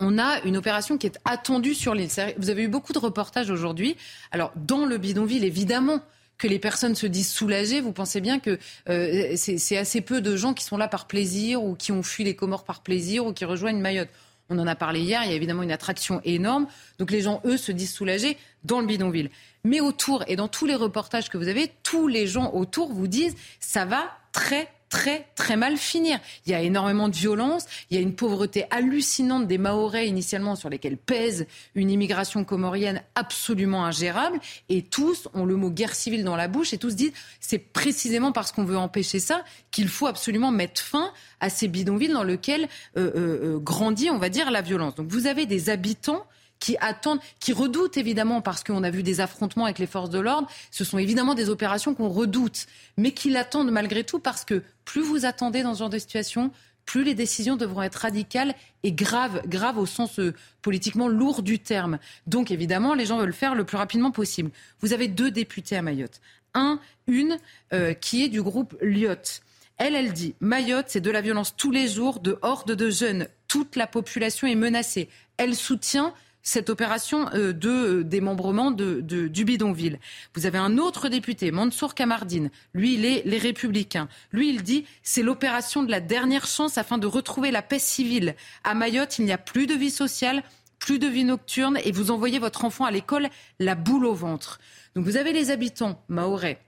On 0.00 0.18
a 0.18 0.40
une 0.44 0.56
opération 0.56 0.98
qui 0.98 1.06
est 1.06 1.18
attendue 1.24 1.74
sur 1.74 1.94
l'île. 1.94 2.10
Vous 2.38 2.50
avez 2.50 2.64
eu 2.64 2.68
beaucoup 2.68 2.92
de 2.92 2.98
reportages 2.98 3.50
aujourd'hui. 3.50 3.96
Alors, 4.30 4.52
dans 4.56 4.84
le 4.84 4.98
bidonville, 4.98 5.44
évidemment, 5.44 6.00
que 6.38 6.46
les 6.46 6.58
personnes 6.58 6.94
se 6.94 7.06
disent 7.06 7.30
soulagées, 7.30 7.80
vous 7.80 7.92
pensez 7.92 8.20
bien 8.20 8.38
que 8.38 8.58
euh, 8.90 9.32
c'est 9.36 9.76
assez 9.78 10.02
peu 10.02 10.20
de 10.20 10.36
gens 10.36 10.52
qui 10.52 10.64
sont 10.64 10.76
là 10.76 10.86
par 10.86 11.06
plaisir 11.06 11.62
ou 11.62 11.74
qui 11.74 11.92
ont 11.92 12.02
fui 12.02 12.24
les 12.24 12.36
Comores 12.36 12.64
par 12.64 12.82
plaisir 12.82 13.26
ou 13.26 13.32
qui 13.32 13.46
rejoignent 13.46 13.80
Mayotte. 13.80 14.10
On 14.48 14.58
en 14.58 14.66
a 14.66 14.76
parlé 14.76 15.00
hier, 15.00 15.22
il 15.24 15.30
y 15.30 15.32
a 15.32 15.36
évidemment 15.36 15.62
une 15.62 15.72
attraction 15.72 16.20
énorme. 16.24 16.66
Donc 16.98 17.10
les 17.10 17.22
gens, 17.22 17.40
eux, 17.44 17.56
se 17.56 17.72
disent 17.72 17.92
soulagés 17.92 18.36
dans 18.64 18.80
le 18.80 18.86
bidonville. 18.86 19.30
Mais 19.64 19.80
autour, 19.80 20.22
et 20.28 20.36
dans 20.36 20.46
tous 20.46 20.66
les 20.66 20.76
reportages 20.76 21.30
que 21.30 21.38
vous 21.38 21.48
avez, 21.48 21.72
tous 21.82 22.06
les 22.06 22.26
gens 22.26 22.52
autour 22.52 22.92
vous 22.92 23.08
disent 23.08 23.34
ça 23.58 23.84
va 23.86 24.04
très 24.32 24.68
très 24.88 25.26
très 25.34 25.56
mal 25.56 25.76
finir. 25.76 26.18
Il 26.46 26.52
y 26.52 26.54
a 26.54 26.60
énormément 26.60 27.08
de 27.08 27.16
violence, 27.16 27.66
il 27.90 27.96
y 27.96 27.98
a 27.98 28.02
une 28.02 28.14
pauvreté 28.14 28.66
hallucinante 28.70 29.46
des 29.46 29.58
Mahorais 29.58 30.06
initialement 30.06 30.56
sur 30.56 30.68
lesquels 30.68 30.96
pèse 30.96 31.46
une 31.74 31.90
immigration 31.90 32.44
comorienne 32.44 33.02
absolument 33.14 33.84
ingérable 33.84 34.38
et 34.68 34.82
tous 34.82 35.28
ont 35.34 35.44
le 35.44 35.56
mot 35.56 35.70
guerre 35.70 35.94
civile 35.94 36.24
dans 36.24 36.36
la 36.36 36.48
bouche 36.48 36.72
et 36.72 36.78
tous 36.78 36.94
disent 36.94 37.12
c'est 37.40 37.58
précisément 37.58 38.32
parce 38.32 38.52
qu'on 38.52 38.64
veut 38.64 38.78
empêcher 38.78 39.18
ça 39.18 39.44
qu'il 39.70 39.88
faut 39.88 40.06
absolument 40.06 40.50
mettre 40.50 40.80
fin 40.80 41.12
à 41.40 41.50
ces 41.50 41.68
bidonvilles 41.68 42.12
dans 42.12 42.24
lesquels 42.24 42.68
euh, 42.96 43.10
euh, 43.14 43.54
euh, 43.54 43.58
grandit, 43.58 44.10
on 44.10 44.18
va 44.18 44.28
dire, 44.28 44.50
la 44.50 44.62
violence. 44.62 44.94
Donc 44.94 45.08
vous 45.08 45.26
avez 45.26 45.46
des 45.46 45.70
habitants 45.70 46.24
qui 46.60 46.76
attendent, 46.80 47.20
qui 47.40 47.52
redoutent 47.52 47.96
évidemment 47.96 48.40
parce 48.40 48.64
qu'on 48.64 48.82
a 48.82 48.90
vu 48.90 49.02
des 49.02 49.20
affrontements 49.20 49.64
avec 49.64 49.78
les 49.78 49.86
forces 49.86 50.10
de 50.10 50.18
l'ordre. 50.18 50.48
Ce 50.70 50.84
sont 50.84 50.98
évidemment 50.98 51.34
des 51.34 51.48
opérations 51.48 51.94
qu'on 51.94 52.08
redoute, 52.08 52.66
mais 52.96 53.12
qui 53.12 53.30
l'attendent 53.30 53.70
malgré 53.70 54.04
tout 54.04 54.18
parce 54.18 54.44
que 54.44 54.62
plus 54.84 55.02
vous 55.02 55.26
attendez 55.26 55.62
dans 55.62 55.74
ce 55.74 55.80
genre 55.80 55.90
de 55.90 55.98
situation, 55.98 56.50
plus 56.86 57.02
les 57.02 57.14
décisions 57.14 57.56
devront 57.56 57.82
être 57.82 57.96
radicales 57.96 58.54
et 58.84 58.92
graves, 58.92 59.42
graves 59.46 59.76
au 59.76 59.86
sens 59.86 60.18
euh, 60.20 60.32
politiquement 60.62 61.08
lourd 61.08 61.42
du 61.42 61.58
terme. 61.58 61.98
Donc 62.26 62.50
évidemment, 62.50 62.94
les 62.94 63.04
gens 63.04 63.18
veulent 63.18 63.26
le 63.26 63.32
faire 63.32 63.54
le 63.54 63.64
plus 63.64 63.76
rapidement 63.76 64.12
possible. 64.12 64.50
Vous 64.80 64.92
avez 64.92 65.08
deux 65.08 65.30
députés 65.30 65.76
à 65.76 65.82
Mayotte. 65.82 66.20
Un, 66.54 66.80
une 67.06 67.38
euh, 67.72 67.92
qui 67.92 68.24
est 68.24 68.28
du 68.28 68.40
groupe 68.40 68.76
Lyotte. 68.80 69.42
Elle, 69.78 69.94
elle 69.94 70.12
dit 70.12 70.34
Mayotte, 70.40 70.86
c'est 70.88 71.00
de 71.00 71.10
la 71.10 71.20
violence 71.20 71.54
tous 71.56 71.70
les 71.70 71.88
jours, 71.88 72.20
de 72.20 72.38
hordes 72.40 72.72
de 72.72 72.88
jeunes. 72.88 73.28
Toute 73.46 73.76
la 73.76 73.86
population 73.86 74.46
est 74.46 74.54
menacée. 74.54 75.08
Elle 75.36 75.54
soutient 75.54 76.14
cette 76.46 76.70
opération 76.70 77.28
euh, 77.34 77.52
de 77.52 77.68
euh, 77.68 78.04
démembrement 78.04 78.70
de, 78.70 79.00
du 79.00 79.44
bidonville. 79.44 79.98
Vous 80.34 80.46
avez 80.46 80.58
un 80.58 80.78
autre 80.78 81.08
député, 81.08 81.50
Mansour 81.50 81.94
Kamardine. 81.94 82.50
Lui, 82.72 82.94
il 82.94 83.04
est 83.04 83.22
les 83.26 83.38
Républicains. 83.38 84.08
Lui, 84.30 84.50
il 84.50 84.62
dit 84.62 84.86
c'est 85.02 85.24
l'opération 85.24 85.82
de 85.82 85.90
la 85.90 86.00
dernière 86.00 86.46
chance 86.46 86.78
afin 86.78 86.98
de 86.98 87.06
retrouver 87.08 87.50
la 87.50 87.62
paix 87.62 87.80
civile. 87.80 88.36
À 88.62 88.74
Mayotte, 88.74 89.18
il 89.18 89.24
n'y 89.24 89.32
a 89.32 89.38
plus 89.38 89.66
de 89.66 89.74
vie 89.74 89.90
sociale, 89.90 90.44
plus 90.78 91.00
de 91.00 91.08
vie 91.08 91.24
nocturne 91.24 91.80
et 91.84 91.90
vous 91.90 92.12
envoyez 92.12 92.38
votre 92.38 92.64
enfant 92.64 92.84
à 92.84 92.92
l'école 92.92 93.28
la 93.58 93.74
boule 93.74 94.06
au 94.06 94.14
ventre. 94.14 94.60
Donc 94.94 95.04
vous 95.04 95.16
avez 95.16 95.32
les 95.32 95.50
habitants 95.50 96.00
maorais. 96.08 96.60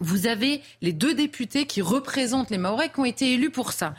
Vous 0.00 0.26
avez 0.26 0.62
les 0.80 0.92
deux 0.92 1.14
députés 1.14 1.66
qui 1.66 1.80
représentent 1.80 2.50
les 2.50 2.58
Maorais 2.58 2.88
qui 2.88 2.98
ont 2.98 3.04
été 3.04 3.34
élus 3.34 3.50
pour 3.50 3.70
ça. 3.70 3.94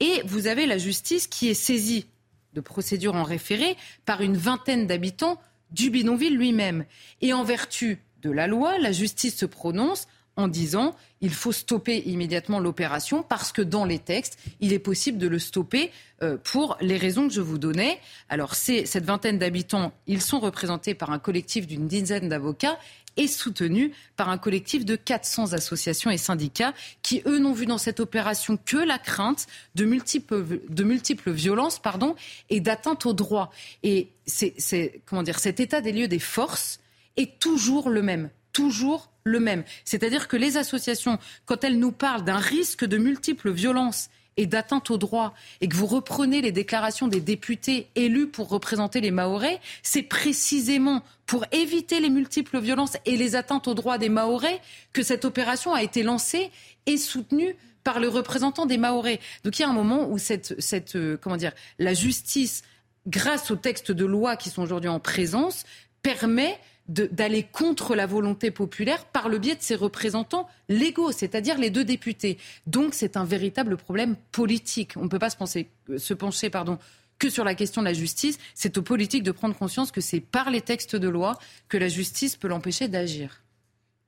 Et 0.00 0.22
vous 0.24 0.46
avez 0.46 0.64
la 0.64 0.78
justice 0.78 1.26
qui 1.26 1.48
est 1.48 1.54
saisie 1.54 2.06
de 2.52 2.60
procédure 2.60 3.14
en 3.14 3.22
référé 3.22 3.76
par 4.04 4.20
une 4.20 4.36
vingtaine 4.36 4.86
d'habitants 4.86 5.40
du 5.70 5.90
bidonville 5.90 6.36
lui-même. 6.36 6.84
Et 7.20 7.32
en 7.32 7.44
vertu 7.44 8.02
de 8.22 8.30
la 8.30 8.46
loi, 8.46 8.78
la 8.78 8.92
justice 8.92 9.36
se 9.36 9.46
prononce 9.46 10.06
en 10.36 10.48
disant 10.48 10.94
il 11.20 11.32
faut 11.32 11.52
stopper 11.52 12.02
immédiatement 12.06 12.58
l'opération 12.58 13.22
parce 13.22 13.52
que 13.52 13.62
dans 13.62 13.84
les 13.84 13.98
textes, 13.98 14.38
il 14.60 14.72
est 14.72 14.78
possible 14.78 15.18
de 15.18 15.28
le 15.28 15.38
stopper 15.38 15.90
euh, 16.22 16.36
pour 16.42 16.76
les 16.80 16.96
raisons 16.96 17.28
que 17.28 17.34
je 17.34 17.40
vous 17.40 17.58
donnais. 17.58 18.00
Alors, 18.28 18.54
cette 18.54 19.04
vingtaine 19.04 19.38
d'habitants, 19.38 19.92
ils 20.06 20.22
sont 20.22 20.40
représentés 20.40 20.94
par 20.94 21.10
un 21.10 21.18
collectif 21.18 21.66
d'une 21.66 21.86
dizaine 21.86 22.28
d'avocats 22.28 22.78
est 23.16 23.26
soutenu 23.26 23.92
par 24.16 24.28
un 24.28 24.38
collectif 24.38 24.84
de 24.84 24.96
400 24.96 25.52
associations 25.52 26.10
et 26.10 26.18
syndicats 26.18 26.74
qui, 27.02 27.22
eux, 27.26 27.38
n'ont 27.38 27.52
vu 27.52 27.66
dans 27.66 27.78
cette 27.78 28.00
opération 28.00 28.56
que 28.56 28.76
la 28.76 28.98
crainte 28.98 29.46
de 29.74 29.84
multiples, 29.84 30.60
de 30.68 30.84
multiples 30.84 31.30
violences 31.30 31.78
pardon, 31.78 32.14
et 32.50 32.60
d'atteinte 32.60 33.06
aux 33.06 33.12
droits. 33.12 33.50
Et 33.82 34.10
cet 34.26 35.60
état 35.60 35.80
des 35.80 35.92
lieux 35.92 36.08
des 36.08 36.18
forces 36.18 36.80
est 37.16 37.38
toujours 37.38 37.90
le 37.90 38.02
même. 38.02 38.30
Toujours 38.52 39.10
le 39.24 39.40
même. 39.40 39.64
C'est-à-dire 39.84 40.28
que 40.28 40.36
les 40.36 40.56
associations, 40.56 41.18
quand 41.46 41.64
elles 41.64 41.78
nous 41.78 41.92
parlent 41.92 42.24
d'un 42.24 42.38
risque 42.38 42.84
de 42.84 42.98
multiples 42.98 43.50
violences 43.50 44.10
et 44.36 44.46
d'atteinte 44.46 44.90
aux 44.90 44.98
droits, 44.98 45.34
et 45.60 45.68
que 45.68 45.76
vous 45.76 45.86
reprenez 45.86 46.40
les 46.40 46.52
déclarations 46.52 47.08
des 47.08 47.20
députés 47.20 47.88
élus 47.94 48.28
pour 48.28 48.48
représenter 48.48 49.00
les 49.00 49.10
Mahorais, 49.10 49.60
c'est 49.82 50.02
précisément 50.02 51.02
pour 51.26 51.44
éviter 51.52 52.00
les 52.00 52.10
multiples 52.10 52.60
violences 52.60 52.96
et 53.04 53.16
les 53.16 53.36
atteintes 53.36 53.68
aux 53.68 53.74
droits 53.74 53.98
des 53.98 54.08
Mahorais 54.08 54.60
que 54.92 55.02
cette 55.02 55.24
opération 55.24 55.74
a 55.74 55.82
été 55.82 56.02
lancée 56.02 56.50
et 56.86 56.96
soutenue 56.96 57.56
par 57.84 58.00
le 58.00 58.08
représentant 58.08 58.66
des 58.66 58.78
Mahorais. 58.78 59.20
Donc 59.44 59.58
il 59.58 59.62
y 59.62 59.64
a 59.64 59.68
un 59.68 59.74
moment 59.74 60.08
où 60.08 60.18
cette, 60.18 60.60
cette 60.60 60.96
euh, 60.96 61.18
comment 61.20 61.36
dire, 61.36 61.52
la 61.78 61.94
justice, 61.94 62.62
grâce 63.06 63.50
aux 63.50 63.56
textes 63.56 63.92
de 63.92 64.04
loi 64.04 64.36
qui 64.36 64.50
sont 64.50 64.62
aujourd'hui 64.62 64.88
en 64.88 65.00
présence, 65.00 65.64
permet 66.02 66.58
d'aller 66.92 67.44
contre 67.44 67.94
la 67.94 68.06
volonté 68.06 68.50
populaire 68.50 69.04
par 69.06 69.28
le 69.28 69.38
biais 69.38 69.56
de 69.56 69.62
ses 69.62 69.74
représentants 69.74 70.48
légaux, 70.68 71.12
c'est-à-dire 71.12 71.58
les 71.58 71.70
deux 71.70 71.84
députés. 71.84 72.38
Donc 72.66 72.94
c'est 72.94 73.16
un 73.16 73.24
véritable 73.24 73.76
problème 73.76 74.16
politique. 74.30 74.92
On 74.96 75.04
ne 75.04 75.08
peut 75.08 75.18
pas 75.18 75.30
se, 75.30 75.36
penser, 75.36 75.68
se 75.96 76.14
pencher 76.14 76.50
pardon, 76.50 76.78
que 77.18 77.30
sur 77.30 77.44
la 77.44 77.54
question 77.54 77.82
de 77.82 77.86
la 77.86 77.92
justice. 77.92 78.38
C'est 78.54 78.76
aux 78.78 78.82
politiques 78.82 79.22
de 79.22 79.32
prendre 79.32 79.56
conscience 79.56 79.92
que 79.92 80.00
c'est 80.00 80.20
par 80.20 80.50
les 80.50 80.60
textes 80.60 80.96
de 80.96 81.08
loi 81.08 81.38
que 81.68 81.78
la 81.78 81.88
justice 81.88 82.36
peut 82.36 82.48
l'empêcher 82.48 82.88
d'agir. 82.88 83.42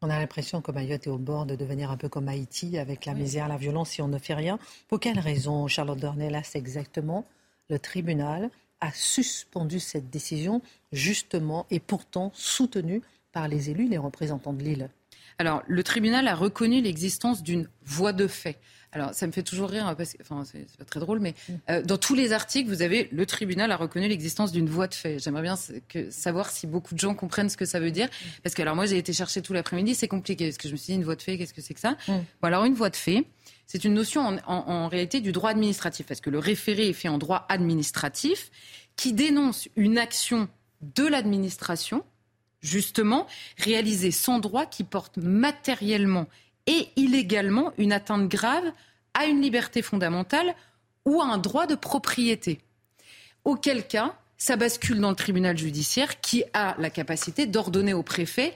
On 0.03 0.11
a 0.11 0.19
l'impression 0.19 0.61
que 0.61 0.71
Mayotte 0.71 1.07
est 1.07 1.11
au 1.11 1.17
bord 1.17 1.47
de 1.47 1.57
devenir 1.57 1.91
un 1.91 1.97
peu 1.97 2.11
comme 2.11 2.29
Haïti, 2.29 2.77
avec 2.77 3.07
la 3.07 3.15
misère, 3.15 3.49
la 3.49 3.57
violence, 3.57 3.91
si 3.91 4.03
on 4.03 4.09
ne 4.09 4.19
fait 4.19 4.35
rien. 4.35 4.59
Pour 4.89 5.01
quelle 5.01 5.19
raison, 5.19 5.67
Charlotte 5.67 5.99
Dornelas, 5.99 6.51
exactement 6.55 7.25
Le 7.71 7.79
tribunal 7.79 8.51
a 8.81 8.93
suspendu 8.93 9.81
cette 9.81 10.11
décision, 10.11 10.63
justement, 10.93 11.67
et 11.71 11.81
pourtant 11.81 12.33
soutenue 12.35 13.03
par 13.33 13.49
les 13.49 13.71
élus, 13.71 13.89
les 13.89 13.99
représentants 13.99 14.53
de 14.53 14.63
l'île. 14.63 14.91
Alors, 15.39 15.63
le 15.67 15.83
tribunal 15.83 16.29
a 16.29 16.35
reconnu 16.35 16.81
l'existence 16.81 17.43
d'une 17.43 17.69
voie 17.85 18.13
de 18.13 18.27
fait. 18.27 18.59
Alors, 18.93 19.13
ça 19.13 19.27
me 19.27 19.33
fait 19.33 19.43
toujours 19.43 19.71
rire, 19.71 19.93
parce 19.97 20.13
que, 20.13 20.23
enfin, 20.23 20.45
c'est 20.45 20.77
pas 20.77 20.85
très 20.85 21.01
drôle, 21.01 21.19
mais 21.19 21.35
mm. 21.49 21.53
euh, 21.71 21.83
dans 21.83 21.99
tous 21.99 22.15
les 22.15 22.33
articles, 22.33 22.69
vous 22.69 22.81
avez 22.81 23.09
le 23.11 23.27
tribunal 23.27 23.73
a 23.73 23.77
reconnu 23.77 24.07
l'existence 24.07 24.53
d'une 24.53 24.69
voie 24.69 24.87
de 24.87 24.95
fait. 24.95 25.19
J'aimerais 25.19 25.43
bien 25.43 25.57
que, 25.89 26.11
savoir 26.11 26.51
si 26.51 26.69
beaucoup 26.69 26.95
de 26.95 27.01
gens 27.01 27.15
comprennent 27.17 27.49
ce 27.49 27.57
que 27.57 27.65
ça 27.65 27.81
veut 27.81 27.91
dire. 27.91 28.07
Mm. 28.07 28.27
Parce 28.45 28.55
que, 28.55 28.63
alors, 28.63 28.77
moi, 28.77 28.87
j'ai 28.87 28.97
été 28.97 29.13
chercher 29.13 29.43
tout 29.43 29.53
l'après-midi, 29.53 29.97
c'est 29.97 30.07
compliqué, 30.07 30.47
parce 30.47 30.59
que 30.59 30.69
je 30.69 30.73
me 30.73 30.77
suis 30.77 30.93
dit, 30.93 30.95
une 30.95 31.05
voie 31.05 31.17
de 31.17 31.23
fait, 31.23 31.37
qu'est-ce 31.37 31.55
que 31.55 31.61
c'est 31.61 31.75
que 31.75 31.81
ça? 31.81 31.97
Mm. 32.07 32.13
bon, 32.13 32.25
Alors, 32.43 32.65
une 32.65 32.75
voie 32.75 32.91
de 32.91 32.97
fait, 32.97 33.25
c'est 33.67 33.85
une 33.85 33.95
notion 33.95 34.39
en, 34.47 34.89
réalité 34.89 35.21
du 35.21 35.33
droit 35.33 35.51
administratif, 35.51 36.07
parce 36.07 36.21
que 36.21 36.31
le 36.31 36.39
référé 36.39 36.89
est 36.89 36.95
fait 36.95 37.09
en 37.09 37.19
droit 37.19 37.47
administratif, 37.49 38.51
qui 38.97 39.13
dénonce 39.13 39.69
une 39.77 39.99
action 39.99 40.49
de 40.83 41.07
l'administration, 41.07 42.05
justement, 42.61 43.27
réalisé 43.59 44.11
sans 44.11 44.39
droit 44.39 44.67
qui 44.67 44.85
porte 44.85 45.17
matériellement 45.17 46.27
et 46.67 46.89
illégalement 46.97 47.73
une 47.79 47.93
atteinte 47.93 48.29
grave 48.29 48.71
à 49.15 49.27
une 49.27 49.41
liberté 49.41 49.83
fondamentale 49.83 50.55
ou 51.05 51.21
à 51.21 51.27
un 51.27 51.39
droit 51.39 51.67
de 51.67 51.75
propriété. 51.75 52.61
Auquel 53.45 53.87
cas, 53.87 54.15
ça 54.37 54.57
bascule 54.57 55.01
dans 55.01 55.11
le 55.11 55.17
tribunal 55.17 55.57
judiciaire 55.57 56.21
qui 56.21 56.45
a 56.53 56.75
la 56.79 56.91
capacité 56.91 57.47
d'ordonner 57.47 57.95
au 57.95 58.03
préfet 58.03 58.55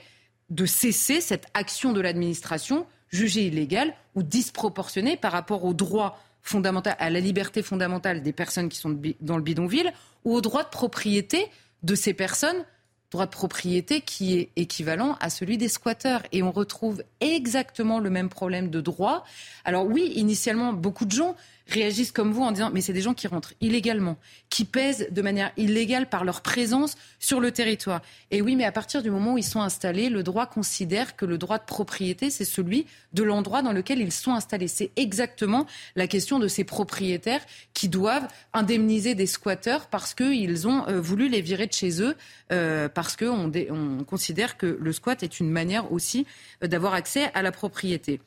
de 0.49 0.65
cesser 0.65 1.21
cette 1.21 1.47
action 1.53 1.93
de 1.93 2.01
l'administration 2.01 2.85
jugée 3.09 3.47
illégale 3.47 3.93
ou 4.15 4.23
disproportionnée 4.23 5.17
par 5.17 5.31
rapport 5.31 5.65
au 5.65 5.73
droit 5.73 6.19
fondamental, 6.41 6.95
à 6.99 7.09
la 7.09 7.19
liberté 7.19 7.61
fondamentale 7.61 8.21
des 8.21 8.33
personnes 8.33 8.69
qui 8.69 8.77
sont 8.77 8.97
dans 9.21 9.37
le 9.37 9.43
bidonville 9.43 9.91
ou 10.25 10.33
au 10.33 10.41
droit 10.41 10.63
de 10.63 10.69
propriété 10.69 11.47
de 11.83 11.95
ces 11.95 12.13
personnes 12.13 12.65
droit 13.11 13.25
de 13.25 13.31
propriété 13.31 14.01
qui 14.01 14.37
est 14.37 14.49
équivalent 14.55 15.17
à 15.19 15.29
celui 15.29 15.57
des 15.57 15.67
squatteurs. 15.67 16.21
Et 16.31 16.43
on 16.43 16.51
retrouve 16.51 17.03
exactement 17.21 17.99
le 17.99 18.09
même 18.09 18.29
problème 18.29 18.69
de 18.69 18.81
droit. 18.81 19.23
Alors 19.65 19.85
oui, 19.85 20.11
initialement, 20.15 20.73
beaucoup 20.73 21.05
de 21.05 21.11
gens 21.11 21.35
réagissent 21.69 22.11
comme 22.11 22.31
vous 22.31 22.43
en 22.43 22.51
disant 22.51 22.71
mais 22.73 22.81
c'est 22.81 22.93
des 22.93 23.01
gens 23.01 23.13
qui 23.13 23.27
rentrent 23.27 23.53
illégalement, 23.61 24.17
qui 24.49 24.65
pèsent 24.65 25.07
de 25.11 25.21
manière 25.21 25.51
illégale 25.57 26.09
par 26.09 26.23
leur 26.23 26.41
présence 26.41 26.97
sur 27.19 27.39
le 27.39 27.51
territoire. 27.51 28.01
Et 28.31 28.41
oui, 28.41 28.55
mais 28.55 28.65
à 28.65 28.71
partir 28.71 29.03
du 29.03 29.11
moment 29.11 29.33
où 29.33 29.37
ils 29.37 29.43
sont 29.43 29.61
installés, 29.61 30.09
le 30.09 30.23
droit 30.23 30.45
considère 30.45 31.15
que 31.15 31.25
le 31.25 31.37
droit 31.37 31.57
de 31.57 31.65
propriété, 31.65 32.29
c'est 32.29 32.45
celui 32.45 32.85
de 33.13 33.23
l'endroit 33.23 33.61
dans 33.61 33.71
lequel 33.71 33.99
ils 33.99 34.11
sont 34.11 34.33
installés. 34.33 34.67
C'est 34.67 34.91
exactement 34.95 35.65
la 35.95 36.07
question 36.07 36.39
de 36.39 36.47
ces 36.47 36.63
propriétaires 36.63 37.41
qui 37.73 37.89
doivent 37.89 38.27
indemniser 38.53 39.15
des 39.15 39.27
squatteurs 39.27 39.87
parce 39.87 40.13
qu'ils 40.13 40.67
ont 40.67 40.87
euh, 40.87 40.99
voulu 40.99 41.29
les 41.29 41.41
virer 41.41 41.67
de 41.67 41.73
chez 41.73 42.01
eux, 42.01 42.15
euh, 42.51 42.89
parce 42.89 43.15
qu'on 43.15 43.51
on 43.69 44.03
considère 44.03 44.57
que 44.57 44.77
le 44.79 44.93
squat 44.93 45.23
est 45.23 45.39
une 45.39 45.49
manière 45.49 45.91
aussi 45.91 46.25
euh, 46.63 46.67
d'avoir 46.67 46.93
accès 46.93 47.31
à 47.33 47.41
la 47.41 47.51
propriété. 47.51 48.19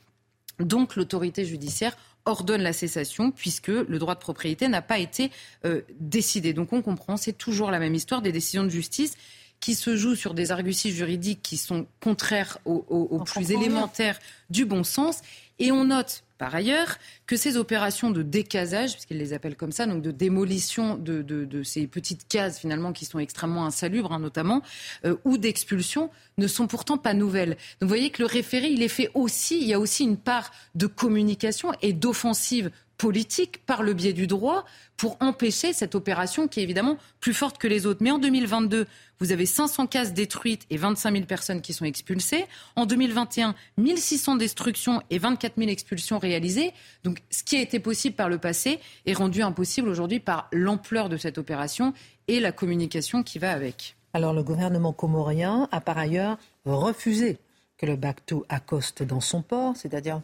Donc 0.58 0.96
l'autorité 0.96 1.44
judiciaire 1.44 1.96
ordonne 2.24 2.62
la 2.62 2.72
cessation 2.72 3.30
puisque 3.30 3.68
le 3.68 3.98
droit 3.98 4.14
de 4.14 4.20
propriété 4.20 4.68
n'a 4.68 4.82
pas 4.82 4.98
été 4.98 5.30
euh, 5.64 5.82
décidé. 5.98 6.52
Donc 6.52 6.72
on 6.72 6.82
comprend, 6.82 7.16
c'est 7.16 7.32
toujours 7.32 7.70
la 7.70 7.78
même 7.78 7.94
histoire 7.94 8.22
des 8.22 8.32
décisions 8.32 8.64
de 8.64 8.68
justice 8.68 9.14
qui 9.60 9.74
se 9.76 9.96
jouent 9.96 10.16
sur 10.16 10.34
des 10.34 10.50
arguties 10.50 10.90
juridiques 10.90 11.40
qui 11.40 11.56
sont 11.56 11.86
contraires 12.00 12.58
aux, 12.64 13.22
plus 13.24 13.52
élémentaires 13.52 14.18
du 14.50 14.64
bon 14.64 14.82
sens. 14.82 15.20
Et 15.60 15.70
on 15.70 15.84
note 15.84 16.24
par 16.42 16.56
ailleurs 16.56 16.96
que 17.28 17.36
ces 17.36 17.56
opérations 17.56 18.10
de 18.10 18.20
décasage, 18.20 18.94
puisqu'ils 18.94 19.18
les 19.18 19.32
appellent 19.32 19.54
comme 19.54 19.70
ça, 19.70 19.86
donc 19.86 20.02
de 20.02 20.10
démolition 20.10 20.96
de, 20.96 21.62
ces 21.62 21.86
petites 21.86 22.26
cases 22.26 22.58
finalement 22.58 22.92
qui 22.92 23.04
sont 23.04 23.20
extrêmement 23.20 23.64
insalubres 23.64 24.12
hein, 24.12 24.18
notamment, 24.18 24.60
euh, 25.04 25.14
ou 25.24 25.38
d'expulsion, 25.38 26.10
ne 26.38 26.48
sont 26.48 26.66
pourtant 26.66 26.98
pas 26.98 27.14
nouvelles. 27.14 27.50
Donc 27.50 27.82
vous 27.82 27.88
voyez 27.88 28.10
que 28.10 28.22
le 28.22 28.26
référé, 28.26 28.66
il 28.70 28.82
est 28.82 28.88
fait 28.88 29.08
aussi, 29.14 29.60
il 29.60 29.68
y 29.68 29.72
a 29.72 29.78
aussi 29.78 30.02
une 30.02 30.16
part 30.16 30.50
de 30.74 30.88
communication 30.88 31.70
et 31.80 31.92
d'offensive 31.92 32.72
politique 32.98 33.64
par 33.66 33.82
le 33.82 33.94
biais 33.94 34.12
du 34.12 34.26
droit 34.26 34.64
pour 34.96 35.16
empêcher 35.20 35.72
cette 35.72 35.94
opération 35.94 36.46
qui 36.46 36.60
est 36.60 36.62
évidemment 36.62 36.96
plus 37.20 37.34
forte 37.34 37.58
que 37.58 37.66
les 37.66 37.86
autres. 37.86 38.00
Mais 38.02 38.10
en 38.10 38.18
2022, 38.18 38.86
vous 39.18 39.32
avez 39.32 39.46
500 39.46 39.86
cases 39.86 40.12
détruites 40.12 40.66
et 40.70 40.76
25 40.76 41.12
000 41.12 41.24
personnes 41.26 41.60
qui 41.60 41.72
sont 41.72 41.84
expulsées. 41.84 42.44
En 42.76 42.86
2021, 42.86 43.54
1600 43.76 44.36
destructions 44.36 45.02
et 45.10 45.18
24 45.18 45.54
000 45.56 45.70
expulsions 45.70 46.18
réalisées. 46.18 46.72
Donc 47.04 47.22
ce 47.30 47.42
qui 47.42 47.56
a 47.56 47.60
été 47.60 47.80
possible 47.80 48.16
par 48.16 48.28
le 48.28 48.38
passé 48.38 48.78
est 49.06 49.14
rendu 49.14 49.42
impossible 49.42 49.88
aujourd'hui 49.88 50.20
par 50.20 50.48
l'ampleur 50.52 51.08
de 51.08 51.16
cette 51.16 51.38
opération 51.38 51.94
et 52.28 52.40
la 52.40 52.52
communication 52.52 53.22
qui 53.22 53.38
va 53.38 53.52
avec. 53.52 53.96
Alors 54.14 54.34
le 54.34 54.42
gouvernement 54.42 54.92
comorien 54.92 55.68
a 55.72 55.80
par 55.80 55.98
ailleurs 55.98 56.38
refusé 56.64 57.38
que 57.78 57.86
le 57.86 57.96
Bactou 57.96 58.44
accoste 58.48 59.02
dans 59.02 59.20
son 59.20 59.42
port, 59.42 59.76
c'est-à-dire 59.76 60.20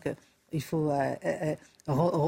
qu'il 0.51 0.63
faut 0.63 0.91
euh, 0.91 1.15
euh, 1.25 1.55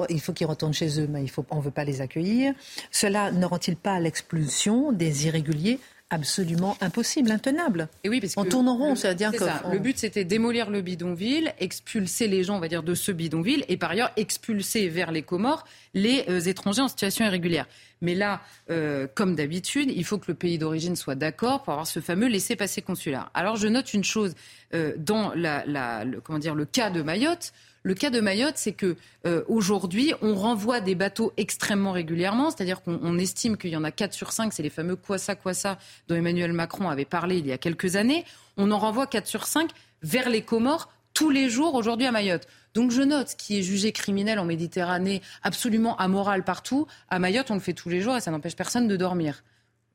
il 0.09 0.21
faut 0.21 0.33
qu'ils 0.33 0.47
retournent 0.47 0.75
chez 0.75 1.01
eux, 1.01 1.07
mais 1.09 1.23
il 1.23 1.31
faut, 1.31 1.45
on 1.51 1.57
ne 1.57 1.63
veut 1.63 1.71
pas 1.71 1.85
les 1.85 2.01
accueillir. 2.01 2.55
Cela 2.91 3.31
ne 3.31 3.45
rend-il 3.47 3.77
pas 3.77 4.01
l'expulsion 4.01 4.93
des 4.93 5.27
irréguliers 5.27 5.79
absolument 6.11 6.77
impossible, 6.81 7.31
intenable? 7.31 7.89
Et 8.03 8.09
oui, 8.09 8.21
parce 8.21 8.37
on 8.37 8.45
tourne 8.45 8.69
en 8.69 8.77
rond, 8.77 8.97
c'est-à-dire 8.97 9.31
que 9.31 9.45
le 9.73 9.79
but 9.79 9.97
c'était 9.97 10.25
démolir 10.25 10.69
le 10.69 10.81
bidonville, 10.83 11.55
expulser 11.61 12.27
les 12.27 12.43
gens, 12.43 12.57
on 12.57 12.61
va 12.61 12.69
dire, 12.69 12.83
de 12.83 12.95
ce 12.95 13.13
bidonville, 13.13 13.65
et 13.69 13.77
par 13.77 13.93
ailleurs 13.93 14.11
expulser 14.17 14.89
vers 14.89 15.13
les 15.13 15.23
Comores 15.23 15.65
les 15.95 16.25
euh, 16.29 16.41
étrangers 16.41 16.83
en 16.83 16.89
situation 16.89 17.25
irrégulière. 17.25 17.67
Mais 18.01 18.15
là, 18.15 18.41
euh, 18.71 19.07
comme 19.15 19.37
d'habitude, 19.37 19.93
il 19.95 20.05
faut 20.05 20.19
que 20.19 20.27
le 20.29 20.35
pays 20.35 20.59
d'origine 20.59 20.97
soit 20.97 21.15
d'accord 21.15 21.63
pour 21.63 21.75
avoir 21.75 21.87
ce 21.87 22.01
fameux 22.01 22.27
laissez-passer 22.27 22.83
consulaire. 22.83 23.31
Alors 23.35 23.57
je 23.57 23.69
note 23.69 23.95
une 23.95 24.05
chose 24.05 24.35
euh, 24.75 24.95
dans 24.99 25.33
la, 25.35 25.65
le, 26.05 26.21
comment 26.21 26.39
dire, 26.39 26.55
le 26.55 26.65
cas 26.65 26.91
de 26.91 27.03
Mayotte. 27.03 27.53
Le 27.83 27.95
cas 27.95 28.11
de 28.11 28.21
Mayotte, 28.21 28.57
c'est 28.57 28.73
que 28.73 28.97
euh, 29.27 29.43
aujourd'hui, 29.49 30.13
on 30.21 30.35
renvoie 30.35 30.81
des 30.81 30.95
bateaux 30.95 31.33
extrêmement 31.39 31.93
régulièrement, 31.93 32.51
c'est-à-dire 32.51 32.83
qu'on 32.83 33.19
estime 33.19 33.57
qu'il 33.57 33.71
y 33.71 33.77
en 33.77 33.85
a 33.85 33.91
4 33.91 34.13
sur 34.13 34.33
5, 34.33 34.53
c'est 34.53 34.63
les 34.63 34.71
fameux 34.71 34.97
quoi 34.97 35.17
ça, 35.17 35.35
quoi 35.35 35.55
ça 35.55 35.79
dont 36.07 36.15
Emmanuel 36.15 36.53
Macron 36.53 36.91
avait 36.91 37.07
parlé 37.07 37.39
il 37.39 37.47
y 37.47 37.53
a 37.53 37.59
quelques 37.59 37.97
années. 37.97 38.25
On 38.59 38.71
en 38.71 38.79
renvoie 38.79 39.07
4 39.07 39.27
sur 39.27 39.47
5 39.47 39.71
vers 40.03 40.29
les 40.29 40.43
Comores 40.43 40.91
tous 41.15 41.31
les 41.31 41.49
jours 41.49 41.75
aujourd'hui 41.75 42.07
à 42.07 42.13
Mayotte. 42.13 42.47
Donc 42.75 42.91
je 42.91 43.03
note 43.03 43.31
ce 43.31 43.37
qui 43.37 43.59
est 43.59 43.63
jugé 43.63 43.93
criminel 43.93 44.39
en 44.39 44.45
Méditerranée, 44.45 45.23
absolument 45.43 45.97
amoral 45.97 46.45
partout. 46.45 46.87
À 47.09 47.19
Mayotte, 47.19 47.51
on 47.51 47.55
le 47.55 47.61
fait 47.61 47.73
tous 47.73 47.89
les 47.89 48.01
jours 48.01 48.17
et 48.17 48.21
ça 48.21 48.31
n'empêche 48.31 48.57
personne 48.57 48.89
de 48.89 48.97
dormir. 48.97 49.43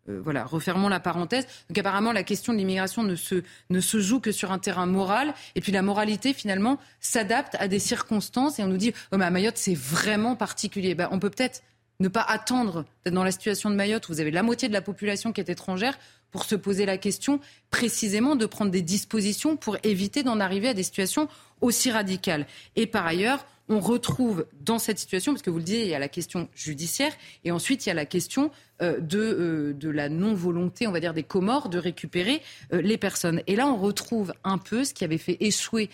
Euh, 0.09 0.21
voilà, 0.23 0.43
refermons 0.43 0.87
la 0.87 0.99
parenthèse. 0.99 1.47
Donc 1.69 1.77
apparemment, 1.77 2.11
la 2.11 2.23
question 2.23 2.53
de 2.53 2.57
l'immigration 2.57 3.03
ne 3.03 3.15
se, 3.15 3.43
ne 3.69 3.79
se 3.79 3.99
joue 3.99 4.19
que 4.19 4.31
sur 4.31 4.51
un 4.51 4.59
terrain 4.59 4.85
moral. 4.85 5.33
Et 5.55 5.61
puis 5.61 5.71
la 5.71 5.81
moralité, 5.81 6.33
finalement, 6.33 6.77
s'adapte 6.99 7.55
à 7.59 7.67
des 7.67 7.79
circonstances. 7.79 8.59
Et 8.59 8.63
on 8.63 8.67
nous 8.67 8.77
dit, 8.77 8.93
oh, 9.11 9.17
mais 9.17 9.25
à 9.25 9.31
Mayotte, 9.31 9.57
c'est 9.57 9.75
vraiment 9.75 10.35
particulier. 10.35 10.95
Ben, 10.95 11.07
on 11.11 11.19
peut 11.19 11.29
peut-être 11.29 11.63
ne 11.99 12.07
pas 12.07 12.21
attendre 12.21 12.85
d'être 13.03 13.13
dans 13.13 13.23
la 13.23 13.31
situation 13.31 13.69
de 13.69 13.75
Mayotte 13.75 14.09
où 14.09 14.13
vous 14.13 14.19
avez 14.19 14.31
la 14.31 14.43
moitié 14.43 14.67
de 14.67 14.73
la 14.73 14.81
population 14.81 15.31
qui 15.31 15.41
est 15.41 15.49
étrangère 15.49 15.97
pour 16.31 16.43
se 16.43 16.55
poser 16.55 16.85
la 16.85 16.97
question 16.97 17.39
précisément 17.69 18.35
de 18.35 18.45
prendre 18.45 18.71
des 18.71 18.81
dispositions 18.81 19.55
pour 19.55 19.77
éviter 19.83 20.21
d'en 20.21 20.41
arriver 20.41 20.67
à 20.67 20.73
des 20.73 20.83
situations 20.83 21.29
aussi 21.61 21.91
radicales. 21.91 22.45
Et 22.75 22.87
par 22.87 23.05
ailleurs, 23.05 23.45
on 23.67 23.79
retrouve 23.79 24.45
dans 24.61 24.79
cette 24.79 24.99
situation, 24.99 25.33
parce 25.33 25.41
que 25.41 25.49
vous 25.49 25.57
le 25.57 25.63
disiez, 25.63 25.83
il 25.83 25.89
y 25.89 25.95
a 25.95 25.99
la 25.99 26.07
question 26.07 26.47
judiciaire, 26.55 27.11
et 27.43 27.51
ensuite 27.51 27.85
il 27.85 27.89
y 27.89 27.91
a 27.91 27.95
la 27.95 28.05
question 28.05 28.51
euh, 28.81 28.99
de, 28.99 29.19
euh, 29.19 29.73
de, 29.73 29.89
la 29.89 30.09
non-volonté, 30.09 30.85
on 30.87 30.91
va 30.91 30.99
dire, 30.99 31.13
des 31.13 31.23
Comores 31.23 31.69
de 31.69 31.79
récupérer 31.79 32.41
euh, 32.73 32.81
les 32.81 32.97
personnes. 32.97 33.41
Et 33.47 33.55
là, 33.55 33.67
on 33.67 33.77
retrouve 33.77 34.33
un 34.43 34.57
peu 34.57 34.83
ce 34.83 34.93
qui 34.93 35.03
avait 35.03 35.17
fait 35.17 35.37
échouer, 35.39 35.89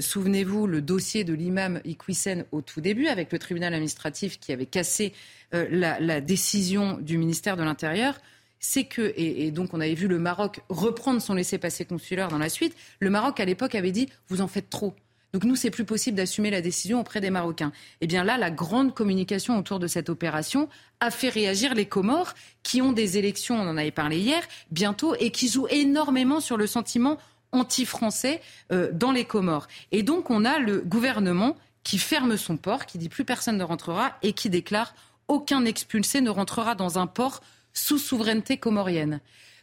souvenez-vous, 0.00 0.66
le 0.66 0.82
dossier 0.82 1.22
de 1.22 1.32
l'imam 1.32 1.80
Iqwisen 1.84 2.44
au 2.50 2.62
tout 2.62 2.80
début, 2.80 3.06
avec 3.06 3.32
le 3.32 3.38
tribunal 3.38 3.72
administratif 3.72 4.40
qui 4.40 4.52
avait 4.52 4.66
cassé 4.66 5.12
la, 5.52 6.00
la, 6.00 6.20
décision 6.20 6.98
du 6.98 7.16
ministère 7.16 7.56
de 7.56 7.62
l'Intérieur. 7.62 8.18
C'est 8.58 8.84
que, 8.84 9.14
et, 9.16 9.46
et 9.46 9.50
donc 9.52 9.74
on 9.74 9.80
avait 9.80 9.94
vu 9.94 10.08
le 10.08 10.18
Maroc 10.18 10.60
reprendre 10.68 11.22
son 11.22 11.34
laissez-passer 11.34 11.84
consulaire 11.84 12.26
dans 12.26 12.38
la 12.38 12.48
suite, 12.48 12.74
le 12.98 13.08
Maroc 13.08 13.38
à 13.38 13.44
l'époque 13.44 13.76
avait 13.76 13.92
dit, 13.92 14.08
vous 14.26 14.40
en 14.40 14.48
faites 14.48 14.68
trop. 14.68 14.96
Donc 15.32 15.44
nous, 15.44 15.56
c'est 15.56 15.70
plus 15.70 15.84
possible 15.84 16.16
d'assumer 16.16 16.50
la 16.50 16.62
décision 16.62 17.00
auprès 17.00 17.20
des 17.20 17.30
Marocains. 17.30 17.72
Eh 18.00 18.06
bien 18.06 18.24
là, 18.24 18.38
la 18.38 18.50
grande 18.50 18.94
communication 18.94 19.58
autour 19.58 19.78
de 19.78 19.86
cette 19.86 20.08
opération 20.08 20.68
a 21.00 21.10
fait 21.10 21.28
réagir 21.28 21.74
les 21.74 21.86
Comores, 21.86 22.34
qui 22.62 22.80
ont 22.80 22.92
des 22.92 23.18
élections, 23.18 23.56
on 23.56 23.68
en 23.68 23.76
avait 23.76 23.90
parlé 23.90 24.18
hier, 24.18 24.42
bientôt, 24.70 25.14
et 25.20 25.30
qui 25.30 25.48
jouent 25.48 25.68
énormément 25.68 26.40
sur 26.40 26.56
le 26.56 26.66
sentiment 26.66 27.18
anti-français 27.52 28.40
euh, 28.72 28.90
dans 28.92 29.12
les 29.12 29.24
Comores. 29.24 29.68
Et 29.92 30.02
donc 30.02 30.30
on 30.30 30.44
a 30.44 30.58
le 30.58 30.80
gouvernement 30.80 31.56
qui 31.84 31.98
ferme 31.98 32.36
son 32.36 32.56
port, 32.56 32.86
qui 32.86 32.98
dit 32.98 33.08
plus 33.08 33.24
personne 33.24 33.56
ne 33.56 33.64
rentrera 33.64 34.16
et 34.22 34.32
qui 34.32 34.50
déclare 34.50 34.94
aucun 35.28 35.64
expulsé 35.64 36.20
ne 36.20 36.30
rentrera 36.30 36.74
dans 36.74 36.98
un 36.98 37.06
port 37.06 37.40
sous 37.72 37.98
souveraineté 37.98 38.56
comorienne. 38.56 39.20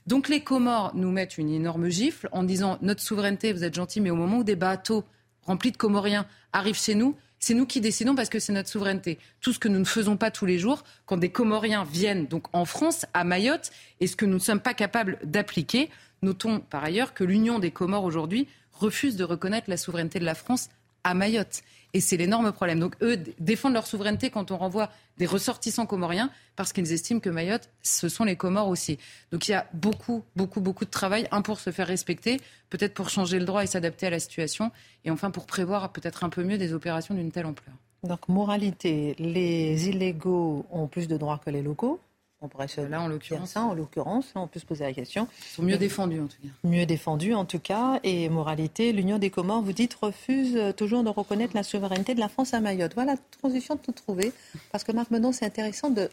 Donc 0.07 0.29
les 0.29 0.41
Comores 0.41 0.95
nous 0.95 1.11
mettent 1.11 1.39
une 1.39 1.51
énorme 1.51 1.89
gifle 1.89 2.29
en 2.31 2.43
disant 2.43 2.77
notre 2.81 3.01
souveraineté, 3.01 3.51
vous 3.51 3.63
êtes 3.63 3.73
gentil, 3.73 4.01
mais 4.01 4.11
au 4.11 4.15
moment 4.15 4.37
où 4.37 4.43
des 4.43 4.55
bateaux 4.55 5.03
remplis 5.45 5.71
de 5.71 5.77
Comoriens 5.77 6.27
arrivent 6.53 6.79
chez 6.79 6.95
nous, 6.95 7.15
c'est 7.39 7.53
nous 7.53 7.65
qui 7.65 7.81
décidons 7.81 8.15
parce 8.15 8.29
que 8.29 8.39
c'est 8.39 8.53
notre 8.53 8.69
souveraineté. 8.69 9.19
Tout 9.41 9.53
ce 9.53 9.59
que 9.59 9.67
nous 9.67 9.79
ne 9.79 9.85
faisons 9.85 10.17
pas 10.17 10.31
tous 10.31 10.45
les 10.45 10.57
jours, 10.57 10.83
quand 11.05 11.17
des 11.17 11.29
Comoriens 11.29 11.83
viennent 11.83 12.25
donc 12.25 12.47
en 12.53 12.65
France, 12.65 13.05
à 13.13 13.23
Mayotte, 13.23 13.71
et 13.99 14.07
ce 14.07 14.15
que 14.15 14.25
nous 14.25 14.35
ne 14.35 14.39
sommes 14.39 14.61
pas 14.61 14.73
capables 14.73 15.19
d'appliquer. 15.23 15.89
Notons 16.21 16.59
par 16.59 16.83
ailleurs 16.83 17.13
que 17.13 17.23
l'Union 17.23 17.59
des 17.59 17.71
Comores 17.71 18.03
aujourd'hui 18.03 18.47
refuse 18.71 19.15
de 19.15 19.23
reconnaître 19.23 19.69
la 19.69 19.77
souveraineté 19.77 20.19
de 20.19 20.25
la 20.25 20.35
France 20.35 20.69
à 21.05 21.13
Mayotte. 21.13 21.61
Et 21.93 22.01
c'est 22.01 22.17
l'énorme 22.17 22.51
problème. 22.51 22.81
Donc 22.81 22.97
eux 23.01 23.17
défendent 23.39 23.71
leur 23.73 23.87
souveraineté 23.87 24.29
quand 24.29 24.51
on 24.51 24.57
renvoie 24.57 24.89
des 25.17 25.25
ressortissants 25.25 25.85
comoriens 25.85 26.29
parce 26.57 26.73
qu'ils 26.73 26.91
estiment 26.91 27.21
que 27.21 27.29
Mayotte, 27.29 27.69
ce 27.83 28.09
sont 28.09 28.25
les 28.25 28.35
Comores 28.35 28.67
aussi. 28.67 28.97
Donc 29.31 29.47
il 29.47 29.51
y 29.51 29.53
a 29.53 29.65
beaucoup, 29.71 30.23
beaucoup, 30.35 30.59
beaucoup 30.59 30.83
de 30.83 30.89
travail. 30.89 31.25
Un 31.31 31.41
pour 31.41 31.61
se 31.61 31.71
faire 31.71 31.87
respecter, 31.87 32.41
peut-être 32.69 32.93
pour 32.93 33.09
changer 33.09 33.39
le 33.39 33.45
droit 33.45 33.63
et 33.63 33.67
s'adapter 33.67 34.07
à 34.07 34.09
la 34.09 34.19
situation, 34.19 34.71
et 35.05 35.11
enfin 35.11 35.31
pour 35.31 35.45
prévoir 35.45 35.93
peut-être 35.93 36.25
un 36.25 36.29
peu 36.29 36.43
mieux 36.43 36.57
des 36.57 36.73
opérations 36.73 37.15
d'une 37.15 37.31
telle 37.31 37.45
ampleur. 37.45 37.73
Donc 38.03 38.27
moralité, 38.27 39.15
les 39.17 39.87
illégaux 39.87 40.65
ont 40.71 40.87
plus 40.87 41.07
de 41.07 41.15
droits 41.15 41.39
que 41.43 41.49
les 41.49 41.61
locaux. 41.61 42.01
On 42.45 42.47
pourrait 42.47 42.67
se 42.67 42.79
là, 42.79 43.01
en 43.01 43.07
l'occurrence, 43.07 43.51
ça, 43.51 43.63
en 43.63 43.73
l'occurrence, 43.73 44.27
on 44.35 44.45
peut 44.45 44.59
se 44.59 44.67
poser 44.67 44.83
la 44.83 44.93
question. 44.93 45.27
Ils 45.39 45.55
sont 45.55 45.63
mieux 45.63 45.77
défendus 45.77 46.21
en 46.21 46.27
tout 46.27 46.37
cas. 46.43 46.49
Mieux 46.63 46.85
défendus 46.85 47.33
en 47.33 47.43
tout 47.45 47.57
cas. 47.57 47.99
Et 48.03 48.29
moralité, 48.29 48.93
l'Union 48.93 49.17
des 49.17 49.31
Comores, 49.31 49.63
vous 49.63 49.73
dites, 49.73 49.95
refuse 49.95 50.75
toujours 50.77 51.03
de 51.03 51.09
reconnaître 51.09 51.55
la 51.55 51.63
souveraineté 51.63 52.13
de 52.13 52.19
la 52.19 52.29
France 52.29 52.53
à 52.53 52.59
Mayotte. 52.59 52.93
Voilà, 52.93 53.15
transition 53.39 53.73
de 53.73 53.79
tout 53.79 53.93
trouver. 53.93 54.31
Parce 54.71 54.83
que 54.83 54.91
Marc 54.91 55.09
Menon, 55.09 55.31
c'est 55.31 55.45
intéressant 55.45 55.89
de. 55.89 56.07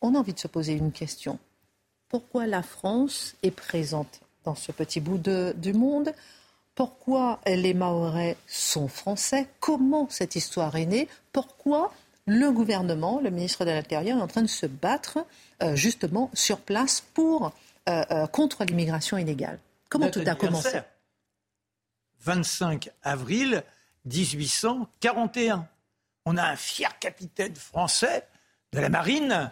On 0.00 0.16
a 0.16 0.18
envie 0.18 0.34
de 0.34 0.40
se 0.40 0.48
poser 0.48 0.72
une 0.72 0.90
question. 0.90 1.38
Pourquoi 2.08 2.48
la 2.48 2.64
France 2.64 3.36
est 3.44 3.52
présente 3.52 4.20
dans 4.42 4.56
ce 4.56 4.72
petit 4.72 4.98
bout 4.98 5.18
de, 5.18 5.54
du 5.56 5.74
monde? 5.74 6.12
Pourquoi 6.74 7.38
les 7.46 7.72
Mahorais 7.72 8.36
sont 8.48 8.88
français? 8.88 9.46
Comment 9.60 10.08
cette 10.10 10.34
histoire 10.34 10.74
est 10.74 10.86
née? 10.86 11.06
Pourquoi 11.32 11.92
le 12.28 12.52
gouvernement, 12.52 13.20
le 13.20 13.30
ministre 13.30 13.64
de 13.64 13.70
l'Intérieur 13.70 14.18
est 14.18 14.20
en 14.20 14.26
train 14.26 14.42
de 14.42 14.46
se 14.46 14.66
battre 14.66 15.18
euh, 15.62 15.74
justement 15.74 16.30
sur 16.34 16.58
place 16.58 17.02
pour, 17.14 17.52
euh, 17.88 18.04
euh, 18.10 18.26
contre 18.26 18.64
l'immigration 18.64 19.16
illégale. 19.16 19.58
Comment 19.88 20.10
tout 20.10 20.22
a 20.26 20.34
commencé 20.34 20.78
25 22.20 22.90
avril 23.02 23.64
1841. 24.04 25.66
On 26.26 26.36
a 26.36 26.44
un 26.44 26.56
fier 26.56 26.98
capitaine 26.98 27.56
français 27.56 28.26
de 28.72 28.80
la 28.80 28.90
marine 28.90 29.50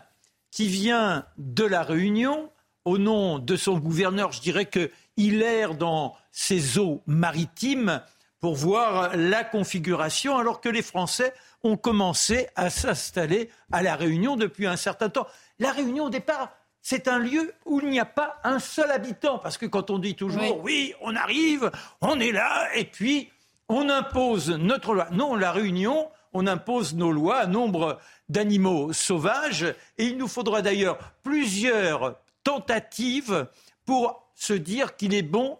qui 0.50 0.68
vient 0.68 1.24
de 1.38 1.64
la 1.64 1.82
Réunion 1.82 2.50
au 2.84 2.98
nom 2.98 3.38
de 3.38 3.56
son 3.56 3.78
gouverneur. 3.78 4.32
Je 4.32 4.42
dirais 4.42 4.66
qu'il 4.66 5.42
erre 5.42 5.74
dans 5.74 6.14
ses 6.30 6.78
eaux 6.78 7.02
maritimes 7.06 8.02
pour 8.40 8.54
voir 8.54 9.16
la 9.16 9.44
configuration, 9.44 10.36
alors 10.36 10.60
que 10.60 10.68
les 10.68 10.82
Français 10.82 11.32
ont 11.66 11.76
commencé 11.76 12.48
à 12.56 12.70
s'installer 12.70 13.50
à 13.72 13.82
La 13.82 13.96
Réunion 13.96 14.36
depuis 14.36 14.66
un 14.66 14.76
certain 14.76 15.08
temps. 15.08 15.26
La 15.58 15.72
Réunion, 15.72 16.04
au 16.04 16.10
départ, 16.10 16.52
c'est 16.82 17.08
un 17.08 17.18
lieu 17.18 17.52
où 17.64 17.80
il 17.80 17.88
n'y 17.88 18.00
a 18.00 18.04
pas 18.04 18.40
un 18.44 18.58
seul 18.58 18.90
habitant. 18.90 19.38
Parce 19.38 19.58
que 19.58 19.66
quand 19.66 19.90
on 19.90 19.98
dit 19.98 20.14
toujours, 20.14 20.62
oui. 20.62 20.94
on 21.00 21.16
arrive, 21.16 21.70
on 22.00 22.20
est 22.20 22.32
là, 22.32 22.68
et 22.74 22.84
puis 22.84 23.30
on 23.68 23.88
impose 23.88 24.50
notre 24.50 24.94
loi. 24.94 25.08
Non, 25.10 25.34
la 25.34 25.50
Réunion, 25.50 26.08
on 26.32 26.46
impose 26.46 26.94
nos 26.94 27.10
lois 27.10 27.38
à 27.38 27.46
nombre 27.46 27.98
d'animaux 28.28 28.92
sauvages. 28.92 29.66
Et 29.98 30.06
il 30.06 30.16
nous 30.16 30.28
faudra 30.28 30.62
d'ailleurs 30.62 30.98
plusieurs 31.22 32.20
tentatives 32.44 33.48
pour 33.84 34.30
se 34.34 34.52
dire 34.52 34.96
qu'il 34.96 35.14
est 35.14 35.22
bon 35.22 35.58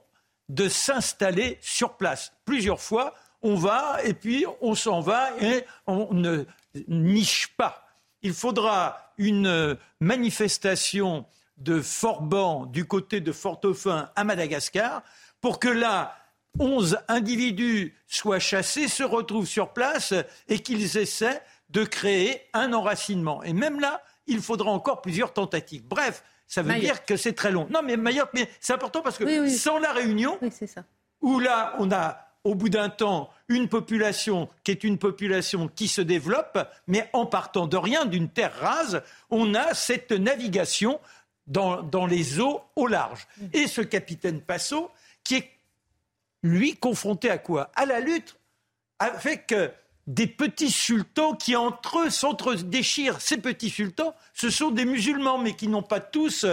de 0.49 0.69
s'installer 0.69 1.59
sur 1.61 1.97
place. 1.97 2.33
Plusieurs 2.45 2.81
fois, 2.81 3.15
on 3.43 3.55
va 3.55 3.99
et 4.05 4.15
puis 4.15 4.45
on 4.61 4.75
s'en 4.75 5.01
va 5.01 5.31
et 5.41 5.65
on 5.87 6.13
ne 6.13 6.45
niche 6.89 7.49
pas. 7.57 7.87
Il 8.23 8.33
faudra 8.33 9.13
une 9.19 9.77
manifestation 10.01 11.27
de 11.57 11.81
Forban 11.81 12.67
du 12.67 12.85
côté 12.85 13.21
de 13.21 13.33
Fort-Dauphin 13.33 14.11
à 14.15 14.25
Madagascar 14.25 15.03
pour 15.41 15.59
que 15.59 15.69
là, 15.69 16.17
11 16.59 16.99
individus 17.09 17.95
soient 18.07 18.39
chassés, 18.39 18.89
se 18.89 19.03
retrouvent 19.03 19.47
sur 19.47 19.73
place 19.73 20.15
et 20.49 20.59
qu'ils 20.61 20.97
essaient 20.97 21.43
de 21.71 21.85
créer 21.85 22.43
un 22.53 22.73
enracinement. 22.73 23.43
Et 23.43 23.53
même 23.53 23.81
là, 23.81 24.03
il 24.27 24.41
faudra 24.41 24.71
encore 24.71 25.03
plusieurs 25.03 25.33
tentatives. 25.33 25.87
Bref, 25.87 26.23
ça 26.47 26.63
veut 26.63 26.75
dire 26.79 27.05
que 27.05 27.17
c'est 27.17 27.33
très 27.33 27.51
long. 27.51 27.67
Non, 27.71 27.81
mais 27.83 27.97
Mayotte, 27.97 28.31
mais 28.35 28.49
c'est 28.61 28.73
important 28.73 29.03
parce 29.03 29.19
que 29.19 29.49
sans 29.49 29.79
la 29.79 29.93
Réunion, 29.93 30.39
où 31.21 31.39
là, 31.41 31.75
on 31.79 31.91
a 31.91 32.26
au 32.47 32.55
bout 32.55 32.69
d'un 32.69 32.89
temps 32.89 33.29
une 33.49 33.69
population 33.69 34.49
qui 34.63 34.71
est 34.71 34.85
une 34.85 34.99
population 34.99 35.69
qui 35.69 35.89
se 35.89 36.01
développe, 36.01 36.59
mais 36.87 37.11
en 37.13 37.27
partant 37.27 37.67
de 37.67 37.77
rien, 37.77 38.05
d'une 38.05 38.29
terre 38.29 38.57
rase, 38.61 39.03
on 39.31 39.55
a 39.55 39.75
cette 39.75 40.13
navigation 40.13 41.01
dans, 41.49 42.07
les 42.07 42.41
eaux 42.41 42.61
au 42.77 42.87
large. 42.87 43.27
Et 43.53 43.67
ce 43.67 43.81
capitaine 43.81 44.41
Passot, 44.41 44.91
qui 45.25 45.37
est, 45.37 45.51
lui, 46.45 46.77
confronté 46.77 47.31
à 47.31 47.39
quoi? 47.39 47.71
À 47.75 47.85
la 47.85 47.99
lutte 47.99 48.37
avec 49.01 49.51
euh, 49.51 49.69
des 50.07 50.29
petits 50.29 50.71
sultans 50.71 51.35
qui 51.35 51.57
entre 51.57 52.01
eux 52.07 52.11
s'entre-déchirent. 52.11 53.21
Ces 53.21 53.39
petits 53.39 53.71
sultans, 53.71 54.15
ce 54.35 54.51
sont 54.51 54.71
des 54.71 54.85
musulmans, 54.85 55.39
mais 55.39 55.55
qui 55.55 55.67
n'ont 55.67 55.83
pas 55.83 56.01
tous 56.01 56.47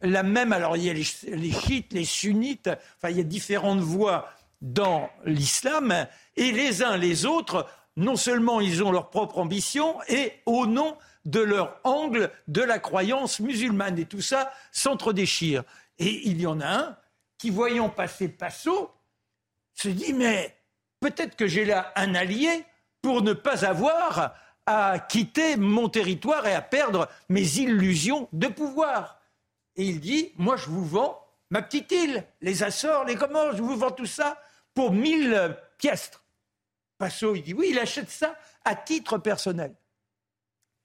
la 0.00 0.22
même. 0.22 0.52
Alors 0.52 0.76
il 0.76 0.84
y 0.84 0.90
a 0.90 0.94
les, 0.94 1.06
les 1.36 1.52
chiites, 1.52 1.92
les 1.92 2.04
sunnites, 2.04 2.70
enfin 2.96 3.10
il 3.10 3.16
y 3.16 3.20
a 3.20 3.24
différentes 3.24 3.80
voies 3.80 4.28
dans 4.60 5.08
l'islam, 5.24 6.06
et 6.36 6.52
les 6.52 6.82
uns 6.82 6.96
les 6.96 7.26
autres, 7.26 7.66
non 7.96 8.16
seulement 8.16 8.60
ils 8.60 8.82
ont 8.82 8.92
leur 8.92 9.10
propre 9.10 9.38
ambition, 9.38 9.96
et 10.08 10.34
au 10.46 10.66
nom 10.66 10.96
de 11.24 11.40
leur 11.40 11.80
angle 11.84 12.30
de 12.48 12.62
la 12.62 12.78
croyance 12.78 13.40
musulmane, 13.40 13.98
et 13.98 14.06
tout 14.06 14.20
ça 14.20 14.52
s'entre-déchire. 14.72 15.64
Et 15.98 16.28
il 16.28 16.40
y 16.40 16.46
en 16.46 16.60
a 16.60 16.68
un 16.68 16.96
qui, 17.38 17.50
voyant 17.50 17.88
passer 17.88 18.28
Passo, 18.28 18.90
se 19.74 19.88
dit, 19.88 20.12
mais 20.12 20.56
peut-être 21.00 21.36
que 21.36 21.46
j'ai 21.46 21.64
là 21.64 21.92
un 21.96 22.14
allié 22.14 22.64
pour 23.02 23.22
ne 23.22 23.32
pas 23.32 23.64
avoir 23.64 24.34
à 24.66 24.98
quitter 24.98 25.56
mon 25.56 25.88
territoire 25.88 26.46
et 26.46 26.54
à 26.54 26.62
perdre 26.62 27.08
mes 27.28 27.58
illusions 27.58 28.28
de 28.32 28.46
pouvoir. 28.46 29.18
Et 29.76 29.84
il 29.84 30.00
dit, 30.00 30.32
moi 30.36 30.56
je 30.56 30.66
vous 30.66 30.84
vends 30.84 31.18
ma 31.50 31.62
petite 31.62 31.90
île, 31.90 32.24
les 32.40 32.62
Açores, 32.62 33.04
les 33.04 33.16
Comores, 33.16 33.56
je 33.56 33.62
vous 33.62 33.76
vends 33.76 33.90
tout 33.90 34.06
ça 34.06 34.40
pour 34.74 34.92
1000 34.92 35.56
piastres. 35.78 36.24
Passot, 36.98 37.34
il 37.34 37.42
dit 37.42 37.54
oui, 37.54 37.68
il 37.70 37.78
achète 37.78 38.10
ça 38.10 38.36
à 38.64 38.74
titre 38.74 39.18
personnel. 39.18 39.74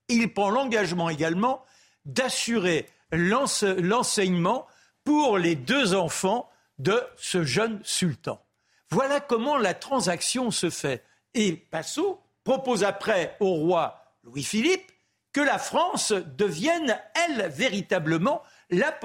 Il 0.07 0.33
prend 0.33 0.49
l'engagement 0.49 1.09
également 1.09 1.63
d'assurer 2.05 2.87
l'enseignement 3.11 4.67
pour 5.03 5.37
les 5.37 5.55
deux 5.55 5.93
enfants 5.93 6.49
de 6.79 7.01
ce 7.17 7.43
jeune 7.43 7.79
sultan. 7.83 8.41
Voilà 8.89 9.19
comment 9.19 9.57
la 9.57 9.73
transaction 9.73 10.51
se 10.51 10.69
fait. 10.69 11.03
Et 11.33 11.53
Passot 11.53 12.21
propose 12.43 12.83
après 12.83 13.35
au 13.39 13.53
roi 13.53 14.03
Louis-Philippe 14.23 14.91
que 15.33 15.41
la 15.41 15.59
France 15.59 16.13
devienne, 16.13 16.97
elle, 17.13 17.49
véritablement 17.49 18.41
la, 18.69 18.95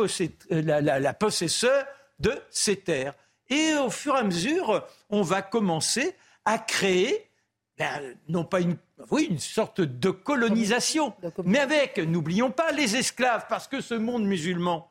la 0.81 1.15
possesseur 1.15 1.87
de 2.21 2.41
ces 2.51 2.77
terres. 2.77 3.15
Et 3.51 3.75
au 3.75 3.91
fur 3.91 4.15
et 4.15 4.21
à 4.21 4.23
mesure, 4.23 4.87
on 5.11 5.23
va 5.23 5.43
commencer 5.43 6.15
à 6.45 6.59
créer, 6.59 7.29
ben, 7.77 8.17
non 8.29 8.45
pas 8.45 8.61
une, 8.61 8.77
oui, 9.11 9.27
une 9.29 9.39
sorte 9.39 9.81
de 9.81 10.11
colonisation, 10.11 11.15
mais 11.45 11.59
avec, 11.59 11.99
n'oublions 11.99 12.51
pas, 12.51 12.71
les 12.73 12.97
esclaves, 12.97 13.47
parce 13.49 13.67
que 13.67 13.81
ce 13.81 13.95
monde 13.95 14.25
musulman, 14.25 14.89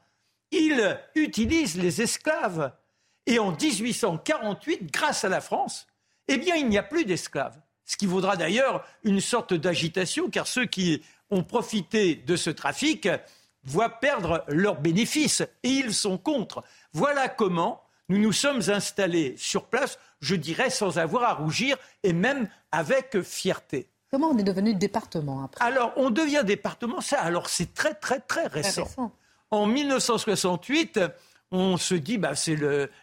il 0.52 1.00
utilise 1.16 1.78
les 1.78 2.02
esclaves. 2.02 2.74
Et 3.26 3.40
en 3.40 3.52
1848, 3.52 4.92
grâce 4.92 5.24
à 5.24 5.30
la 5.30 5.42
France, 5.42 5.88
eh 6.28 6.38
bien, 6.38 6.56
il 6.56 6.68
n'y 6.68 6.78
a 6.78 6.84
plus 6.84 7.06
d'esclaves. 7.06 7.60
Ce 7.86 7.96
qui 7.98 8.06
vaudra 8.06 8.36
d'ailleurs 8.36 8.86
une 9.04 9.22
sorte 9.22 9.54
d'agitation, 9.54 10.30
car 10.30 10.48
ceux 10.48 10.66
qui 10.66 11.02
ont 11.30 11.44
profité 11.44 12.16
de 12.16 12.36
ce 12.36 12.50
trafic 12.50 13.08
voient 13.64 14.00
perdre 14.00 14.44
leurs 14.48 14.80
bénéfices, 14.80 15.42
et 15.64 15.70
ils 15.70 15.94
sont 15.94 16.18
contre. 16.18 16.64
Voilà 16.94 17.30
comment 17.30 17.84
nous 18.10 18.18
nous 18.18 18.34
sommes 18.34 18.62
installés 18.70 19.36
sur 19.38 19.66
place, 19.66 20.00
je 20.20 20.36
dirais, 20.36 20.70
sans 20.70 20.98
avoir 20.98 21.24
à 21.24 21.34
rougir 21.34 21.78
et 22.04 22.14
même 22.14 22.50
avec 22.72 23.22
fierté. 23.22 23.88
Comment 24.12 24.30
on 24.30 24.38
est 24.38 24.44
devenu 24.44 24.74
département 24.74 25.44
après? 25.44 25.64
Alors, 25.64 25.94
on 25.96 26.10
devient 26.10 26.44
département, 26.44 27.00
ça, 27.00 27.20
alors 27.22 27.48
c'est 27.48 27.74
très, 27.74 27.94
très, 27.94 28.20
très 28.20 28.48
récent. 28.48 29.14
En 29.52 29.68
1968, 29.68 31.00
on 31.52 31.78
se 31.78 31.96
dit, 31.96 32.18
bah, 32.18 32.36
c'est 32.36 32.58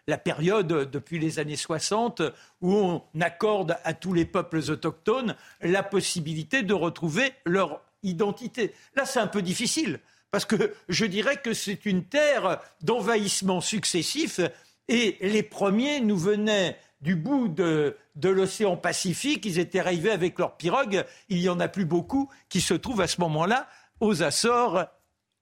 la 0.06 0.18
période 0.18 0.66
depuis 0.66 1.18
les 1.18 1.38
années 1.38 1.56
60 1.56 2.22
où 2.60 2.74
on 2.74 3.02
accorde 3.20 3.76
à 3.84 3.94
tous 3.94 4.12
les 4.12 4.24
peuples 4.24 4.58
autochtones 4.68 5.36
la 5.60 5.82
possibilité 5.82 6.62
de 6.62 6.74
retrouver 6.74 7.32
leur 7.44 7.80
identité. 8.02 8.74
Là, 8.94 9.04
c'est 9.04 9.20
un 9.20 9.26
peu 9.26 9.42
difficile, 9.42 10.00
parce 10.30 10.44
que 10.44 10.74
je 10.88 11.06
dirais 11.06 11.36
que 11.36 11.54
c'est 11.54 11.86
une 11.86 12.04
terre 12.04 12.60
d'envahissement 12.82 13.60
successif 13.60 14.40
et 14.88 15.16
les 15.20 15.42
premiers 15.42 16.00
nous 16.00 16.16
venaient 16.16 16.78
du 17.00 17.16
bout 17.16 17.48
de, 17.48 17.96
l'océan 18.22 18.76
Pacifique. 18.76 19.44
Ils 19.44 19.58
étaient 19.58 19.80
arrivés 19.80 20.10
avec 20.10 20.38
leurs 20.38 20.56
pirogues. 20.56 21.04
Il 21.28 21.38
n'y 21.38 21.48
en 21.48 21.60
a 21.60 21.68
plus 21.68 21.84
beaucoup 21.84 22.30
qui 22.48 22.60
se 22.60 22.74
trouvent 22.74 23.00
à 23.00 23.06
ce 23.06 23.20
moment-là 23.20 23.68
aux 24.00 24.22
Açores, 24.22 24.84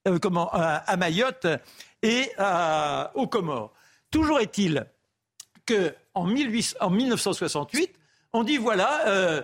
euh, 0.06 0.18
à, 0.52 0.96
Mayotte 0.96 1.46
et 2.02 2.30
aux 3.14 3.26
Comores. 3.26 3.72
Toujours 4.10 4.40
est-il 4.40 4.86
qu'en 5.66 5.90
en 6.14 6.90
1968, 6.90 7.94
on 8.32 8.42
dit 8.42 8.58
voilà, 8.58 9.08
euh, 9.08 9.42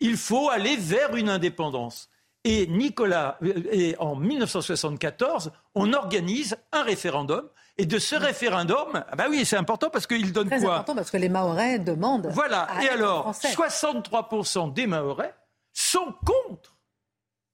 il 0.00 0.16
faut 0.16 0.50
aller 0.50 0.76
vers 0.76 1.16
une 1.16 1.28
indépendance. 1.28 2.10
Et 2.44 2.66
Nicolas, 2.66 3.38
euh, 3.42 3.62
et 3.70 3.96
en 3.98 4.16
1974, 4.16 5.52
on 5.74 5.92
organise 5.92 6.56
un 6.72 6.82
référendum 6.82 7.48
et 7.78 7.86
de 7.86 7.98
ce 7.98 8.14
référendum, 8.14 8.88
ah 8.94 9.16
bah 9.16 9.26
oui, 9.30 9.44
c'est 9.46 9.56
important 9.56 9.88
parce 9.88 10.06
qu'il 10.06 10.32
donne 10.32 10.48
Très 10.48 10.60
quoi 10.60 10.74
important 10.74 10.94
parce 10.94 11.10
que 11.10 11.16
les 11.16 11.30
Mahorais 11.30 11.78
demandent. 11.78 12.28
Voilà. 12.32 12.68
et 12.82 12.88
alors, 12.88 13.32
63% 13.32 14.72
des 14.72 14.86
Mahorais 14.86 15.34
sont 15.72 16.14
contre, 16.26 16.76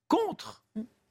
contre 0.08 0.64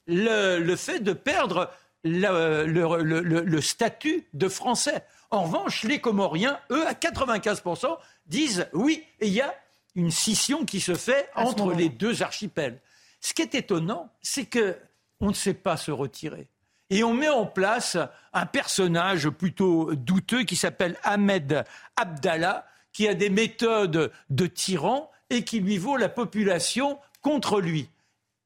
le, 0.07 0.75
fait 0.75 0.99
de 0.99 1.13
perdre 1.13 1.71
le, 2.03 3.61
statut 3.61 4.27
de 4.33 4.49
français. 4.49 5.05
En 5.31 5.43
revanche, 5.43 5.83
les 5.83 5.99
Comoriens, 5.99 6.59
eux, 6.71 6.85
à 6.85 6.93
95%, 6.93 7.97
disent 8.25 8.67
oui, 8.73 9.03
et 9.19 9.27
il 9.27 9.33
y 9.33 9.41
a 9.41 9.53
une 9.95 10.11
scission 10.11 10.65
qui 10.65 10.81
se 10.81 10.95
fait 10.95 11.29
entre 11.35 11.73
les 11.73 11.89
deux 11.89 12.23
archipels. 12.23 12.79
Ce 13.27 13.33
qui 13.33 13.41
est 13.41 13.55
étonnant, 13.55 14.09
c'est 14.21 14.45
qu'on 14.45 15.27
ne 15.27 15.33
sait 15.33 15.53
pas 15.53 15.75
se 15.75 15.91
retirer. 15.91 16.47
Et 16.89 17.03
on 17.03 17.13
met 17.13 17.27
en 17.27 17.45
place 17.45 17.97
un 18.31 18.45
personnage 18.45 19.29
plutôt 19.29 19.93
douteux 19.95 20.43
qui 20.43 20.55
s'appelle 20.55 20.97
Ahmed 21.03 21.65
Abdallah, 21.97 22.65
qui 22.93 23.05
a 23.05 23.15
des 23.15 23.29
méthodes 23.29 24.13
de 24.29 24.47
tyran 24.47 25.11
et 25.29 25.43
qui 25.43 25.59
lui 25.59 25.77
vaut 25.77 25.97
la 25.97 26.07
population 26.07 26.99
contre 27.21 27.59
lui. 27.59 27.89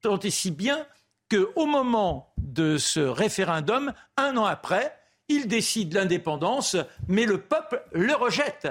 Tant 0.01 0.17
et 0.17 0.31
si 0.31 0.49
bien 0.49 0.87
qu'au 1.29 1.67
moment 1.67 2.33
de 2.37 2.79
ce 2.79 3.01
référendum, 3.01 3.93
un 4.17 4.35
an 4.35 4.45
après, 4.45 4.97
il 5.27 5.47
décide 5.47 5.93
l'indépendance, 5.93 6.75
mais 7.07 7.25
le 7.25 7.39
peuple 7.39 7.83
le 7.91 8.15
rejette. 8.15 8.67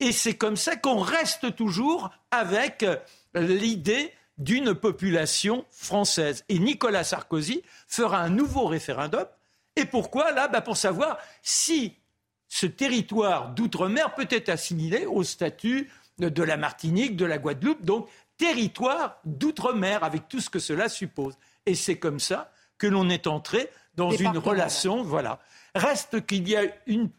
Et 0.00 0.10
c'est 0.10 0.36
comme 0.36 0.56
ça 0.56 0.74
qu'on 0.74 0.98
reste 0.98 1.54
toujours 1.54 2.10
avec 2.32 2.84
l'idée 3.34 4.12
d'une 4.38 4.74
population 4.74 5.64
française. 5.70 6.44
Et 6.48 6.58
Nicolas 6.58 7.04
Sarkozy 7.04 7.62
fera 7.86 8.20
un 8.20 8.30
nouveau 8.30 8.66
référendum. 8.66 9.26
Et 9.76 9.84
pourquoi 9.84 10.32
Là, 10.32 10.48
bah, 10.48 10.60
pour 10.60 10.76
savoir 10.76 11.18
si 11.42 11.94
ce 12.48 12.66
territoire 12.66 13.50
d'outre-mer 13.50 14.14
peut 14.14 14.28
être 14.30 14.48
assimilé 14.48 15.06
au 15.06 15.22
statut 15.22 15.90
de 16.18 16.42
la 16.42 16.56
Martinique, 16.56 17.16
de 17.16 17.24
la 17.24 17.38
Guadeloupe, 17.38 17.84
donc 17.84 18.08
territoire 18.36 19.20
d'outre-mer, 19.24 20.02
avec 20.02 20.28
tout 20.28 20.40
ce 20.40 20.50
que 20.50 20.58
cela 20.58 20.88
suppose. 20.88 21.34
Et 21.66 21.74
c'est 21.74 21.98
comme 21.98 22.20
ça 22.20 22.50
que 22.78 22.86
l'on 22.86 23.10
est 23.10 23.26
entré 23.26 23.68
dans 23.94 24.10
une 24.10 24.38
relation. 24.38 25.02
Voilà. 25.02 25.40
Reste 25.74 26.24
qu'il 26.26 26.48
y 26.48 26.56
a 26.56 26.62
une, 26.86 27.10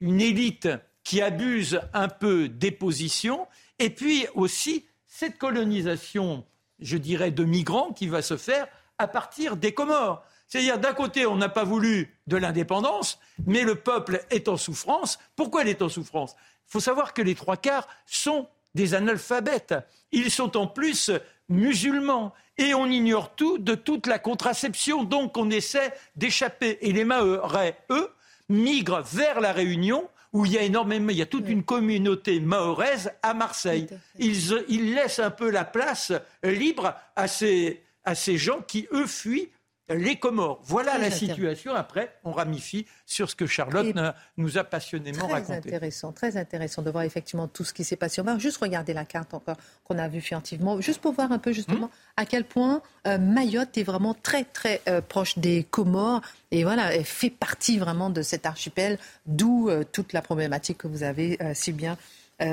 une 0.00 0.20
élite 0.20 0.68
qui 1.04 1.20
abuse 1.20 1.80
un 1.92 2.08
peu 2.08 2.48
des 2.48 2.70
positions, 2.70 3.46
et 3.78 3.90
puis 3.90 4.26
aussi 4.34 4.86
cette 5.06 5.36
colonisation 5.36 6.44
je 6.82 6.96
dirais, 6.96 7.30
de 7.30 7.44
migrants 7.44 7.92
qui 7.92 8.08
va 8.08 8.22
se 8.22 8.36
faire 8.36 8.66
à 8.98 9.08
partir 9.08 9.56
des 9.56 9.72
Comores. 9.72 10.24
C'est-à-dire, 10.48 10.78
d'un 10.78 10.92
côté, 10.92 11.24
on 11.24 11.36
n'a 11.36 11.48
pas 11.48 11.64
voulu 11.64 12.14
de 12.26 12.36
l'indépendance, 12.36 13.18
mais 13.46 13.62
le 13.62 13.74
peuple 13.74 14.22
est 14.30 14.48
en 14.48 14.58
souffrance. 14.58 15.18
Pourquoi 15.34 15.62
il 15.62 15.68
est 15.68 15.80
en 15.80 15.88
souffrance? 15.88 16.36
Il 16.68 16.72
faut 16.72 16.80
savoir 16.80 17.14
que 17.14 17.22
les 17.22 17.34
trois 17.34 17.56
quarts 17.56 17.88
sont 18.06 18.48
des 18.74 18.94
analphabètes. 18.94 19.74
Ils 20.12 20.30
sont 20.30 20.56
en 20.56 20.66
plus 20.66 21.10
musulmans. 21.48 22.34
Et 22.58 22.74
on 22.74 22.86
ignore 22.86 23.34
tout 23.34 23.56
de 23.56 23.74
toute 23.74 24.06
la 24.06 24.18
contraception. 24.18 25.04
Donc, 25.04 25.38
on 25.38 25.50
essaie 25.50 25.94
d'échapper. 26.16 26.78
Et 26.82 26.92
les 26.92 27.04
Mahorais, 27.04 27.78
eux, 27.90 28.12
migrent 28.50 29.02
vers 29.02 29.40
la 29.40 29.52
Réunion 29.52 30.08
où 30.32 30.46
il 30.46 30.52
y 30.52 30.58
a 30.58 30.62
énormément, 30.62 31.10
il 31.10 31.18
y 31.18 31.22
a 31.22 31.26
toute 31.26 31.48
une 31.48 31.62
communauté 31.62 32.40
mahoraise 32.40 33.12
à 33.22 33.34
Marseille. 33.34 33.86
Ils, 34.18 34.94
laissent 34.94 35.18
un 35.18 35.30
peu 35.30 35.50
la 35.50 35.64
place 35.64 36.12
libre 36.42 36.94
à 37.16 37.28
ces, 37.28 37.82
à 38.04 38.14
ces 38.14 38.38
gens 38.38 38.62
qui, 38.62 38.88
eux, 38.92 39.06
fuient 39.06 39.50
les 39.88 40.16
Comores. 40.16 40.60
Voilà 40.64 40.98
la 40.98 41.10
situation. 41.10 41.74
Après, 41.74 42.14
on 42.24 42.32
ramifie 42.32 42.86
sur 43.06 43.30
ce 43.30 43.36
que 43.36 43.46
Charlotte 43.46 43.94
nous 44.36 44.58
a 44.58 44.64
passionnément 44.64 45.26
très 45.26 45.40
raconté. 45.40 45.68
Intéressant, 45.68 46.12
très 46.12 46.36
intéressant 46.36 46.82
de 46.82 46.90
voir 46.90 47.04
effectivement 47.04 47.48
tout 47.48 47.64
ce 47.64 47.72
qui 47.72 47.84
s'est 47.84 47.96
passé. 47.96 48.20
On 48.20 48.24
va 48.24 48.38
juste 48.38 48.58
regarder 48.58 48.92
la 48.92 49.04
carte 49.04 49.34
encore 49.34 49.56
qu'on 49.84 49.98
a 49.98 50.08
vue 50.08 50.20
furtivement, 50.20 50.80
juste 50.80 51.00
pour 51.00 51.12
voir 51.12 51.32
un 51.32 51.38
peu 51.38 51.52
justement 51.52 51.86
hmm 51.86 51.90
à 52.16 52.26
quel 52.26 52.44
point 52.44 52.82
euh, 53.06 53.18
Mayotte 53.18 53.76
est 53.78 53.82
vraiment 53.82 54.14
très 54.14 54.44
très 54.44 54.80
euh, 54.88 55.00
proche 55.00 55.38
des 55.38 55.64
Comores 55.64 56.20
et 56.50 56.62
voilà, 56.62 56.94
elle 56.94 57.04
fait 57.04 57.30
partie 57.30 57.78
vraiment 57.78 58.10
de 58.10 58.22
cet 58.22 58.44
archipel, 58.44 58.98
d'où 59.26 59.70
euh, 59.70 59.82
toute 59.90 60.12
la 60.12 60.20
problématique 60.20 60.78
que 60.78 60.88
vous 60.88 61.02
avez 61.02 61.38
si 61.54 61.72
bien 61.72 61.96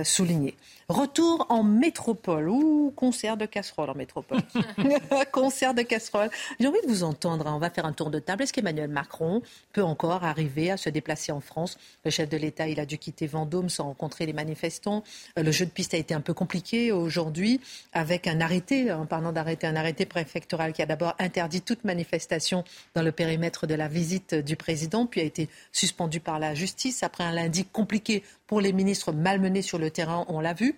soulignée. 0.04 0.56
Retour 0.90 1.46
en 1.50 1.62
métropole 1.62 2.50
ou 2.50 2.92
concert 2.96 3.38
de 3.38 3.46
casserole 3.46 3.92
en 3.92 3.94
métropole. 3.94 4.40
concert 5.32 5.76
de 5.76 5.84
casserole. 5.84 6.32
J'ai 6.60 6.66
envie 6.66 6.82
de 6.82 6.88
vous 6.88 7.04
entendre. 7.04 7.46
Hein. 7.46 7.54
On 7.54 7.60
va 7.60 7.70
faire 7.70 7.86
un 7.86 7.94
tour 7.94 8.10
de 8.10 8.18
table. 8.18 8.42
Est-ce 8.42 8.54
qu'Emmanuel 8.54 8.90
Macron 8.90 9.44
peut 9.72 9.84
encore 9.84 10.24
arriver 10.24 10.72
à 10.72 10.78
se 10.78 10.90
déplacer 10.90 11.32
en 11.32 11.42
France? 11.42 11.78
Le 12.06 12.10
chef 12.10 12.28
de 12.28 12.38
l'État, 12.38 12.68
il 12.68 12.80
a 12.80 12.88
dû 12.88 12.98
quitter 12.98 13.28
Vendôme 13.28 13.70
sans 13.70 13.84
rencontrer 13.84 14.26
les 14.26 14.34
manifestants. 14.34 15.04
Euh, 15.38 15.44
le 15.44 15.52
jeu 15.52 15.68
de 15.68 15.70
piste 15.70 15.94
a 15.94 15.98
été 15.98 16.16
un 16.16 16.22
peu 16.22 16.34
compliqué 16.34 16.92
aujourd'hui 16.92 17.62
avec 17.94 18.26
un 18.26 18.42
arrêté, 18.42 18.92
en 18.92 19.06
parlant 19.06 19.32
d'arrêté, 19.32 19.68
un 19.68 19.76
arrêté 19.76 20.08
préfectoral 20.08 20.74
qui 20.74 20.82
a 20.82 20.88
d'abord 20.88 21.14
interdit 21.20 21.62
toute 21.62 21.84
manifestation 21.84 22.64
dans 22.96 23.04
le 23.04 23.12
périmètre 23.12 23.68
de 23.68 23.76
la 23.76 23.88
visite 23.88 24.34
du 24.34 24.56
président, 24.56 25.06
puis 25.06 25.22
a 25.22 25.24
été 25.24 25.50
suspendu 25.72 26.20
par 26.20 26.40
la 26.40 26.56
justice 26.56 27.04
après 27.04 27.26
un 27.26 27.32
lundi 27.32 27.64
compliqué 27.64 28.24
pour 28.48 28.60
les 28.60 28.74
ministres 28.74 29.12
malmenés 29.12 29.62
sur 29.62 29.78
le 29.78 29.92
terrain, 29.92 30.26
on 30.28 30.40
l'a 30.40 30.56
vu 30.56 30.76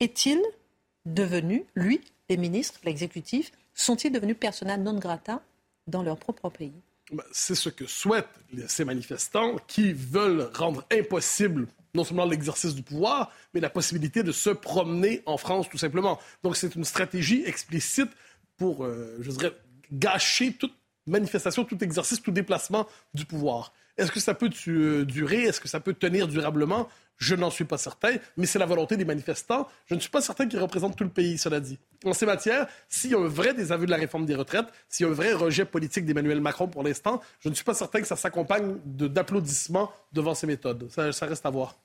est-il 0.00 0.40
devenu, 1.06 1.64
lui, 1.74 2.00
les 2.28 2.36
ministres, 2.36 2.80
l'exécutif, 2.84 3.52
sont-ils 3.74 4.10
devenus 4.10 4.36
persona 4.38 4.76
non 4.76 4.98
grata 4.98 5.42
dans 5.86 6.02
leur 6.02 6.16
propre 6.16 6.48
pays? 6.50 6.72
Ben, 7.12 7.24
C'est 7.32 7.54
ce 7.54 7.68
que 7.68 7.86
souhaitent 7.86 8.28
ces 8.68 8.84
manifestants 8.84 9.56
qui 9.66 9.92
veulent 9.92 10.50
rendre 10.54 10.84
impossible 10.92 11.66
non 11.94 12.04
seulement 12.04 12.24
l'exercice 12.24 12.74
du 12.74 12.82
pouvoir, 12.82 13.32
mais 13.52 13.60
la 13.60 13.70
possibilité 13.70 14.22
de 14.22 14.32
se 14.32 14.50
promener 14.50 15.22
en 15.26 15.36
France, 15.36 15.68
tout 15.68 15.78
simplement. 15.78 16.20
Donc 16.42 16.56
c'est 16.56 16.76
une 16.76 16.84
stratégie 16.84 17.42
explicite 17.44 18.10
pour, 18.56 18.84
euh, 18.84 19.16
je 19.20 19.30
dirais, 19.30 19.52
gâcher 19.92 20.52
toute 20.52 20.74
manifestation, 21.06 21.64
tout 21.64 21.82
exercice, 21.82 22.22
tout 22.22 22.30
déplacement 22.30 22.86
du 23.14 23.24
pouvoir. 23.24 23.72
Est-ce 23.96 24.12
que 24.12 24.20
ça 24.20 24.34
peut 24.34 24.50
euh, 24.68 25.04
durer? 25.04 25.42
Est-ce 25.42 25.60
que 25.60 25.68
ça 25.68 25.80
peut 25.80 25.94
tenir 25.94 26.28
durablement? 26.28 26.88
Je 27.20 27.34
n'en 27.34 27.50
suis 27.50 27.66
pas 27.66 27.76
certain, 27.76 28.16
mais 28.38 28.46
c'est 28.46 28.58
la 28.58 28.64
volonté 28.64 28.96
des 28.96 29.04
manifestants. 29.04 29.68
Je 29.84 29.94
ne 29.94 30.00
suis 30.00 30.08
pas 30.08 30.22
certain 30.22 30.48
qu'ils 30.48 30.58
représentent 30.58 30.96
tout 30.96 31.04
le 31.04 31.10
pays, 31.10 31.36
cela 31.36 31.60
dit. 31.60 31.78
En 32.06 32.14
ces 32.14 32.24
matières, 32.24 32.66
s'il 32.88 33.10
y 33.10 33.14
a 33.14 33.18
un 33.18 33.28
vrai 33.28 33.52
désaveu 33.52 33.84
de 33.84 33.90
la 33.90 33.98
réforme 33.98 34.24
des 34.24 34.34
retraites, 34.34 34.68
s'il 34.88 35.04
y 35.04 35.08
a 35.08 35.12
un 35.12 35.14
vrai 35.14 35.34
rejet 35.34 35.66
politique 35.66 36.06
d'Emmanuel 36.06 36.40
Macron 36.40 36.66
pour 36.66 36.82
l'instant, 36.82 37.20
je 37.40 37.50
ne 37.50 37.54
suis 37.54 37.62
pas 37.62 37.74
certain 37.74 38.00
que 38.00 38.06
ça 38.06 38.16
s'accompagne 38.16 38.78
d'applaudissements 38.86 39.92
devant 40.12 40.34
ces 40.34 40.46
méthodes. 40.46 40.90
Ça, 40.90 41.26
reste 41.26 41.44
à 41.44 41.50
voir. 41.50 41.76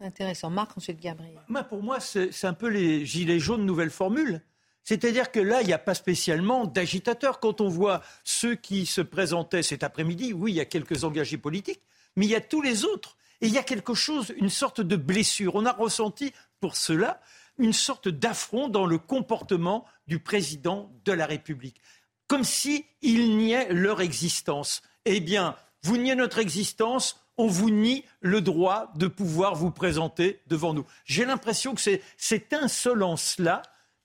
Intéressant. 0.00 0.50
Marc, 0.50 0.76
ensuite 0.76 1.00
Gabriel. 1.00 1.38
pour 1.68 1.84
moi, 1.84 2.00
c'est 2.00 2.44
un 2.44 2.54
peu 2.54 2.68
les 2.68 3.06
gilets 3.06 3.38
jaunes 3.38 3.64
nouvelle 3.64 3.90
formule. 3.90 4.42
C'est-à-dire 4.82 5.30
que 5.30 5.38
là, 5.38 5.60
il 5.60 5.68
n'y 5.68 5.72
a 5.72 5.78
pas 5.78 5.94
spécialement 5.94 6.66
d'agitateurs. 6.66 7.38
Quand 7.38 7.60
on 7.60 7.68
voit 7.68 8.02
ceux 8.24 8.56
qui 8.56 8.86
se 8.86 9.02
présentaient 9.02 9.62
cet 9.62 9.84
après-midi, 9.84 10.32
oui, 10.32 10.50
il 10.50 10.56
y 10.56 10.60
a 10.60 10.64
quelques 10.64 11.04
engagés 11.04 11.38
politiques, 11.38 11.82
mais 12.16 12.26
il 12.26 12.30
y 12.30 12.34
a 12.34 12.40
tous 12.40 12.60
les 12.60 12.84
autres 12.84 13.16
et 13.40 13.46
il 13.46 13.52
y 13.52 13.58
a 13.58 13.62
quelque 13.62 13.94
chose, 13.94 14.34
une 14.36 14.50
sorte 14.50 14.80
de 14.80 14.96
blessure. 14.96 15.54
On 15.54 15.66
a 15.66 15.72
ressenti 15.72 16.32
pour 16.60 16.76
cela 16.76 17.20
une 17.58 17.72
sorte 17.72 18.08
d'affront 18.08 18.68
dans 18.68 18.86
le 18.86 18.98
comportement 18.98 19.84
du 20.06 20.18
président 20.18 20.92
de 21.04 21.12
la 21.12 21.26
République. 21.26 21.80
Comme 22.26 22.44
s'il 22.44 22.84
niait 23.02 23.72
leur 23.72 24.00
existence. 24.00 24.82
Eh 25.04 25.20
bien, 25.20 25.56
vous 25.82 25.96
niez 25.96 26.14
notre 26.14 26.38
existence, 26.38 27.20
on 27.36 27.46
vous 27.46 27.70
nie 27.70 28.04
le 28.20 28.40
droit 28.40 28.92
de 28.96 29.06
pouvoir 29.08 29.54
vous 29.54 29.70
présenter 29.70 30.40
devant 30.46 30.74
nous. 30.74 30.86
J'ai 31.04 31.24
l'impression 31.24 31.74
que 31.74 31.80
c'est 31.80 32.02
cette 32.16 32.52
insolence-là 32.52 33.62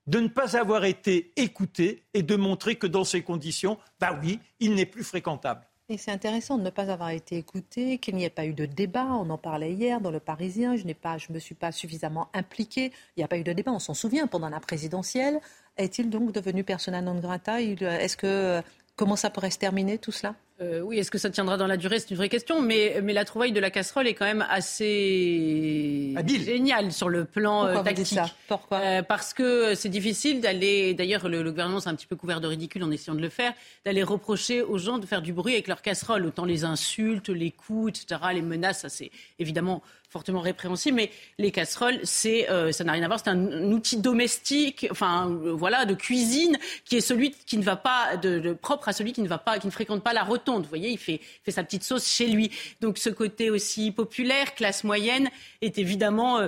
de 0.07 0.19
ne 0.19 0.27
pas 0.27 0.57
avoir 0.57 0.85
été 0.85 1.33
écouté 1.35 2.05
et 2.13 2.23
de 2.23 2.35
montrer 2.35 2.75
que 2.75 2.87
dans 2.87 3.03
ces 3.03 3.23
conditions, 3.23 3.77
bah 3.99 4.17
oui, 4.21 4.39
il 4.59 4.75
n'est 4.75 4.85
plus 4.85 5.03
fréquentable. 5.03 5.67
Et 5.87 5.99
c'est 5.99 6.09
intéressant 6.11 6.57
de 6.57 6.63
ne 6.63 6.71
pas 6.71 6.89
avoir 6.89 7.09
été 7.11 7.37
écouté, 7.37 7.99
qu'il 7.99 8.15
n'y 8.15 8.23
ait 8.23 8.29
pas 8.31 8.45
eu 8.45 8.53
de 8.53 8.65
débat. 8.65 9.05
On 9.05 9.29
en 9.29 9.37
parlait 9.37 9.71
hier 9.71 10.01
dans 10.01 10.09
le 10.09 10.19
Parisien. 10.19 10.75
Je 10.75 10.85
ne 10.85 10.93
pas, 10.93 11.19
je 11.19 11.31
me 11.31 11.37
suis 11.37 11.53
pas 11.53 11.71
suffisamment 11.71 12.27
impliqué. 12.33 12.91
Il 13.15 13.19
n'y 13.19 13.23
a 13.23 13.27
pas 13.27 13.37
eu 13.37 13.43
de 13.43 13.53
débat. 13.53 13.71
On 13.71 13.77
s'en 13.79 13.93
souvient 13.93 14.25
pendant 14.25 14.49
la 14.49 14.59
présidentielle. 14.59 15.39
Est-il 15.77 16.09
donc 16.09 16.31
devenu 16.31 16.63
persona 16.63 17.01
non 17.01 17.19
grata? 17.19 17.61
Est-ce 17.61 18.17
que 18.17 18.63
comment 18.95 19.15
ça 19.15 19.29
pourrait 19.29 19.51
se 19.51 19.59
terminer 19.59 19.99
tout 19.99 20.11
cela? 20.11 20.35
Euh, 20.61 20.79
oui, 20.79 20.99
est-ce 20.99 21.11
que 21.11 21.17
ça 21.17 21.29
tiendra 21.29 21.57
dans 21.57 21.67
la 21.67 21.75
durée 21.75 21.99
C'est 21.99 22.11
une 22.11 22.17
vraie 22.17 22.29
question. 22.29 22.61
Mais, 22.61 23.01
mais 23.03 23.11
la 23.11 23.25
trouvaille 23.25 23.51
de 23.51 23.59
la 23.59 23.69
casserole 23.69 24.07
est 24.07 24.13
quand 24.13 24.25
même 24.25 24.45
assez 24.49 26.15
géniale 26.27 26.93
sur 26.93 27.09
le 27.09 27.25
plan 27.25 27.63
Pourquoi 27.63 27.81
euh, 27.81 27.83
tactique. 27.83 28.07
ça? 28.07 28.25
Pourquoi? 28.47 28.79
Euh, 28.79 29.01
Parce 29.01 29.33
que 29.33 29.75
c'est 29.75 29.89
difficile 29.89 30.39
d'aller. 30.39 30.93
D'ailleurs, 30.93 31.27
le, 31.27 31.43
gouvernement 31.43 31.81
s'est 31.81 31.89
un 31.89 31.95
petit 31.95 32.07
peu 32.07 32.15
couvert 32.15 32.39
de 32.39 32.47
ridicule 32.47 32.83
en 32.83 32.91
essayant 32.91 33.15
de 33.15 33.21
le 33.21 33.29
faire, 33.29 33.53
d'aller 33.83 34.03
reprocher 34.03 34.61
aux 34.61 34.77
gens 34.77 34.97
de 34.97 35.05
faire 35.05 35.21
du 35.21 35.33
bruit 35.33 35.53
avec 35.53 35.67
leur 35.67 35.81
casserole. 35.81 36.25
Autant 36.25 36.45
les 36.45 36.63
insultes, 36.63 37.27
les 37.27 37.51
coups, 37.51 37.89
etc., 37.89 38.21
les 38.33 38.41
menaces, 38.41 38.81
ça 38.81 38.89
c'est 38.89 39.11
évidemment 39.39 39.83
fortement 40.15 40.39
répréhensible, 40.39 40.95
mais 40.95 41.11
les 41.39 41.51
casseroles, 41.51 41.99
c'est, 42.03 42.49
euh, 42.49 42.71
ça 42.71 42.85
n'a 42.85 42.93
rien 42.93 43.03
à 43.03 43.07
voir, 43.07 43.19
c'est 43.19 43.29
un, 43.29 43.69
outil 43.73 43.97
domestique, 43.97 44.87
enfin 44.89 45.29
euh, 45.29 45.51
voilà, 45.51 45.83
de 45.83 45.93
cuisine, 45.93 46.57
qui 46.85 46.95
est 46.95 47.01
celui 47.01 47.31
qui 47.31 47.57
ne 47.57 47.63
va 47.63 47.75
pas, 47.75 48.15
de, 48.15 48.53
propre 48.53 48.87
à 48.87 48.93
celui 48.93 49.11
qui 49.11 49.21
ne 49.21 49.27
va 49.27 49.39
pas, 49.39 49.59
qui 49.59 49.67
ne 49.67 49.73
fréquente 49.73 50.01
pas 50.03 50.13
la 50.13 50.23
rotonde. 50.23 50.63
Vous 50.63 50.69
voyez, 50.69 50.89
il 50.89 50.97
fait, 50.97 51.19
fait 51.43 51.51
sa 51.51 51.65
petite 51.65 51.83
sauce 51.83 52.07
chez 52.07 52.27
lui. 52.27 52.49
Donc 52.79 52.97
ce 52.97 53.09
côté 53.09 53.49
aussi 53.49 53.91
populaire, 53.91 54.55
classe 54.55 54.85
moyenne, 54.85 55.29
est 55.61 55.77
évidemment 55.79 56.39
euh, 56.39 56.47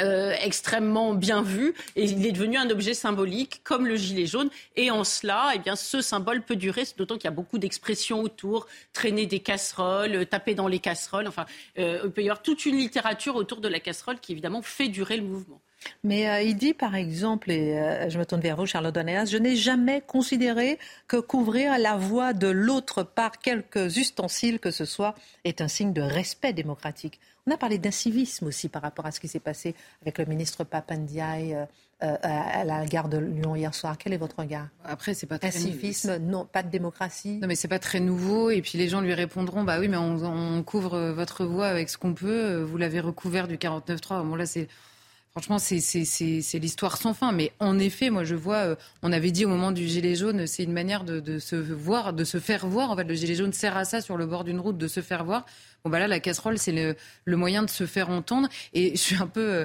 euh, 0.00 0.34
extrêmement 0.40 1.14
bien 1.14 1.42
vu 1.42 1.74
et 1.96 2.04
il 2.04 2.24
est 2.24 2.32
devenu 2.32 2.56
un 2.56 2.70
objet 2.70 2.94
symbolique 2.94 3.60
comme 3.62 3.86
le 3.86 3.96
gilet 3.96 4.26
jaune. 4.26 4.48
Et 4.76 4.90
en 4.90 5.04
cela 5.04 5.52
eh 5.54 5.58
bien 5.58 5.76
ce 5.76 6.00
symbole 6.00 6.42
peut 6.42 6.56
durer 6.56 6.84
d'autant 6.96 7.16
qu'il 7.16 7.24
y 7.24 7.28
a 7.28 7.32
beaucoup 7.32 7.58
d'expressions 7.58 8.22
autour 8.22 8.66
traîner 8.92 9.26
des 9.26 9.40
casseroles 9.40 10.26
taper 10.26 10.54
dans 10.54 10.68
les 10.68 10.78
casseroles 10.78 11.28
enfin 11.28 11.46
euh, 11.78 12.00
il 12.04 12.10
peut 12.10 12.22
y 12.22 12.28
avoir 12.28 12.42
toute 12.42 12.64
une 12.66 12.76
littérature 12.76 13.36
autour 13.36 13.60
de 13.60 13.68
la 13.68 13.80
casserole 13.80 14.18
qui 14.20 14.32
évidemment 14.32 14.62
fait 14.62 14.88
durer 14.88 15.16
le 15.16 15.24
mouvement 15.24 15.60
mais 16.04 16.28
euh, 16.28 16.42
il 16.42 16.56
dit 16.56 16.74
par 16.74 16.94
exemple, 16.94 17.50
et 17.50 17.78
euh, 17.78 18.10
je 18.10 18.18
me 18.18 18.24
tourne 18.24 18.40
vers 18.40 18.56
vous, 18.56 18.66
Charlotte 18.66 18.94
Donéas, 18.94 19.26
je 19.26 19.36
n'ai 19.36 19.56
jamais 19.56 20.00
considéré 20.00 20.78
que 21.08 21.16
couvrir 21.16 21.78
la 21.78 21.96
voix 21.96 22.32
de 22.32 22.48
l'autre 22.48 23.02
par 23.02 23.38
quelques 23.38 23.96
ustensiles 23.96 24.58
que 24.58 24.70
ce 24.70 24.84
soit 24.84 25.14
est 25.44 25.60
un 25.60 25.68
signe 25.68 25.92
de 25.92 26.02
respect 26.02 26.52
démocratique. 26.52 27.20
On 27.46 27.50
a 27.50 27.56
parlé 27.56 27.78
d'incivisme 27.78 28.46
aussi 28.46 28.68
par 28.68 28.82
rapport 28.82 29.06
à 29.06 29.10
ce 29.10 29.18
qui 29.18 29.28
s'est 29.28 29.40
passé 29.40 29.74
avec 30.02 30.18
le 30.18 30.26
ministre 30.26 30.62
Papandiaï 30.62 31.56
euh, 32.02 32.16
à 32.22 32.64
la 32.64 32.84
gare 32.84 33.08
de 33.08 33.18
Lyon 33.18 33.54
hier 33.54 33.72
soir. 33.74 33.96
Quel 33.96 34.12
est 34.12 34.16
votre 34.16 34.40
regard? 34.40 34.66
Après, 34.84 35.14
c'est 35.14 35.26
pas 35.26 35.38
très 35.38 35.48
Incivisme, 35.48 36.18
non, 36.18 36.44
pas 36.44 36.64
de 36.64 36.68
démocratie? 36.68 37.38
Non, 37.40 37.46
mais 37.46 37.54
c'est 37.54 37.68
pas 37.68 37.78
très 37.78 38.00
nouveau. 38.00 38.50
Et 38.50 38.60
puis 38.60 38.76
les 38.76 38.88
gens 38.88 39.00
lui 39.00 39.14
répondront, 39.14 39.62
bah 39.62 39.78
oui, 39.78 39.86
mais 39.86 39.96
on, 39.96 40.24
on 40.24 40.62
couvre 40.64 41.10
votre 41.10 41.44
voix 41.44 41.66
avec 41.66 41.88
ce 41.88 41.98
qu'on 41.98 42.14
peut. 42.14 42.62
Vous 42.62 42.76
l'avez 42.76 42.98
recouvert 42.98 43.46
du 43.46 43.56
49.3. 43.56 44.26
Bon 44.26 44.34
là, 44.34 44.46
c'est 44.46 44.68
Franchement, 45.32 45.58
c'est 45.58 46.58
l'histoire 46.58 46.98
sans 46.98 47.14
fin. 47.14 47.32
Mais 47.32 47.52
en 47.58 47.78
effet, 47.78 48.10
moi, 48.10 48.22
je 48.22 48.34
vois, 48.34 48.56
euh, 48.56 48.76
on 49.02 49.12
avait 49.12 49.30
dit 49.30 49.46
au 49.46 49.48
moment 49.48 49.72
du 49.72 49.88
gilet 49.88 50.14
jaune, 50.14 50.46
c'est 50.46 50.62
une 50.62 50.74
manière 50.74 51.04
de, 51.04 51.38
se 51.38 51.56
voir, 51.56 52.12
de 52.12 52.22
se 52.22 52.38
faire 52.38 52.66
voir. 52.66 52.90
En 52.90 52.96
fait, 52.96 53.04
le 53.04 53.14
gilet 53.14 53.34
jaune 53.34 53.54
sert 53.54 53.74
à 53.74 53.86
ça 53.86 54.02
sur 54.02 54.18
le 54.18 54.26
bord 54.26 54.44
d'une 54.44 54.60
route, 54.60 54.76
de 54.76 54.88
se 54.88 55.00
faire 55.00 55.24
voir. 55.24 55.46
Bon, 55.84 55.90
bah 55.90 55.98
là, 55.98 56.06
la 56.06 56.20
casserole, 56.20 56.58
c'est 56.58 56.94
le, 57.24 57.36
moyen 57.36 57.62
de 57.62 57.70
se 57.70 57.86
faire 57.86 58.10
entendre. 58.10 58.48
Et 58.74 58.90
je 58.90 59.00
suis 59.00 59.16
un 59.16 59.26
peu 59.26 59.40
euh, 59.40 59.64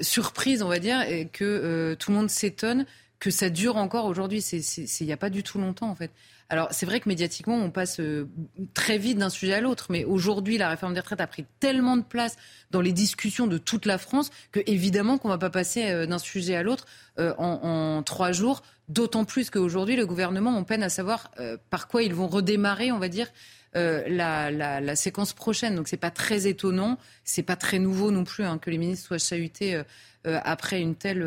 surprise, 0.00 0.60
on 0.62 0.68
va 0.68 0.80
dire, 0.80 0.98
que 1.32 1.44
euh, 1.44 1.94
tout 1.94 2.10
le 2.10 2.16
monde 2.16 2.30
s'étonne 2.30 2.84
que 3.20 3.30
ça 3.30 3.48
dure 3.48 3.76
encore 3.76 4.06
aujourd'hui. 4.06 4.40
Il 4.40 5.06
n'y 5.06 5.12
a 5.12 5.16
pas 5.16 5.30
du 5.30 5.44
tout 5.44 5.58
longtemps, 5.58 5.88
en 5.88 5.94
fait. 5.94 6.10
Alors, 6.48 6.68
c'est 6.70 6.86
vrai 6.86 7.00
que 7.00 7.08
médiatiquement, 7.08 7.56
on 7.56 7.70
passe 7.70 7.98
euh, 7.98 8.28
très 8.72 8.98
vite 8.98 9.18
d'un 9.18 9.30
sujet 9.30 9.54
à 9.54 9.60
l'autre, 9.60 9.86
mais 9.90 10.04
aujourd'hui, 10.04 10.58
la 10.58 10.68
réforme 10.68 10.94
des 10.94 11.00
retraites 11.00 11.20
a 11.20 11.26
pris 11.26 11.44
tellement 11.58 11.96
de 11.96 12.04
place 12.04 12.36
dans 12.70 12.80
les 12.80 12.92
discussions 12.92 13.48
de 13.48 13.58
toute 13.58 13.84
la 13.84 13.98
France 13.98 14.30
que, 14.52 14.60
évidemment, 14.66 15.18
qu'on 15.18 15.28
ne 15.28 15.32
va 15.32 15.38
pas 15.38 15.50
passer 15.50 15.90
euh, 15.90 16.06
d'un 16.06 16.18
sujet 16.18 16.54
à 16.54 16.62
l'autre 16.62 16.86
euh, 17.18 17.34
en, 17.38 18.02
trois 18.04 18.30
jours. 18.30 18.62
D'autant 18.88 19.24
plus 19.24 19.50
qu'aujourd'hui, 19.50 19.96
le 19.96 20.06
gouvernement, 20.06 20.56
on 20.56 20.62
peine 20.62 20.84
à 20.84 20.88
savoir 20.88 21.32
par 21.70 21.88
quoi 21.88 22.04
ils 22.04 22.14
vont 22.14 22.28
redémarrer, 22.28 22.92
on 22.92 23.00
va 23.00 23.08
dire, 23.08 23.26
la, 23.74 24.94
séquence 24.94 25.32
prochaine. 25.32 25.74
Donc 25.74 25.88
c'est 25.88 25.96
pas 25.96 26.12
très 26.12 26.46
étonnant, 26.46 26.96
c'est 27.24 27.42
pas 27.42 27.56
très 27.56 27.80
nouveau 27.80 28.12
non 28.12 28.22
plus 28.22 28.44
hein, 28.44 28.58
que 28.58 28.70
les 28.70 28.78
ministres 28.78 29.08
soient 29.08 29.18
chahutés 29.18 29.82
après 30.24 30.80
une 30.80 30.94
telle 30.94 31.26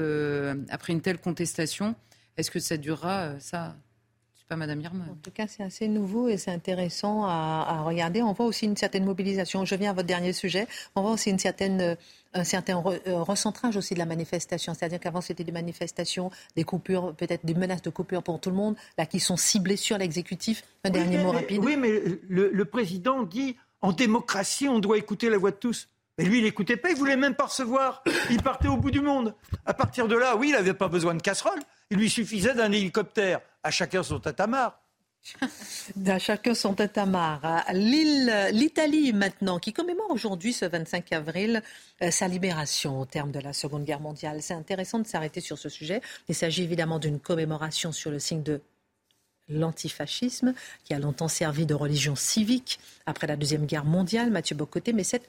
après 0.70 0.94
une 0.94 1.02
telle 1.02 1.18
contestation. 1.18 1.96
Est-ce 2.38 2.50
que 2.50 2.60
ça 2.60 2.78
durera 2.78 3.38
ça? 3.40 3.76
Madame 4.56 4.82
En 4.86 5.16
tout 5.22 5.30
cas, 5.32 5.46
c'est 5.48 5.62
assez 5.62 5.88
nouveau 5.88 6.28
et 6.28 6.38
c'est 6.38 6.52
intéressant 6.52 7.24
à, 7.26 7.84
regarder. 7.86 8.24
On 8.24 8.34
voit 8.34 8.48
aussi 8.48 8.66
une 8.66 8.78
certaine 8.78 9.06
mobilisation. 9.06 9.64
Je 9.64 9.76
viens 9.76 9.92
à 9.92 9.94
votre 9.94 10.08
dernier 10.08 10.34
sujet. 10.34 10.68
On 10.96 11.02
voit 11.04 11.12
aussi 11.12 11.30
une 11.30 11.38
certaine, 11.38 11.96
un 12.34 12.44
certain 12.44 12.82
euh, 12.86 13.22
recentrage 13.22 13.78
aussi 13.78 13.94
de 13.94 14.00
la 14.00 14.08
manifestation. 14.08 14.74
C'est-à-dire 14.74 15.00
qu'avant, 15.00 15.22
c'était 15.22 15.44
des 15.44 15.52
manifestations, 15.52 16.32
des 16.56 16.64
coupures, 16.64 17.14
peut-être 17.16 17.46
des 17.46 17.54
menaces 17.54 17.84
de 17.84 17.92
coupure 17.92 18.24
pour 18.24 18.40
tout 18.40 18.50
le 18.50 18.56
monde, 18.56 18.76
là, 18.98 19.06
qui 19.06 19.20
sont 19.20 19.38
ciblées 19.38 19.78
sur 19.78 20.00
l'exécutif. 20.00 20.64
Un 20.84 20.90
dernier 20.90 21.20
mot 21.20 21.32
rapide. 21.32 21.64
Oui, 21.64 21.78
mais 21.78 22.02
le, 22.28 22.50
le 22.50 22.66
président 22.66 23.22
dit 23.22 23.56
en 23.82 23.92
démocratie, 23.92 24.68
on 24.68 24.80
doit 24.80 24.98
écouter 24.98 25.30
la 25.30 25.38
voix 25.38 25.52
de 25.52 25.58
tous. 25.58 25.88
Mais 26.18 26.26
lui, 26.26 26.40
il 26.40 26.44
n'écoutait 26.44 26.76
pas, 26.76 26.90
il 26.90 26.98
voulait 26.98 27.16
même 27.16 27.36
pas 27.36 27.46
recevoir. 27.46 28.04
Il 28.30 28.42
partait 28.42 28.68
au 28.68 28.76
bout 28.78 28.92
du 28.92 29.00
monde. 29.00 29.36
À 29.66 29.74
partir 29.74 30.08
de 30.08 30.18
là, 30.18 30.36
oui, 30.36 30.50
il 30.50 30.52
n'avait 30.54 30.74
pas 30.74 30.88
besoin 30.88 31.14
de 31.14 31.22
casserole. 31.22 31.60
Il 31.92 31.98
lui 31.98 32.10
suffisait 32.10 32.54
d'un 32.56 32.72
hélicoptère. 32.72 33.40
À 33.64 33.72
chacun 33.72 34.04
son 34.04 34.20
tatamar. 34.20 34.82
À 36.08 36.20
chacun 36.20 36.54
son 36.54 36.74
tatamar. 36.74 37.66
L'Italie 37.74 39.12
maintenant, 39.12 39.60
qui 39.60 39.74
commémore 39.74 40.10
aujourd'hui, 40.12 40.54
ce 40.54 40.66
25 40.66 41.12
avril, 41.12 41.62
euh, 42.02 42.10
sa 42.10 42.28
libération 42.28 43.02
au 43.02 43.06
terme 43.06 43.32
de 43.32 43.40
la 43.40 43.52
Seconde 43.52 43.84
Guerre 43.84 44.00
mondiale. 44.00 44.42
C'est 44.42 44.54
intéressant 44.54 45.00
de 45.00 45.08
s'arrêter 45.08 45.42
sur 45.42 45.58
ce 45.58 45.68
sujet. 45.68 46.02
Il 46.30 46.36
s'agit 46.36 46.64
évidemment 46.64 47.00
d'une 47.00 47.20
commémoration 47.20 47.92
sur 47.92 48.12
le 48.12 48.20
signe 48.20 48.44
de 48.44 48.62
l'antifascisme, 49.50 50.54
qui 50.84 50.94
a 50.94 51.00
longtemps 51.00 51.28
servi 51.28 51.66
de 51.66 51.74
religion 51.74 52.16
civique 52.16 52.80
après 53.06 53.28
la 53.28 53.36
Deuxième 53.36 53.66
Guerre 53.66 53.86
mondiale, 53.86 54.30
Mathieu 54.30 54.56
Bocoté, 54.56 54.94
mais 54.94 55.04
cette 55.04 55.28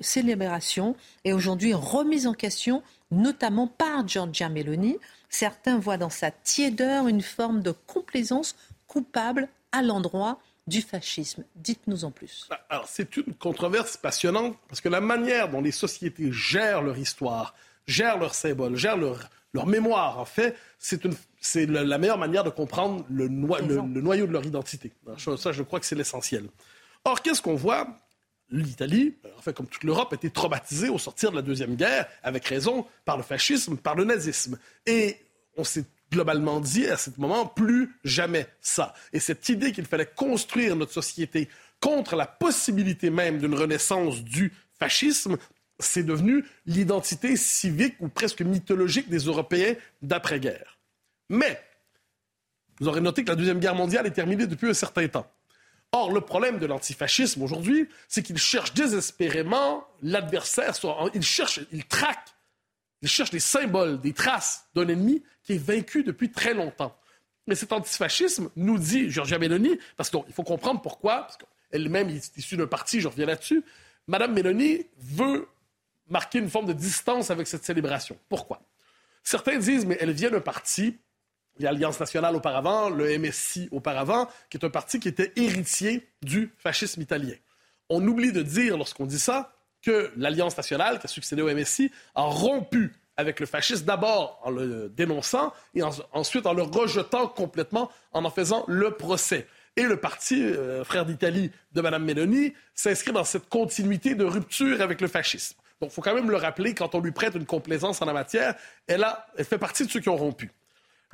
célébration 0.00 0.96
est 1.24 1.32
aujourd'hui 1.32 1.74
remise 1.74 2.26
en 2.26 2.34
question, 2.34 2.82
notamment 3.10 3.66
par 3.66 4.06
Giorgia 4.06 4.48
Meloni, 4.48 4.98
Certains 5.28 5.78
voient 5.78 5.98
dans 5.98 6.10
sa 6.10 6.30
tiédeur 6.30 7.08
une 7.08 7.22
forme 7.22 7.62
de 7.62 7.72
complaisance 7.72 8.56
coupable 8.86 9.48
à 9.72 9.82
l'endroit 9.82 10.38
du 10.66 10.80
fascisme. 10.80 11.44
Dites-nous 11.54 12.04
en 12.04 12.10
plus. 12.10 12.48
Ah, 12.50 12.60
alors, 12.70 12.88
c'est 12.88 13.16
une 13.16 13.34
controverse 13.34 13.96
passionnante 13.96 14.56
parce 14.68 14.80
que 14.80 14.88
la 14.88 15.00
manière 15.00 15.48
dont 15.48 15.60
les 15.60 15.72
sociétés 15.72 16.32
gèrent 16.32 16.82
leur 16.82 16.98
histoire, 16.98 17.54
gèrent 17.86 18.18
leurs 18.18 18.34
symboles, 18.34 18.76
gèrent 18.76 18.96
leur, 18.96 19.28
leur 19.52 19.66
mémoire, 19.66 20.18
en 20.18 20.24
fait, 20.24 20.56
c'est, 20.78 21.04
une, 21.04 21.14
c'est 21.40 21.66
la 21.66 21.98
meilleure 21.98 22.18
manière 22.18 22.42
de 22.42 22.50
comprendre 22.50 23.04
le, 23.10 23.26
le, 23.26 24.00
noyau 24.00 24.26
de 24.26 24.32
leur 24.32 24.44
identité. 24.44 24.92
Ça, 25.18 25.52
je 25.52 25.62
crois 25.62 25.80
que 25.80 25.86
c'est 25.86 25.94
l'essentiel. 25.94 26.48
Or, 27.04 27.22
qu'est-ce 27.22 27.42
qu'on 27.42 27.54
voit? 27.54 27.88
L'Italie, 28.50 29.16
en 29.36 29.42
fait, 29.42 29.52
comme 29.52 29.66
toute 29.66 29.82
l'Europe, 29.82 30.12
a 30.12 30.16
été 30.16 30.30
traumatisée 30.30 30.88
au 30.88 30.98
sortir 30.98 31.30
de 31.30 31.36
la 31.36 31.42
Deuxième 31.42 31.74
Guerre, 31.74 32.06
avec 32.22 32.44
raison, 32.46 32.86
par 33.04 33.16
le 33.16 33.22
fascisme, 33.22 33.76
par 33.76 33.96
le 33.96 34.04
nazisme. 34.04 34.58
Et 34.86 35.16
on 35.56 35.64
s'est 35.64 35.84
globalement 36.12 36.60
dit 36.60 36.86
à 36.86 36.96
ce 36.96 37.10
moment, 37.18 37.46
plus 37.46 37.90
jamais 38.04 38.46
ça. 38.60 38.94
Et 39.12 39.20
cette 39.20 39.48
idée 39.48 39.72
qu'il 39.72 39.86
fallait 39.86 40.06
construire 40.06 40.76
notre 40.76 40.92
société 40.92 41.48
contre 41.80 42.14
la 42.16 42.26
possibilité 42.26 43.10
même 43.10 43.38
d'une 43.38 43.54
renaissance 43.54 44.22
du 44.22 44.52
fascisme, 44.78 45.36
c'est 45.78 46.04
devenu 46.04 46.44
l'identité 46.64 47.36
civique 47.36 47.96
ou 48.00 48.08
presque 48.08 48.42
mythologique 48.42 49.08
des 49.08 49.18
Européens 49.18 49.74
d'après-guerre. 50.02 50.78
Mais, 51.28 51.60
vous 52.80 52.88
aurez 52.88 53.00
noté 53.00 53.24
que 53.24 53.30
la 53.30 53.36
Deuxième 53.36 53.60
Guerre 53.60 53.74
mondiale 53.74 54.06
est 54.06 54.12
terminée 54.12 54.46
depuis 54.46 54.70
un 54.70 54.74
certain 54.74 55.08
temps. 55.08 55.30
Or, 55.98 56.12
le 56.12 56.20
problème 56.20 56.58
de 56.58 56.66
l'antifascisme 56.66 57.42
aujourd'hui, 57.42 57.88
c'est 58.06 58.22
qu'il 58.22 58.36
cherche 58.36 58.74
désespérément 58.74 59.82
l'adversaire, 60.02 60.74
il 61.14 61.22
cherche, 61.22 61.60
il 61.72 61.86
traque, 61.86 62.34
il 63.00 63.08
cherche 63.08 63.30
des 63.30 63.40
symboles, 63.40 63.98
des 64.02 64.12
traces 64.12 64.66
d'un 64.74 64.88
ennemi 64.88 65.22
qui 65.42 65.54
est 65.54 65.58
vaincu 65.58 66.02
depuis 66.02 66.30
très 66.30 66.52
longtemps. 66.52 66.94
Mais 67.46 67.54
cet 67.54 67.72
antifascisme, 67.72 68.50
nous 68.56 68.78
dit 68.78 69.10
Giorgia 69.10 69.38
Meloni, 69.38 69.78
parce 69.96 70.10
qu'il 70.10 70.34
faut 70.34 70.42
comprendre 70.42 70.82
pourquoi, 70.82 71.22
parce 71.22 71.38
qu'elle-même 71.38 72.10
est 72.10 72.36
issue 72.36 72.58
d'un 72.58 72.66
parti, 72.66 73.00
je 73.00 73.08
reviens 73.08 73.24
là-dessus, 73.24 73.64
Madame 74.06 74.34
Meloni 74.34 74.84
veut 74.98 75.48
marquer 76.10 76.40
une 76.40 76.50
forme 76.50 76.66
de 76.66 76.74
distance 76.74 77.30
avec 77.30 77.46
cette 77.46 77.64
célébration. 77.64 78.18
Pourquoi? 78.28 78.60
Certains 79.22 79.56
disent, 79.56 79.86
mais 79.86 79.96
elle 79.98 80.12
vient 80.12 80.30
d'un 80.30 80.42
parti 80.42 80.98
l'Alliance 81.58 81.98
nationale 82.00 82.36
auparavant, 82.36 82.90
le 82.90 83.18
MSI 83.18 83.68
auparavant, 83.72 84.28
qui 84.50 84.58
est 84.58 84.64
un 84.64 84.70
parti 84.70 85.00
qui 85.00 85.08
était 85.08 85.32
héritier 85.36 86.08
du 86.22 86.52
fascisme 86.58 87.00
italien. 87.00 87.34
On 87.88 88.06
oublie 88.06 88.32
de 88.32 88.42
dire, 88.42 88.76
lorsqu'on 88.76 89.06
dit 89.06 89.18
ça, 89.18 89.52
que 89.82 90.10
l'Alliance 90.16 90.56
nationale, 90.56 90.98
qui 90.98 91.06
a 91.06 91.08
succédé 91.08 91.42
au 91.42 91.52
MSI, 91.52 91.92
a 92.14 92.22
rompu 92.22 92.92
avec 93.16 93.40
le 93.40 93.46
fascisme 93.46 93.84
d'abord 93.84 94.40
en 94.44 94.50
le 94.50 94.92
dénonçant 94.94 95.52
et 95.74 95.82
ensuite 96.12 96.46
en 96.46 96.52
le 96.52 96.62
rejetant 96.62 97.28
complètement 97.28 97.90
en 98.12 98.24
en 98.24 98.30
faisant 98.30 98.64
le 98.68 98.90
procès. 98.90 99.46
Et 99.76 99.82
le 99.82 99.98
parti 99.98 100.42
euh, 100.42 100.84
Frères 100.84 101.06
d'Italie 101.06 101.50
de 101.72 101.80
Mme 101.80 102.04
Meloni 102.04 102.54
s'inscrit 102.74 103.12
dans 103.12 103.24
cette 103.24 103.48
continuité 103.48 104.14
de 104.14 104.24
rupture 104.24 104.80
avec 104.80 105.00
le 105.00 105.08
fascisme. 105.08 105.56
Donc, 105.80 105.90
il 105.90 105.94
faut 105.94 106.02
quand 106.02 106.14
même 106.14 106.30
le 106.30 106.36
rappeler, 106.36 106.74
quand 106.74 106.94
on 106.94 107.00
lui 107.00 107.12
prête 107.12 107.34
une 107.34 107.44
complaisance 107.44 108.00
en 108.00 108.06
la 108.06 108.14
matière, 108.14 108.54
elle, 108.86 109.04
a, 109.04 109.26
elle 109.36 109.44
fait 109.44 109.58
partie 109.58 109.84
de 109.84 109.90
ceux 109.90 110.00
qui 110.00 110.08
ont 110.08 110.16
rompu. 110.16 110.50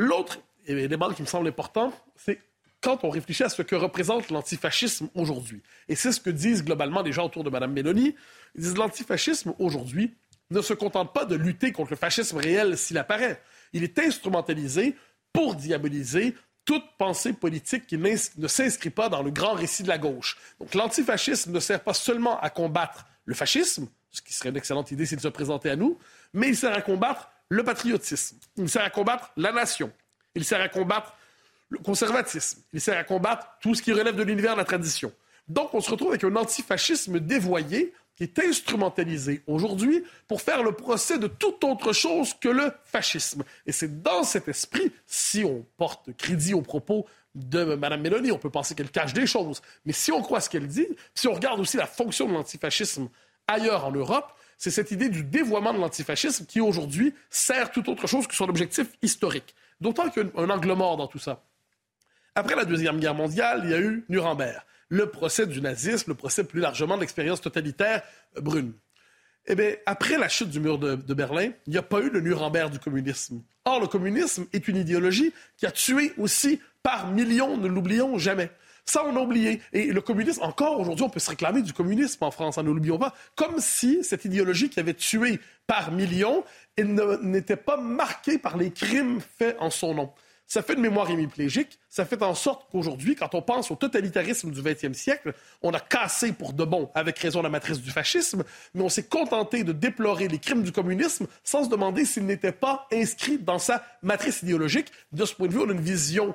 L'autre 0.03 0.41
élément 0.67 1.13
qui 1.13 1.23
me 1.23 1.29
semble 1.29 1.47
important, 1.47 1.93
c'est 2.17 2.41
quand 2.81 3.05
on 3.05 3.09
réfléchit 3.09 3.45
à 3.45 3.49
ce 3.49 3.63
que 3.63 3.77
représente 3.77 4.31
l'antifascisme 4.31 5.09
aujourd'hui. 5.15 5.63
Et 5.89 5.95
c'est 5.95 6.11
ce 6.11 6.21
que 6.21 6.31
disent 6.31 6.65
globalement 6.65 7.03
les 7.03 7.13
gens 7.13 7.27
autour 7.27 7.45
de 7.45 7.51
Mme 7.51 7.73
Mélanie. 7.73 8.17
Ils 8.57 8.63
disent 8.63 8.77
l'antifascisme 8.77 9.55
aujourd'hui 9.61 10.13
ne 10.51 10.61
se 10.61 10.75
contente 10.75 11.13
pas 11.13 11.25
de 11.25 11.37
lutter 11.37 11.71
contre 11.71 11.93
le 11.93 11.97
fascisme 11.97 12.37
réel 12.37 12.77
s'il 12.77 12.99
apparaît. 12.99 13.41
Il 13.73 13.85
est 13.85 13.97
instrumentalisé 14.01 14.97
pour 15.33 15.55
diaboliser 15.55 16.35
toute 16.65 16.85
pensée 16.99 17.33
politique 17.33 17.87
qui 17.87 17.97
ne 17.97 18.49
s'inscrit 18.49 18.91
pas 18.91 19.09
dans 19.09 19.23
le 19.23 19.31
grand 19.31 19.55
récit 19.55 19.85
de 19.85 19.89
la 19.89 19.99
gauche. 19.99 20.37
Donc 20.59 20.75
l'antifascisme 20.75 21.53
ne 21.53 21.61
sert 21.61 21.85
pas 21.85 21.95
seulement 21.95 22.41
à 22.41 22.51
combattre 22.51 23.07
le 23.25 23.35
fascisme, 23.35 23.87
ce 24.11 24.21
qui 24.21 24.35
serait 24.35 24.49
une 24.49 24.57
excellente 24.57 24.91
idée 24.91 25.07
s'il 25.07 25.21
se 25.21 25.29
présentait 25.29 25.71
à 25.71 25.77
nous, 25.77 25.97
mais 26.33 26.49
il 26.49 26.57
sert 26.57 26.73
à 26.73 26.83
combattre 26.83 27.32
le 27.53 27.63
patriotisme. 27.63 28.39
Il 28.57 28.69
sert 28.71 28.83
à 28.83 28.89
combattre 28.89 29.31
la 29.37 29.53
nation. 29.53 29.93
Il 30.35 30.45
sert 30.45 30.61
à 30.61 30.69
combattre 30.69 31.15
le 31.69 31.79
conservatisme. 31.79 32.63
Il 32.73 32.81
sert 32.81 32.97
à 32.99 33.05
combattre 33.05 33.47
tout 33.61 33.75
ce 33.75 33.83
qui 33.83 33.93
relève 33.93 34.17
de 34.17 34.23
l'univers 34.23 34.55
de 34.55 34.59
la 34.59 34.65
tradition. 34.65 35.13
Donc, 35.49 35.75
on 35.75 35.81
se 35.83 35.91
retrouve 35.91 36.09
avec 36.11 36.25
un 36.25 36.35
antifascisme 36.35 37.21
dévoyé 37.21 37.93
qui 38.17 38.23
est 38.25 38.39
instrumentalisé 38.39 39.43
aujourd'hui 39.47 40.03
pour 40.29 40.41
faire 40.41 40.63
le 40.63 40.73
procès 40.73 41.19
de 41.19 41.27
toute 41.27 41.63
autre 41.65 41.93
chose 41.93 42.33
que 42.41 42.49
le 42.49 42.73
fascisme. 42.85 43.43
Et 43.67 43.73
c'est 43.73 44.03
dans 44.03 44.23
cet 44.23 44.49
esprit, 44.49 44.91
si 45.07 45.45
on 45.45 45.67
porte 45.77 46.11
crédit 46.17 46.55
aux 46.55 46.63
propos 46.63 47.07
de 47.35 47.65
Mme 47.65 48.01
Mélanie, 48.01 48.33
on 48.33 48.39
peut 48.39 48.51
penser 48.51 48.75
qu'elle 48.75 48.91
cache 48.91 49.13
des 49.13 49.27
choses, 49.27 49.61
mais 49.85 49.93
si 49.93 50.13
on 50.13 50.23
croit 50.23 50.41
ce 50.41 50.49
qu'elle 50.51 50.69
dit, 50.69 50.87
si 51.15 51.29
on 51.29 51.33
regarde 51.33 51.61
aussi 51.61 51.79
la 51.79 51.87
fonction 51.87 52.29
de 52.29 52.33
l'antifascisme 52.33 53.09
ailleurs 53.47 53.87
en 53.87 53.93
Europe, 53.93 54.33
c'est 54.59 54.71
cette 54.71 54.91
idée 54.91 55.09
du 55.09 55.25
dévoiement 55.25 55.73
de 55.73 55.79
l'antifascisme 55.79 56.47
qui 56.47 56.61
aujourd'hui 56.61 57.15
sert 57.31 57.71
tout 57.71 57.89
autre 57.91 58.07
chose 58.07 58.27
que 58.27 58.35
son 58.35 58.49
objectif 58.49 58.87
historique. 59.03 59.55
D'autant 59.81 60.09
qu'il 60.11 60.25
y 60.25 60.39
a 60.39 60.43
un 60.43 60.51
angle 60.51 60.73
mort 60.75 60.97
dans 60.97 61.09
tout 61.09 61.19
ça. 61.19 61.43
Après 62.35 62.55
la 62.55 62.65
Deuxième 62.65 63.01
Guerre 63.01 63.15
mondiale, 63.15 63.63
il 63.65 63.71
y 63.71 63.75
a 63.75 63.81
eu 63.81 64.05
Nuremberg 64.09 64.63
le 64.93 65.07
procès 65.07 65.47
du 65.47 65.63
nazisme, 65.63 66.11
le 66.11 66.15
procès 66.15 66.45
plus 66.45 66.61
largement 66.61 66.97
de 66.97 67.01
l'expérience 67.01 67.41
totalitaire 67.41 68.03
euh, 68.37 68.43
brune. 68.43 68.75
Eh 69.47 69.55
bien, 69.55 69.73
après 69.87 70.19
la 70.19 70.29
chute 70.29 70.51
du 70.51 70.61
mur 70.61 70.79
de, 70.79 71.15
Berlin, 71.15 71.51
il 71.67 71.71
n'y 71.71 71.79
a 71.79 71.83
pas 71.83 72.01
eu 72.01 72.11
le 72.11 72.21
Nuremberg 72.21 72.71
du 72.71 72.79
communisme. 72.79 73.43
Or, 73.65 73.81
le 73.81 73.87
communisme 73.87 74.45
est 74.53 74.69
une 74.69 74.77
idéologie 74.77 75.33
qui 75.57 75.65
a 75.65 75.71
tué 75.71 76.13
aussi 76.19 76.61
par 76.83 77.11
millions, 77.11 77.57
ne 77.57 77.69
l'oublions 77.69 78.19
jamais. 78.19 78.51
Ça, 78.85 79.05
on 79.07 79.17
a 79.17 79.21
oublié. 79.21 79.61
Et 79.73 79.87
le 79.87 80.01
communisme, 80.01 80.43
encore 80.43 80.81
aujourd'hui, 80.81 81.05
on 81.05 81.11
peut 81.11 81.21
se 81.21 81.31
réclamer 81.31 81.63
du 81.63 81.73
communisme 81.73 82.25
en 82.25 82.31
France, 82.31 82.59
hein, 82.59 82.63
ne 82.63 82.71
l'oublions 82.71 82.99
pas, 82.99 83.15
comme 83.37 83.59
si 83.59 84.03
cette 84.03 84.25
idéologie 84.25 84.71
qui 84.71 84.81
avait 84.81 84.95
tué 84.95 85.41
par 85.67 85.93
millions 85.93 86.45
n'était 86.79 87.57
pas 87.57 87.77
marquée 87.77 88.39
par 88.39 88.57
les 88.57 88.71
crimes 88.71 89.21
faits 89.39 89.57
en 89.61 89.71
son 89.71 89.95
nom 89.95 90.13
ça 90.53 90.61
fait 90.61 90.75
une 90.75 90.83
mémoire 90.83 91.09
hémiplégique, 91.09 91.79
ça 91.89 92.05
fait 92.05 92.23
en 92.23 92.35
sorte 92.35 92.67
qu'aujourd'hui, 92.71 93.17
quand 93.17 93.35
on 93.35 93.41
pense 93.41 93.71
au 93.71 93.75
totalitarisme 93.75 94.51
du 94.51 94.61
20e 94.61 94.93
siècle, 94.93 95.33
on 95.63 95.73
a 95.73 95.81
cassé 95.81 96.33
pour 96.33 96.53
de 96.53 96.63
bon, 96.65 96.91
avec 96.95 97.19
raison, 97.19 97.41
la 97.41 97.49
matrice 97.49 97.81
du 97.81 97.91
fascisme, 97.91 98.45
mais 98.75 98.83
on 98.83 98.91
s'est 98.91 99.05
contenté 99.05 99.65
de 99.65 99.73
déplorer 99.73 100.29
les 100.29 100.39
crimes 100.39 100.63
du 100.63 100.71
communisme 100.71 101.27
sans 101.43 101.65
se 101.65 101.71
demander 101.71 102.05
s'ils 102.05 102.27
n'étaient 102.27 102.53
pas 102.53 102.87
inscrits 102.93 103.39
dans 103.39 103.59
sa 103.59 103.83
matrice 104.03 104.43
idéologique. 104.43 104.93
De 105.13 105.25
ce 105.25 105.35
point 105.35 105.47
de 105.47 105.55
vue, 105.55 105.61
on 105.61 105.71
a 105.71 105.73
une 105.73 105.81
vision 105.81 106.35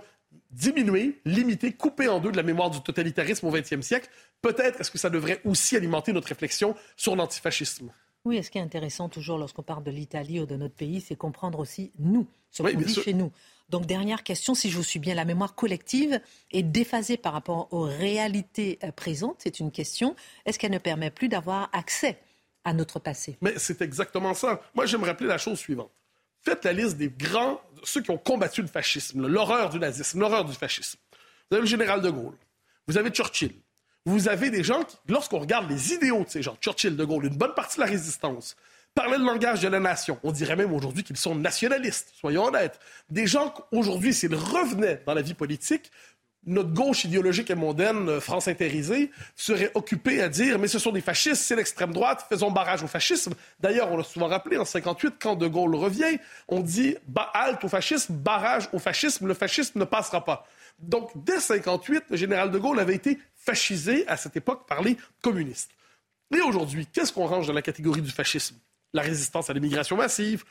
diminuée, 0.51 1.19
limitée, 1.25 1.73
coupée 1.73 2.07
en 2.07 2.19
deux 2.19 2.31
de 2.31 2.37
la 2.37 2.43
mémoire 2.43 2.69
du 2.69 2.81
totalitarisme 2.81 3.45
au 3.47 3.51
20e 3.51 3.81
siècle. 3.81 4.09
Peut-être 4.41 4.81
est-ce 4.81 4.91
que 4.91 4.97
ça 4.97 5.09
devrait 5.09 5.41
aussi 5.45 5.75
alimenter 5.75 6.13
notre 6.13 6.29
réflexion 6.29 6.75
sur 6.95 7.15
l'antifascisme. 7.15 7.91
Oui, 8.25 8.37
et 8.37 8.43
ce 8.43 8.51
qui 8.51 8.57
est 8.57 8.61
intéressant 8.61 9.07
toujours 9.09 9.37
lorsqu'on 9.37 9.63
parle 9.63 9.83
de 9.83 9.91
l'Italie 9.91 10.39
ou 10.39 10.45
de 10.45 10.55
notre 10.55 10.75
pays, 10.75 10.99
c'est 10.99 11.15
comprendre 11.15 11.59
aussi 11.59 11.91
nous, 11.97 12.27
ce 12.51 12.61
qu'on 12.61 12.77
vit 12.77 12.93
chez 12.93 13.13
nous. 13.13 13.31
Donc, 13.69 13.85
dernière 13.85 14.23
question, 14.23 14.55
si 14.55 14.69
je 14.69 14.77
vous 14.77 14.83
suis 14.83 14.99
bien, 14.99 15.13
la 15.13 15.25
mémoire 15.25 15.55
collective 15.55 16.21
est 16.51 16.63
déphasée 16.63 17.17
par 17.17 17.33
rapport 17.33 17.67
aux 17.71 17.81
réalités 17.81 18.79
euh, 18.83 18.91
présentes. 18.91 19.37
C'est 19.39 19.59
une 19.59 19.71
question. 19.71 20.15
Est-ce 20.45 20.57
qu'elle 20.57 20.71
ne 20.71 20.77
permet 20.77 21.11
plus 21.11 21.27
d'avoir 21.27 21.69
accès 21.73 22.17
à 22.63 22.73
notre 22.73 22.99
passé? 22.99 23.37
Mais 23.41 23.53
c'est 23.57 23.81
exactement 23.81 24.33
ça. 24.33 24.61
Moi, 24.73 24.85
j'aime 24.85 25.03
rappeler 25.03 25.27
la 25.27 25.37
chose 25.37 25.59
suivante. 25.59 25.91
Faites 26.47 26.63
la 26.63 26.71
liste 26.71 26.95
des 26.95 27.09
grands, 27.09 27.59
ceux 27.83 27.99
qui 27.99 28.09
ont 28.09 28.17
combattu 28.17 28.61
le 28.61 28.69
fascisme, 28.69 29.27
l'horreur 29.27 29.69
du 29.69 29.79
nazisme, 29.79 30.21
l'horreur 30.21 30.45
du 30.45 30.53
fascisme. 30.53 30.97
Vous 31.11 31.57
avez 31.57 31.59
le 31.63 31.67
général 31.67 32.01
de 32.01 32.09
Gaulle, 32.09 32.37
vous 32.87 32.97
avez 32.97 33.09
Churchill, 33.09 33.51
vous 34.05 34.29
avez 34.29 34.49
des 34.49 34.63
gens 34.63 34.81
qui, 34.85 34.95
lorsqu'on 35.09 35.39
regarde 35.39 35.69
les 35.69 35.91
idéaux 35.91 36.23
de 36.23 36.29
ces 36.29 36.41
gens, 36.41 36.55
Churchill, 36.61 36.95
de 36.95 37.03
Gaulle, 37.03 37.25
une 37.25 37.35
bonne 37.35 37.53
partie 37.53 37.75
de 37.75 37.81
la 37.81 37.89
résistance, 37.89 38.55
parlaient 38.95 39.17
le 39.17 39.25
langage 39.25 39.59
de 39.59 39.67
la 39.67 39.81
nation. 39.81 40.21
On 40.23 40.31
dirait 40.31 40.55
même 40.55 40.71
aujourd'hui 40.71 41.03
qu'ils 41.03 41.17
sont 41.17 41.35
nationalistes, 41.35 42.13
soyons 42.17 42.45
honnêtes. 42.45 42.79
Des 43.09 43.27
gens 43.27 43.49
qu'aujourd'hui, 43.49 44.13
s'ils 44.13 44.33
revenaient 44.33 45.03
dans 45.05 45.15
la 45.15 45.21
vie 45.21 45.33
politique, 45.33 45.91
notre 46.47 46.73
gauche 46.73 47.03
idéologique 47.03 47.51
et 47.51 47.55
mondaine, 47.55 48.09
euh, 48.09 48.19
France 48.19 48.47
intérisée, 48.47 49.11
serait 49.35 49.71
occupée 49.75 50.21
à 50.21 50.29
dire 50.29 50.57
mais 50.57 50.67
ce 50.67 50.79
sont 50.79 50.91
des 50.91 51.01
fascistes, 51.01 51.43
c'est 51.43 51.55
l'extrême 51.55 51.93
droite, 51.93 52.25
faisons 52.27 52.49
barrage 52.49 52.81
au 52.81 52.87
fascisme. 52.87 53.33
D'ailleurs, 53.59 53.91
on 53.91 53.97
l'a 53.97 54.03
souvent 54.03 54.27
rappelé 54.27 54.57
en 54.57 54.65
58, 54.65 55.15
quand 55.19 55.35
De 55.35 55.47
Gaulle 55.47 55.75
revient, 55.75 56.17
on 56.47 56.61
dit 56.61 56.95
halte 57.33 57.63
au 57.63 57.67
fascisme, 57.67 58.15
barrage 58.15 58.69
au 58.71 58.79
fascisme, 58.79 59.27
le 59.27 59.33
fascisme 59.33 59.77
ne 59.79 59.85
passera 59.85 60.23
pas. 60.23 60.47
Donc, 60.79 61.11
dès 61.15 61.39
58, 61.39 62.05
le 62.09 62.17
général 62.17 62.49
de 62.49 62.57
Gaulle 62.57 62.79
avait 62.79 62.95
été 62.95 63.19
fascisé 63.35 64.07
à 64.07 64.15
cette 64.17 64.37
époque 64.37 64.67
par 64.67 64.81
les 64.81 64.97
communistes. 65.21 65.71
Et 66.35 66.41
aujourd'hui, 66.41 66.87
qu'est-ce 66.87 67.11
qu'on 67.11 67.25
range 67.25 67.47
dans 67.47 67.53
la 67.53 67.61
catégorie 67.61 68.01
du 68.01 68.11
fascisme? 68.11 68.55
La 68.93 69.01
résistance 69.01 69.49
à 69.49 69.53
l'immigration 69.53 69.97
massive, 69.97 70.43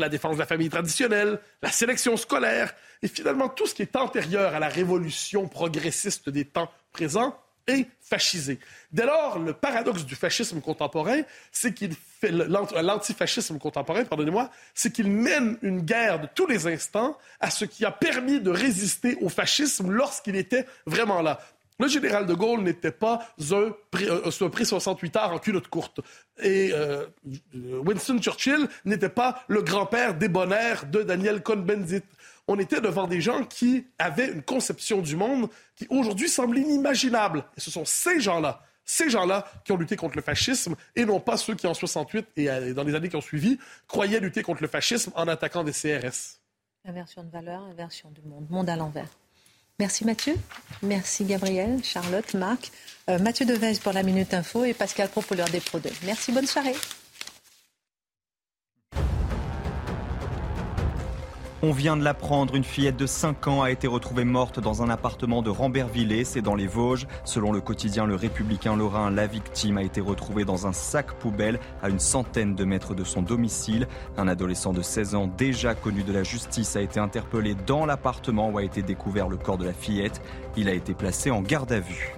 la 0.00 0.08
défense 0.08 0.34
de 0.34 0.40
la 0.40 0.46
famille 0.46 0.68
traditionnelle, 0.68 1.40
la 1.62 1.70
sélection 1.70 2.16
scolaire, 2.16 2.74
et 3.02 3.08
finalement 3.08 3.48
tout 3.48 3.66
ce 3.66 3.74
qui 3.74 3.82
est 3.82 3.96
antérieur 3.96 4.54
à 4.54 4.58
la 4.58 4.68
révolution 4.68 5.48
progressiste 5.48 6.28
des 6.30 6.44
temps 6.44 6.70
présents 6.92 7.38
est 7.68 7.86
fascisé. 8.00 8.58
Dès 8.90 9.04
lors, 9.04 9.38
le 9.38 9.52
paradoxe 9.52 10.04
du 10.04 10.14
fascisme 10.14 10.60
contemporain, 10.60 11.20
c'est 11.52 11.74
qu'il 11.74 11.94
fait 11.94 12.30
l'antifascisme 12.30 13.58
contemporain, 13.58 14.04
pardonnez-moi, 14.04 14.50
c'est 14.74 14.92
qu'il 14.92 15.10
mène 15.10 15.58
une 15.62 15.82
guerre 15.82 16.20
de 16.20 16.28
tous 16.34 16.46
les 16.46 16.66
instants 16.66 17.16
à 17.40 17.50
ce 17.50 17.64
qui 17.64 17.84
a 17.84 17.90
permis 17.90 18.40
de 18.40 18.50
résister 18.50 19.16
au 19.20 19.28
fascisme 19.28 19.90
lorsqu'il 19.90 20.36
était 20.36 20.66
vraiment 20.86 21.20
là. 21.22 21.40
Le 21.80 21.86
général 21.86 22.26
de 22.26 22.34
Gaulle 22.34 22.62
n'était 22.62 22.90
pas 22.90 23.28
un, 23.52 23.70
un 23.70 24.48
prix 24.48 24.66
68 24.66 25.16
heures 25.16 25.32
en 25.32 25.38
culotte 25.38 25.68
courte. 25.68 26.00
Et 26.42 26.72
euh, 26.72 27.06
Winston 27.54 28.18
Churchill 28.18 28.68
n'était 28.84 29.08
pas 29.08 29.44
le 29.46 29.62
grand-père 29.62 30.14
débonnaire 30.14 30.86
de 30.86 31.02
Daniel 31.02 31.40
Cohn-Bendit. 31.40 32.02
On 32.48 32.58
était 32.58 32.80
devant 32.80 33.06
des 33.06 33.20
gens 33.20 33.44
qui 33.44 33.86
avaient 33.98 34.28
une 34.32 34.42
conception 34.42 35.02
du 35.02 35.14
monde 35.14 35.48
qui 35.76 35.86
aujourd'hui 35.88 36.28
semble 36.28 36.58
inimaginable. 36.58 37.44
Et 37.56 37.60
ce 37.60 37.70
sont 37.70 37.84
ces 37.84 38.18
gens-là, 38.18 38.62
ces 38.84 39.08
gens-là 39.08 39.46
qui 39.64 39.70
ont 39.70 39.76
lutté 39.76 39.94
contre 39.94 40.16
le 40.16 40.22
fascisme 40.22 40.74
et 40.96 41.04
non 41.04 41.20
pas 41.20 41.36
ceux 41.36 41.54
qui 41.54 41.68
en 41.68 41.74
68 41.74 42.26
et 42.36 42.74
dans 42.74 42.82
les 42.84 42.94
années 42.96 43.08
qui 43.08 43.16
ont 43.16 43.20
suivi 43.20 43.58
croyaient 43.86 44.18
lutter 44.18 44.42
contre 44.42 44.62
le 44.62 44.68
fascisme 44.68 45.12
en 45.14 45.28
attaquant 45.28 45.62
des 45.62 45.72
CRS. 45.72 46.40
Inversion 46.84 47.22
de 47.22 47.30
valeur, 47.30 47.60
inversion 47.62 48.10
du 48.10 48.22
monde, 48.22 48.48
monde 48.50 48.68
à 48.68 48.76
l'envers. 48.76 49.08
Merci 49.80 50.04
Mathieu. 50.04 50.34
Merci 50.82 51.24
Gabriel, 51.24 51.78
Charlotte, 51.84 52.34
Marc. 52.34 52.72
Euh, 53.08 53.18
Mathieu 53.20 53.46
Devez 53.46 53.74
pour 53.82 53.92
la 53.92 54.02
Minute 54.02 54.34
Info 54.34 54.64
et 54.64 54.74
Pascal 54.74 55.08
Pro 55.08 55.22
des 55.52 55.60
Pro 55.60 55.78
2. 55.78 55.88
Merci, 56.04 56.32
bonne 56.32 56.48
soirée. 56.48 56.74
On 61.60 61.72
vient 61.72 61.96
de 61.96 62.04
l'apprendre, 62.04 62.54
une 62.54 62.62
fillette 62.62 62.96
de 62.96 63.06
5 63.06 63.48
ans 63.48 63.62
a 63.62 63.72
été 63.72 63.88
retrouvée 63.88 64.24
morte 64.24 64.60
dans 64.60 64.84
un 64.84 64.90
appartement 64.90 65.42
de 65.42 65.50
Rambervillers, 65.50 66.22
c'est 66.22 66.40
dans 66.40 66.54
les 66.54 66.68
Vosges. 66.68 67.08
Selon 67.24 67.50
le 67.50 67.60
quotidien 67.60 68.06
Le 68.06 68.14
Républicain 68.14 68.76
Lorrain, 68.76 69.10
la 69.10 69.26
victime 69.26 69.76
a 69.76 69.82
été 69.82 70.00
retrouvée 70.00 70.44
dans 70.44 70.68
un 70.68 70.72
sac 70.72 71.14
poubelle 71.14 71.58
à 71.82 71.88
une 71.88 71.98
centaine 71.98 72.54
de 72.54 72.64
mètres 72.64 72.94
de 72.94 73.02
son 73.02 73.22
domicile. 73.22 73.88
Un 74.16 74.28
adolescent 74.28 74.72
de 74.72 74.82
16 74.82 75.16
ans 75.16 75.26
déjà 75.36 75.74
connu 75.74 76.04
de 76.04 76.12
la 76.12 76.22
justice 76.22 76.76
a 76.76 76.80
été 76.80 77.00
interpellé 77.00 77.56
dans 77.66 77.86
l'appartement 77.86 78.50
où 78.50 78.58
a 78.58 78.62
été 78.62 78.82
découvert 78.82 79.28
le 79.28 79.36
corps 79.36 79.58
de 79.58 79.64
la 79.64 79.72
fillette. 79.72 80.22
Il 80.56 80.68
a 80.68 80.74
été 80.74 80.94
placé 80.94 81.32
en 81.32 81.42
garde 81.42 81.72
à 81.72 81.80
vue. 81.80 82.14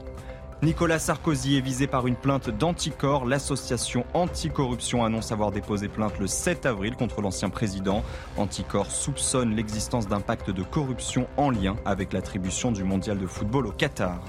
Nicolas 0.62 0.98
Sarkozy 0.98 1.56
est 1.56 1.62
visé 1.62 1.86
par 1.86 2.06
une 2.06 2.16
plainte 2.16 2.50
d'Anticor. 2.50 3.24
L'association 3.24 4.04
Anticorruption 4.12 5.02
annonce 5.02 5.32
avoir 5.32 5.52
déposé 5.52 5.88
plainte 5.88 6.18
le 6.18 6.26
7 6.26 6.66
avril 6.66 6.96
contre 6.96 7.22
l'ancien 7.22 7.48
président. 7.48 8.04
Anticor 8.36 8.90
soupçonne 8.90 9.56
l'existence 9.56 10.06
d'un 10.06 10.20
pacte 10.20 10.50
de 10.50 10.62
corruption 10.62 11.26
en 11.38 11.48
lien 11.48 11.76
avec 11.86 12.12
l'attribution 12.12 12.72
du 12.72 12.84
mondial 12.84 13.18
de 13.18 13.26
football 13.26 13.68
au 13.68 13.72
Qatar. 13.72 14.20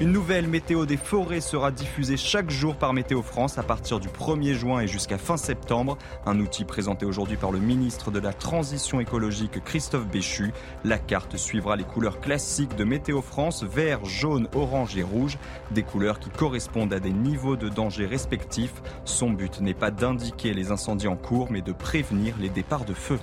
Une 0.00 0.12
nouvelle 0.12 0.48
météo 0.48 0.86
des 0.86 0.96
forêts 0.96 1.42
sera 1.42 1.70
diffusée 1.70 2.16
chaque 2.16 2.48
jour 2.48 2.76
par 2.76 2.94
Météo 2.94 3.20
France 3.20 3.58
à 3.58 3.62
partir 3.62 4.00
du 4.00 4.08
1er 4.08 4.54
juin 4.54 4.80
et 4.80 4.88
jusqu'à 4.88 5.18
fin 5.18 5.36
septembre. 5.36 5.98
Un 6.24 6.40
outil 6.40 6.64
présenté 6.64 7.04
aujourd'hui 7.04 7.36
par 7.36 7.52
le 7.52 7.58
ministre 7.58 8.10
de 8.10 8.18
la 8.18 8.32
Transition 8.32 9.00
écologique 9.00 9.62
Christophe 9.62 10.06
Béchu. 10.06 10.52
La 10.84 10.96
carte 10.96 11.36
suivra 11.36 11.76
les 11.76 11.84
couleurs 11.84 12.18
classiques 12.18 12.76
de 12.76 12.84
Météo 12.84 13.20
France, 13.20 13.62
vert, 13.62 14.02
jaune, 14.06 14.48
orange 14.54 14.96
et 14.96 15.02
rouge, 15.02 15.36
des 15.70 15.82
couleurs 15.82 16.18
qui 16.18 16.30
correspondent 16.30 16.94
à 16.94 16.98
des 16.98 17.12
niveaux 17.12 17.56
de 17.56 17.68
danger 17.68 18.06
respectifs. 18.06 18.80
Son 19.04 19.28
but 19.28 19.60
n'est 19.60 19.74
pas 19.74 19.90
d'indiquer 19.90 20.54
les 20.54 20.70
incendies 20.72 21.08
en 21.08 21.16
cours, 21.16 21.52
mais 21.52 21.60
de 21.60 21.72
prévenir 21.72 22.34
les 22.40 22.48
départs 22.48 22.86
de 22.86 22.94
feu. 22.94 23.18